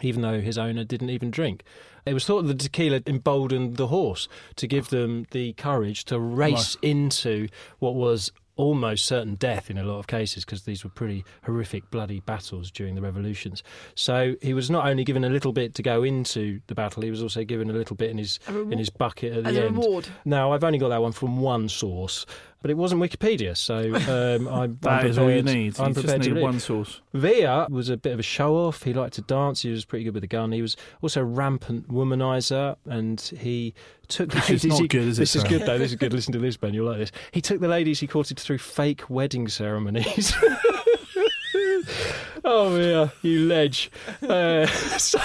even 0.00 0.22
though 0.22 0.40
his 0.40 0.58
owner 0.58 0.84
didn't 0.84 1.10
even 1.10 1.32
drink. 1.32 1.64
It 2.06 2.14
was 2.14 2.24
thought 2.24 2.42
that 2.42 2.58
the 2.58 2.64
tequila 2.64 3.00
emboldened 3.06 3.78
the 3.78 3.88
horse 3.88 4.28
to 4.56 4.68
give 4.68 4.90
them 4.90 5.26
the 5.32 5.54
courage 5.54 6.04
to 6.04 6.20
race 6.20 6.76
into 6.82 7.48
what 7.80 7.94
was 7.96 8.30
almost 8.60 9.06
certain 9.06 9.34
death 9.36 9.70
in 9.70 9.78
a 9.78 9.84
lot 9.84 9.98
of 9.98 10.06
cases 10.06 10.44
because 10.44 10.62
these 10.64 10.84
were 10.84 10.90
pretty 10.90 11.24
horrific, 11.44 11.90
bloody 11.90 12.20
battles 12.20 12.70
during 12.70 12.94
the 12.94 13.00
revolutions. 13.00 13.62
So 13.94 14.36
he 14.42 14.54
was 14.54 14.70
not 14.70 14.86
only 14.86 15.02
given 15.04 15.24
a 15.24 15.30
little 15.30 15.52
bit 15.52 15.74
to 15.76 15.82
go 15.82 16.02
into 16.02 16.60
the 16.66 16.74
battle, 16.74 17.02
he 17.02 17.10
was 17.10 17.22
also 17.22 17.42
given 17.44 17.70
a 17.70 17.72
little 17.72 17.96
bit 17.96 18.10
in 18.10 18.18
his 18.18 18.38
in 18.48 18.78
his 18.78 18.90
bucket 18.90 19.32
at 19.32 19.44
the 19.44 19.64
end. 19.66 19.76
reward. 19.76 20.08
Now 20.24 20.52
I've 20.52 20.64
only 20.64 20.78
got 20.78 20.90
that 20.90 21.00
one 21.00 21.12
from 21.12 21.40
one 21.40 21.68
source, 21.68 22.26
but 22.62 22.70
it 22.70 22.76
wasn't 22.76 23.00
Wikipedia, 23.00 23.56
so 23.56 23.78
um, 24.36 24.48
I'm, 24.48 24.78
That 24.82 25.00
I'm 25.02 25.06
is 25.06 25.18
all 25.18 25.30
you 25.30 25.42
need. 25.42 25.78
I'm 25.80 25.88
you 25.88 25.94
just 25.94 26.06
prepared 26.06 26.22
to 26.22 26.34
read. 26.34 26.42
one 26.42 26.60
source. 26.60 27.00
Villa 27.14 27.66
was 27.70 27.88
a 27.88 27.96
bit 27.96 28.12
of 28.12 28.18
a 28.18 28.22
show 28.22 28.56
off. 28.56 28.82
He 28.82 28.92
liked 28.92 29.14
to 29.14 29.22
dance. 29.22 29.62
He 29.62 29.70
was 29.70 29.84
pretty 29.84 30.04
good 30.04 30.14
with 30.14 30.24
a 30.24 30.28
gun. 30.28 30.52
He 30.52 30.62
was 30.62 30.76
also 31.02 31.20
a 31.20 31.24
rampant 31.24 31.88
womanizer, 31.88 32.76
and 32.86 33.20
he 33.38 33.74
took 34.08 34.34
is 34.34 34.64
ladies. 34.64 34.78
he- 34.78 34.88
good, 34.88 35.02
is 35.08 35.16
This 35.16 35.36
is 35.36 35.44
good 35.44 35.62
though. 35.62 35.78
This 35.78 35.90
is 35.92 35.96
good. 35.96 36.12
Listen 36.12 36.32
to 36.32 36.38
this, 36.38 36.56
Ben. 36.56 36.74
You'll 36.74 36.86
like 36.86 36.98
this. 36.98 37.12
He 37.32 37.40
took 37.40 37.60
the 37.60 37.68
ladies 37.68 38.00
he 38.00 38.06
courted 38.06 38.38
through 38.38 38.58
fake 38.58 39.08
wedding 39.08 39.48
ceremonies. 39.48 40.34
oh 42.44 42.76
yeah, 42.76 43.08
you 43.22 43.46
ledge. 43.46 43.90
Uh, 44.22 44.66
so 44.98 45.18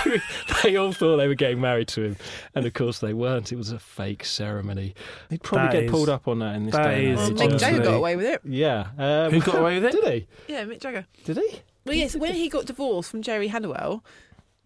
they 0.64 0.76
all 0.76 0.92
thought 0.92 1.18
they 1.18 1.28
were 1.28 1.36
getting 1.36 1.62
married 1.62 1.88
to 1.90 2.02
him, 2.04 2.18
and 2.54 2.66
of 2.66 2.74
course 2.74 3.00
they 3.00 3.14
weren't. 3.14 3.52
It 3.52 3.56
was 3.58 3.72
a 3.72 3.80
fake 3.80 4.26
ceremony. 4.26 4.96
He'd 5.30 5.44
probably 5.44 5.68
That 5.68 5.74
get 5.74 5.84
is- 5.86 5.92
pulled 5.92 6.10
up 6.10 6.28
on 6.28 6.40
that 6.40 6.56
in 6.56 6.66
this 6.66 6.76
that 6.76 6.84
day 6.88 7.06
and 7.12 7.20
is 7.20 7.30
age. 7.30 7.38
Mick 7.38 7.60
Jagger 7.60 7.84
got 7.84 7.94
away 7.96 8.16
with 8.16 8.26
it. 8.26 8.42
Yeah. 8.46 8.88
Um, 8.98 9.32
Who 9.32 9.42
got 9.42 9.56
away 9.60 9.80
with 9.80 9.86
it? 9.86 9.92
Did 10.04 10.14
he? 10.14 10.28
Yeah, 10.54 10.66
Mick 10.66 10.80
Jagger. 10.80 11.06
Did 11.26 11.38
he? 11.38 11.62
Well, 11.86 11.96
yes, 11.96 12.16
when 12.16 12.34
he 12.34 12.50
got 12.50 12.66
divorced 12.66 13.12
from 13.12 13.22
Jerry 13.22 13.48
Halliwell. 13.50 14.04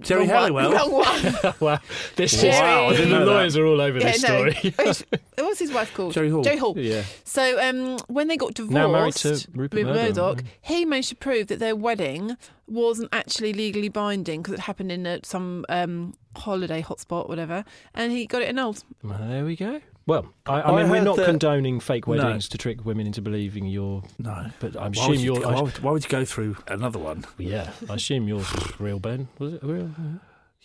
Jerry 0.01 0.27
wrong 0.27 0.53
one- 0.53 0.71
Halliwell. 0.71 0.71
Wrong 0.71 0.91
one. 0.91 1.53
wow, 1.59 1.79
this 2.15 2.41
Wow, 2.43 2.87
I 2.87 2.91
is 2.91 2.97
didn't 2.97 3.19
the 3.19 3.25
lawyers 3.25 3.57
are 3.57 3.65
all 3.65 3.81
over 3.81 3.99
yeah, 3.99 4.11
this 4.11 4.21
no. 4.23 4.27
story. 4.49 4.73
What's- 4.77 5.03
What's 5.37 5.59
his 5.59 5.71
wife 5.71 5.93
called? 5.93 6.13
Jerry 6.13 6.29
Hall. 6.29 6.41
Jerry 6.43 6.57
Hall. 6.57 6.77
yeah, 6.77 7.03
So 7.23 7.59
um, 7.61 7.97
when 8.07 8.27
they 8.27 8.37
got 8.37 8.53
divorced, 8.53 8.73
Now 8.73 8.91
married 8.91 9.13
to 9.15 9.47
Rupert 9.53 9.85
with 9.85 9.87
Murdoch. 9.95 10.43
he 10.61 10.85
managed 10.85 11.09
to 11.09 11.15
prove 11.15 11.47
that 11.47 11.59
their 11.59 11.75
wedding 11.75 12.37
wasn't 12.67 13.09
actually 13.11 13.51
legally 13.53 13.89
binding 13.89 14.41
because 14.41 14.53
it 14.53 14.59
happened 14.61 14.91
in 14.91 15.05
a, 15.05 15.19
some 15.23 15.65
um, 15.69 16.13
holiday 16.35 16.81
hotspot, 16.81 17.27
whatever, 17.27 17.65
and 17.93 18.11
he 18.11 18.25
got 18.27 18.41
it 18.41 18.49
annulled. 18.49 18.83
well, 19.03 19.17
there 19.19 19.43
we 19.45 19.55
go. 19.55 19.81
Well, 20.09 20.25
I, 20.47 20.61
I 20.61 20.71
I 20.73 20.81
mean, 20.81 20.91
we're 20.91 21.01
not 21.03 21.17
that- 21.17 21.25
condoning 21.27 21.79
fake 21.79 22.07
No. 22.07 22.15
weddings 22.15 22.49
to 22.49 22.57
trick 22.57 22.83
women 22.83 23.05
into 23.07 23.21
believing 23.21 23.65
you're. 23.67 24.03
No. 24.17 24.47
But 24.59 24.75
I 24.75 24.81
Why 24.81 24.87
assume 24.89 25.07
would, 25.09 25.19
you, 25.19 25.33
you're. 25.35 25.41
why, 25.43 25.61
why 25.81 25.91
would 25.91 26.03
you 26.03 26.09
go 26.09 26.25
through 26.25 26.57
another 26.67 26.99
one? 26.99 27.25
yeah, 27.37 27.71
I 27.89 27.93
assume 27.95 28.27
yours 28.27 28.51
was 28.51 28.79
real, 28.79 28.99
Ben. 28.99 29.27
Was 29.37 29.53
it 29.53 29.63
real? 29.63 29.91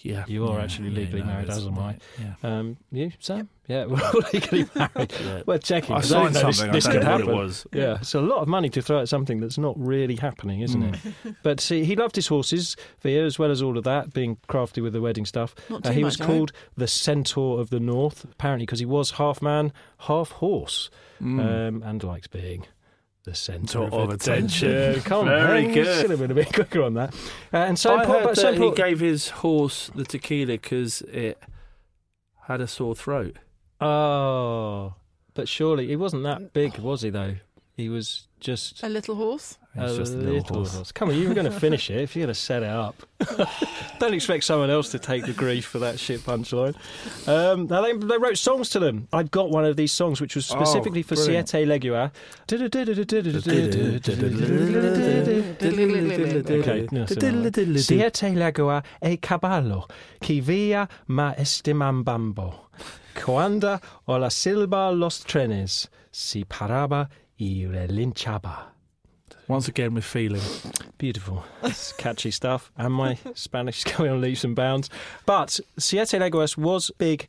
Yeah, 0.05 0.25
You 0.29 0.47
are 0.47 0.59
Yeah, 0.59 0.64
actually 0.64 0.90
yeah, 0.90 0.99
legally 0.99 1.21
no, 1.23 1.27
married, 1.29 1.49
as 1.49 1.67
am 1.67 1.79
I. 1.79 1.81
right, 1.87 2.03
Yeah. 2.21 2.35
Um, 2.59 2.77
you, 2.93 3.11
Sam? 3.21 3.49
Yeah, 3.67 3.87
we're 3.87 4.03
all 4.03 4.21
legally 4.35 4.67
married. 4.75 5.12
Yeah. 5.19 5.43
We're 5.47 5.57
checking. 5.59 5.97
I 5.97 6.01
'cause 6.01 6.11
didn't 6.11 6.35
signed 6.35 6.35
know 6.35 6.40
this- 6.49 6.57
something. 6.59 6.73
This, 6.75 6.87
I 6.87 6.93
don't 6.93 7.01
could 7.01 7.07
know 7.07 7.11
what 7.12 7.21
happen. 7.23 7.35
it 7.35 7.38
was. 7.38 7.67
Yeah, 7.73 7.97
it's 8.03 8.14
a 8.14 8.21
lot 8.21 8.43
of 8.43 8.49
money 8.49 8.69
to 8.69 8.83
throw 8.83 9.01
at 9.01 9.09
something 9.09 9.40
that's 9.40 9.57
not 9.57 9.75
really 9.79 10.17
happening, 10.17 10.61
isn't 10.61 10.83
it? 10.95 11.01
but 11.43 11.59
see, 11.59 11.85
he 11.85 11.97
loved 11.97 12.17
his 12.17 12.27
horses, 12.27 12.77
Via, 13.01 13.25
as 13.25 13.38
well 13.38 13.51
as 13.51 13.62
all 13.62 13.79
of 13.79 13.85
that, 13.85 14.12
being 14.12 14.37
crafty 14.47 14.83
with 14.83 14.93
the 14.93 15.01
wedding 15.01 15.25
stuff. 15.25 15.55
Not 15.71 15.87
Uh, 15.87 15.90
he 15.93 16.03
much, 16.03 16.19
was 16.19 16.21
I 16.21 16.27
called 16.27 16.53
the 16.77 16.87
Centaur 16.87 17.59
of 17.61 17.71
the 17.71 17.81
North, 17.81 18.25
apparently 18.25 18.67
because 18.67 18.81
he 18.81 18.87
was 18.87 19.12
half 19.12 19.40
man, 19.40 19.73
half 20.01 20.33
horse, 20.33 20.90
Mm. 21.23 21.40
um, 21.69 21.83
and 21.83 22.03
likes 22.05 22.27
being 22.27 22.67
the 23.25 23.35
centre 23.35 23.81
of 23.83 23.93
of 23.95 24.11
attention. 24.11 24.71
attention. 24.71 25.03
Come 25.09 25.21
on, 25.21 25.27
Very 25.27 25.63
Ben, 25.63 25.69
you 25.71 25.75
good. 25.85 26.01
Should 26.01 26.11
have 26.11 26.19
been 26.21 26.31
a 26.31 26.35
bit 26.35 26.53
quicker 26.53 26.83
on 26.83 26.95
that. 26.95 27.15
Uh, 27.53 27.57
and 27.57 27.79
so, 27.79 27.97
I 27.97 28.05
Paul- 28.05 28.15
heard 28.17 28.25
but 28.25 28.37
so 28.37 28.51
that 28.53 28.59
Paul- 28.59 28.71
he 28.71 28.77
gave 28.77 29.01
his 29.01 29.29
horse 29.31 29.91
the 29.95 30.05
tequila 30.05 30.53
because 30.55 31.03
it 31.03 31.43
had 32.47 32.61
a 32.61 32.67
sore 32.67 32.95
throat. 32.95 33.37
Oh, 33.81 34.95
but 35.35 35.49
surely 35.49 35.89
he 35.89 35.97
wasn't 35.97 36.23
that 36.25 36.53
big, 36.53 36.79
was 36.79 37.03
he? 37.03 37.11
Though 37.11 37.37
he 37.77 37.89
was 37.89 38.29
just 38.41 38.83
A 38.83 38.89
little 38.89 39.15
horse. 39.17 39.59
It's 39.77 39.97
just 39.97 40.15
a 40.15 40.17
little 40.17 40.65
horse. 40.65 40.93
Come 40.93 41.09
on, 41.09 41.17
you 41.17 41.29
were 41.29 41.35
going 41.35 41.51
to 41.51 41.59
finish 41.61 41.91
it 41.91 42.01
if 42.01 42.15
you're 42.15 42.27
going 42.27 42.35
to 42.35 42.41
set 42.41 42.63
it 42.63 42.69
up. 42.69 43.03
Don't 43.99 44.15
expect 44.15 44.45
someone 44.45 44.71
else 44.71 44.91
to 44.91 44.99
take 44.99 45.27
the 45.27 45.33
grief 45.33 45.67
for 45.67 45.79
that 45.81 45.99
shit 45.99 46.21
punchline. 46.21 46.75
Um, 47.27 47.67
now 47.67 47.83
they, 47.83 47.93
they 47.95 48.19
wrote 48.19 48.39
songs 48.39 48.69
to 48.71 48.79
them. 48.79 49.09
I've 49.13 49.31
got 49.31 49.51
one 49.51 49.65
of 49.65 49.77
these 49.77 49.93
songs 49.93 50.21
which 50.21 50.37
was 50.37 50.51
Oh, 50.53 50.55
specifically 50.57 51.03
for 51.03 51.17
brilliant. 51.17 51.49
Siete 51.49 51.67
Legua. 51.67 52.13
Okay, 55.55 56.89
no, 56.91 57.07
so 57.07 57.31
no. 57.31 57.51
Siete 57.79 58.35
Legua 58.35 58.83
e 59.03 59.17
caballo, 59.17 59.87
qui 60.21 60.41
via 60.41 60.89
ma 61.09 61.35
estimambambo. 61.37 62.69
Cuando 63.15 63.81
o 64.07 64.17
la 64.19 64.29
silba 64.29 64.91
los 64.93 65.21
trenes, 65.25 65.89
si 66.11 66.45
paraba 66.45 67.09
y 67.39 67.65
relinchaba. 67.67 68.74
Once 69.47 69.69
again 69.69 69.95
with 69.95 70.05
feeling. 70.05 70.41
Beautiful. 70.97 71.45
It's 71.63 71.93
catchy 71.93 72.31
stuff. 72.31 72.73
And 72.79 72.95
my 72.95 73.19
Spanish 73.35 73.85
is 73.85 73.93
going 73.97 74.11
on 74.11 74.21
leaps 74.21 74.45
and 74.45 74.57
bounds. 74.57 74.89
But 75.27 75.61
Siete 75.79 76.15
Leguas 76.15 76.57
was 76.57 76.91
big 76.99 77.29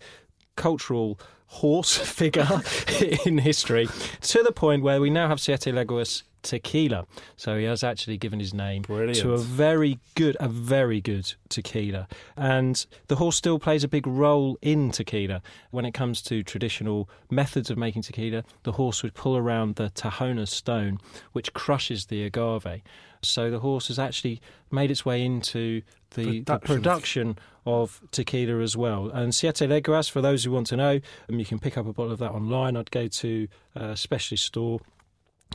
cultural 0.55 1.19
horse 1.47 1.97
figure 2.15 2.47
in 3.25 3.39
history 3.39 3.87
to 4.21 4.43
the 4.43 4.51
point 4.51 4.83
where 4.83 5.01
we 5.01 5.09
now 5.09 5.27
have 5.27 5.39
Siete 5.39 5.67
Leguas 5.67 6.23
tequila. 6.45 7.05
So 7.35 7.57
he 7.57 7.65
has 7.65 7.83
actually 7.83 8.17
given 8.17 8.39
his 8.39 8.53
name 8.53 8.83
Brilliant. 8.83 9.17
to 9.19 9.33
a 9.33 9.37
very 9.37 9.99
good, 10.13 10.37
a 10.39 10.47
very 10.47 11.01
good 11.01 11.33
tequila. 11.49 12.07
And 12.37 12.85
the 13.07 13.15
horse 13.17 13.35
still 13.35 13.59
plays 13.59 13.83
a 13.83 13.87
big 13.87 14.07
role 14.07 14.57
in 14.61 14.91
tequila. 14.91 15.41
When 15.71 15.85
it 15.85 15.93
comes 15.93 16.21
to 16.23 16.43
traditional 16.43 17.09
methods 17.29 17.69
of 17.69 17.77
making 17.77 18.03
tequila, 18.03 18.43
the 18.63 18.73
horse 18.73 19.03
would 19.03 19.13
pull 19.13 19.35
around 19.35 19.75
the 19.75 19.89
Tahona 19.89 20.47
stone, 20.47 20.99
which 21.33 21.51
crushes 21.53 22.05
the 22.05 22.23
agave. 22.23 22.81
So 23.21 23.49
the 23.49 23.59
horse 23.59 23.87
has 23.87 23.97
actually 23.97 24.39
made 24.71 24.91
its 24.91 25.03
way 25.03 25.25
into 25.25 25.81
the 26.11 26.41
the 26.41 26.59
Production. 26.59 26.75
production 26.75 27.39
of 27.65 28.01
tequila 28.11 28.61
as 28.61 28.77
well. 28.77 29.09
And 29.09 29.33
Siete 29.33 29.61
Leguas, 29.67 30.07
for 30.07 30.21
those 30.21 30.43
who 30.43 30.51
want 30.51 30.67
to 30.67 30.77
know, 30.77 30.99
um, 31.29 31.39
you 31.39 31.45
can 31.45 31.57
pick 31.57 31.77
up 31.77 31.87
a 31.87 31.93
bottle 31.93 32.11
of 32.11 32.19
that 32.19 32.31
online. 32.31 32.77
I'd 32.77 32.91
go 32.91 33.07
to 33.07 33.47
a 33.73 33.97
specialist 33.97 34.45
store 34.45 34.79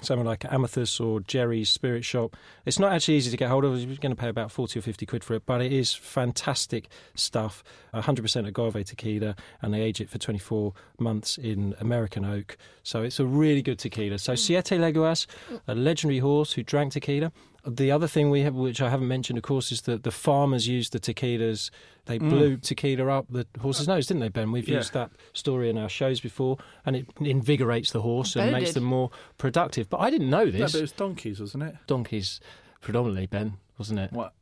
somewhere 0.03 0.27
like 0.27 0.41
Amathus 0.45 1.01
or 1.01 1.21
Gerry's 1.21 1.69
Spirit 1.69 2.05
Shop. 2.05 2.37
It's 2.65 2.79
not 2.79 2.93
actually 2.93 3.15
easy 3.15 3.31
to 3.31 3.37
get 3.37 3.49
hold 3.49 3.65
of. 3.65 3.79
You're 3.79 3.97
going 3.97 4.15
to 4.15 4.21
pay 4.21 4.29
about 4.29 4.51
40 4.51 4.79
or 4.79 4.83
50 4.83 5.07
quid 5.07 5.25
for 5.25 5.35
it, 5.35 5.45
but 5.47 5.61
it 5.61 5.73
is 5.73 5.95
fantastic 5.95 6.89
stuff. 7.15 7.63
100% 7.95 8.47
agave 8.47 8.85
tequila, 8.85 9.37
and 9.63 9.75
they 9.75 9.81
age 9.81 10.01
it 10.01 10.09
for 10.09 10.19
24 10.19 10.73
months 10.99 11.39
in 11.39 11.75
American 11.81 12.25
oak. 12.25 12.57
So 12.83 13.03
it's 13.03 13.21
a 13.21 13.27
really 13.27 13.63
good 13.63 13.79
tequila. 13.79 14.19
So 14.19 14.35
mm. 14.35 14.39
Siete 14.39 14.73
Leguas, 14.73 15.27
a 15.67 15.75
legendary 15.75 16.21
horse 16.21 16.53
who 16.53 16.63
drank 16.63 16.93
tequila. 16.93 17.33
The 17.67 17.91
other 17.91 18.07
thing 18.07 18.31
we 18.31 18.41
have, 18.41 18.55
which 18.55 18.81
I 18.81 18.89
haven't 18.89 19.09
mentioned, 19.09 19.37
of 19.39 19.43
course, 19.43 19.71
is 19.71 19.83
that 19.83 20.03
the 20.03 20.11
farmers 20.11 20.67
used 20.67 20.93
the 20.93 21.01
tequilas. 21.01 21.71
They 22.07 22.19
mm. 22.19 22.31
blew 22.31 22.57
tequila 22.57 23.07
up 23.09 23.27
the 23.29 23.47
horse's 23.61 23.87
nose, 23.87 24.07
didn't 24.07 24.21
they, 24.21 24.29
Ben? 24.29 24.51
We've 24.51 24.69
Yeah. 24.69 24.79
used 24.79 24.93
that 24.95 25.11
story 25.33 25.69
in 25.69 25.77
our 25.77 25.89
shows 25.89 26.21
before, 26.21 26.57
and 26.87 26.97
it 26.97 27.07
invigorates 27.21 27.93
the 27.93 28.03
horse 28.03 28.37
and 28.37 28.53
makes 28.53 28.71
did. 28.71 28.77
them 28.77 28.85
more 28.85 29.11
productive. 29.37 29.91
But 29.91 29.99
I 29.99 30.11
didn't 30.11 30.31
know 30.31 30.45
No, 30.45 30.51
this. 30.51 30.73
but 30.73 30.79
it 30.79 30.83
was 30.83 30.93
donkeys, 30.93 31.41
wasn't 31.41 31.65
it? 31.65 31.77
Donkeys, 31.87 32.41
predominantly, 32.81 33.27
Ben, 33.27 33.55
wasn't 33.79 34.01
it? 34.01 34.13
What? 34.13 34.33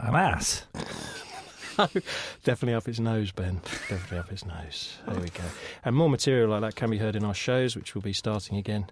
An 0.00 0.14
ass. 0.14 0.66
Definitely 2.44 2.74
up 2.74 2.86
its 2.86 2.98
nose, 2.98 3.32
Ben. 3.32 3.60
Definitely 3.88 4.18
up 4.18 4.30
its 4.30 4.44
nose. 4.44 4.98
There 5.08 5.20
we 5.20 5.30
go. 5.30 5.44
And 5.84 5.96
more 5.96 6.10
material 6.10 6.50
like 6.50 6.60
that 6.60 6.76
can 6.76 6.90
be 6.90 6.98
heard 6.98 7.16
in 7.16 7.24
our 7.24 7.34
shows, 7.34 7.76
which 7.76 7.94
will 7.94 8.02
be 8.02 8.12
starting 8.12 8.58
again 8.58 8.86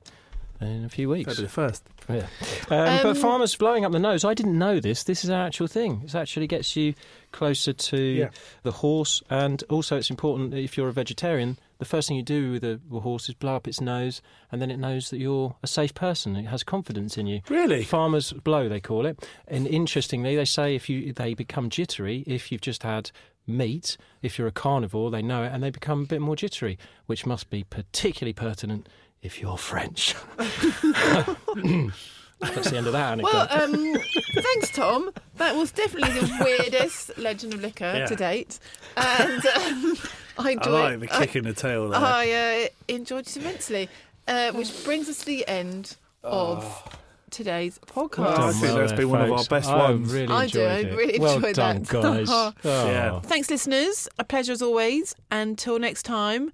in 0.60 0.84
a 0.84 0.88
few 0.88 1.08
weeks. 1.08 1.28
That'd 1.28 1.44
the 1.44 1.48
first. 1.48 1.84
Yeah. 2.08 2.26
Um, 2.70 2.98
but 3.02 3.06
Um, 3.10 3.14
farmers 3.14 3.54
blowing 3.54 3.84
up 3.84 3.92
the 3.92 4.00
nose, 4.00 4.24
I 4.24 4.34
didn't 4.34 4.58
know 4.58 4.80
this. 4.80 5.04
This 5.04 5.22
is 5.22 5.30
an 5.30 5.36
actual 5.36 5.68
thing. 5.68 6.02
It 6.04 6.14
actually 6.16 6.48
gets 6.48 6.74
you 6.74 6.94
closer 7.30 7.72
to 7.72 7.96
Yeah. 7.96 8.30
the 8.64 8.72
horse. 8.72 9.22
And 9.30 9.62
also, 9.70 9.96
it's 9.96 10.10
important 10.10 10.52
if 10.52 10.76
you're 10.76 10.88
a 10.88 10.92
vegetarian, 10.92 11.56
the 11.78 11.84
first 11.84 12.08
thing 12.08 12.16
you 12.16 12.24
do 12.24 12.50
with 12.50 12.64
a, 12.64 12.80
a 12.92 12.98
horse 13.00 13.28
is 13.28 13.36
blow 13.36 13.54
up 13.54 13.68
its 13.68 13.80
nose, 13.80 14.22
and 14.50 14.60
then 14.60 14.72
it 14.72 14.78
knows 14.78 15.10
that 15.10 15.18
you're 15.18 15.54
a 15.62 15.68
safe 15.68 15.94
person. 15.94 16.34
It 16.34 16.46
has 16.46 16.64
confidence 16.64 17.16
in 17.16 17.28
you. 17.28 17.42
Really? 17.48 17.84
Farmers 17.84 18.32
blow, 18.32 18.68
they 18.68 18.80
call 18.80 19.06
it. 19.06 19.24
And 19.46 19.68
interestingly, 19.68 20.34
they 20.34 20.44
say 20.46 20.74
if 20.74 20.88
you 20.88 21.12
they 21.12 21.34
become 21.34 21.70
jittery 21.70 22.24
if 22.26 22.50
you've 22.50 22.60
just 22.60 22.82
had 22.82 23.12
meat. 23.46 23.96
If 24.20 24.36
you're 24.38 24.48
a 24.48 24.52
carnivore, 24.52 25.10
they 25.12 25.22
know 25.22 25.44
it, 25.44 25.52
and 25.52 25.62
they 25.62 25.70
become 25.70 26.02
a 26.02 26.06
bit 26.06 26.20
more 26.20 26.34
jittery, 26.36 26.76
which 27.06 27.24
must 27.24 27.50
be 27.50 27.62
particularly 27.64 28.32
pertinent 28.32 28.88
if 29.22 29.40
you're 29.40 29.56
French. 29.58 30.14
That's 32.40 32.70
the 32.70 32.76
end 32.78 32.86
of 32.86 32.94
that 32.94 33.12
anecdote. 33.12 33.32
Well, 33.34 33.62
um, 33.64 33.96
thanks, 34.34 34.70
Tom. 34.74 35.10
That 35.36 35.54
was 35.56 35.72
definitely 35.72 36.18
the 36.20 36.38
weirdest 36.44 37.18
legend 37.18 37.52
of 37.52 37.60
liquor 37.60 37.92
Yeah. 37.94 38.06
to 38.06 38.16
date, 38.16 38.58
and 38.96 39.44
um, 39.46 39.98
I 40.38 40.48
I 40.48 40.50
enjoyed. 40.52 41.00
like 41.00 41.10
the 41.10 41.18
kick 41.18 41.36
in 41.36 41.44
the 41.44 41.52
tail 41.52 41.90
there. 41.90 42.00
I 42.00 42.64
uh, 42.64 42.68
enjoyed 42.88 43.26
it 43.26 43.36
immensely, 43.36 43.90
uh, 44.26 44.52
which 44.52 44.84
brings 44.84 45.08
us 45.10 45.18
to 45.18 45.26
the 45.26 45.46
end 45.46 45.96
of 46.24 46.96
today's 47.30 47.78
podcast. 47.86 48.18
Well, 48.18 48.40
I 48.48 48.52
think 48.52 48.62
well 48.62 48.76
that's 48.76 48.92
there, 48.92 48.98
been 49.00 49.10
one 49.10 49.20
of 49.20 49.32
our 49.32 49.44
best 49.44 49.68
I 49.68 49.76
ones. 49.90 50.10
really 50.10 50.32
I 50.34 50.46
do, 50.46 50.60
enjoyed 50.62 50.86
I 50.92 50.96
really 50.96 51.18
well 51.18 51.36
enjoyed 51.36 51.54
done, 51.56 51.82
that. 51.82 52.02
guys. 52.02 52.26
Oh. 52.30 52.52
Yeah. 52.64 53.20
Thanks, 53.20 53.50
listeners. 53.50 54.08
A 54.18 54.24
pleasure 54.24 54.52
as 54.52 54.62
always. 54.62 55.14
Until 55.30 55.78
next 55.78 56.04
time, 56.04 56.52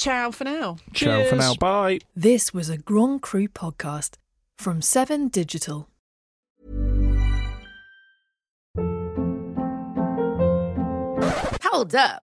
ciao 0.00 0.30
for 0.30 0.44
now. 0.44 0.78
Ciao 0.94 1.24
for 1.24 1.36
now. 1.36 1.54
Bye. 1.54 1.98
This 2.16 2.54
was 2.54 2.68
a 2.70 2.78
Grand 2.78 3.20
Cru 3.20 3.48
podcast 3.48 4.14
from 4.56 4.80
7 4.80 5.28
Digital. 5.28 5.88
Hold 11.62 11.94
up. 11.94 12.22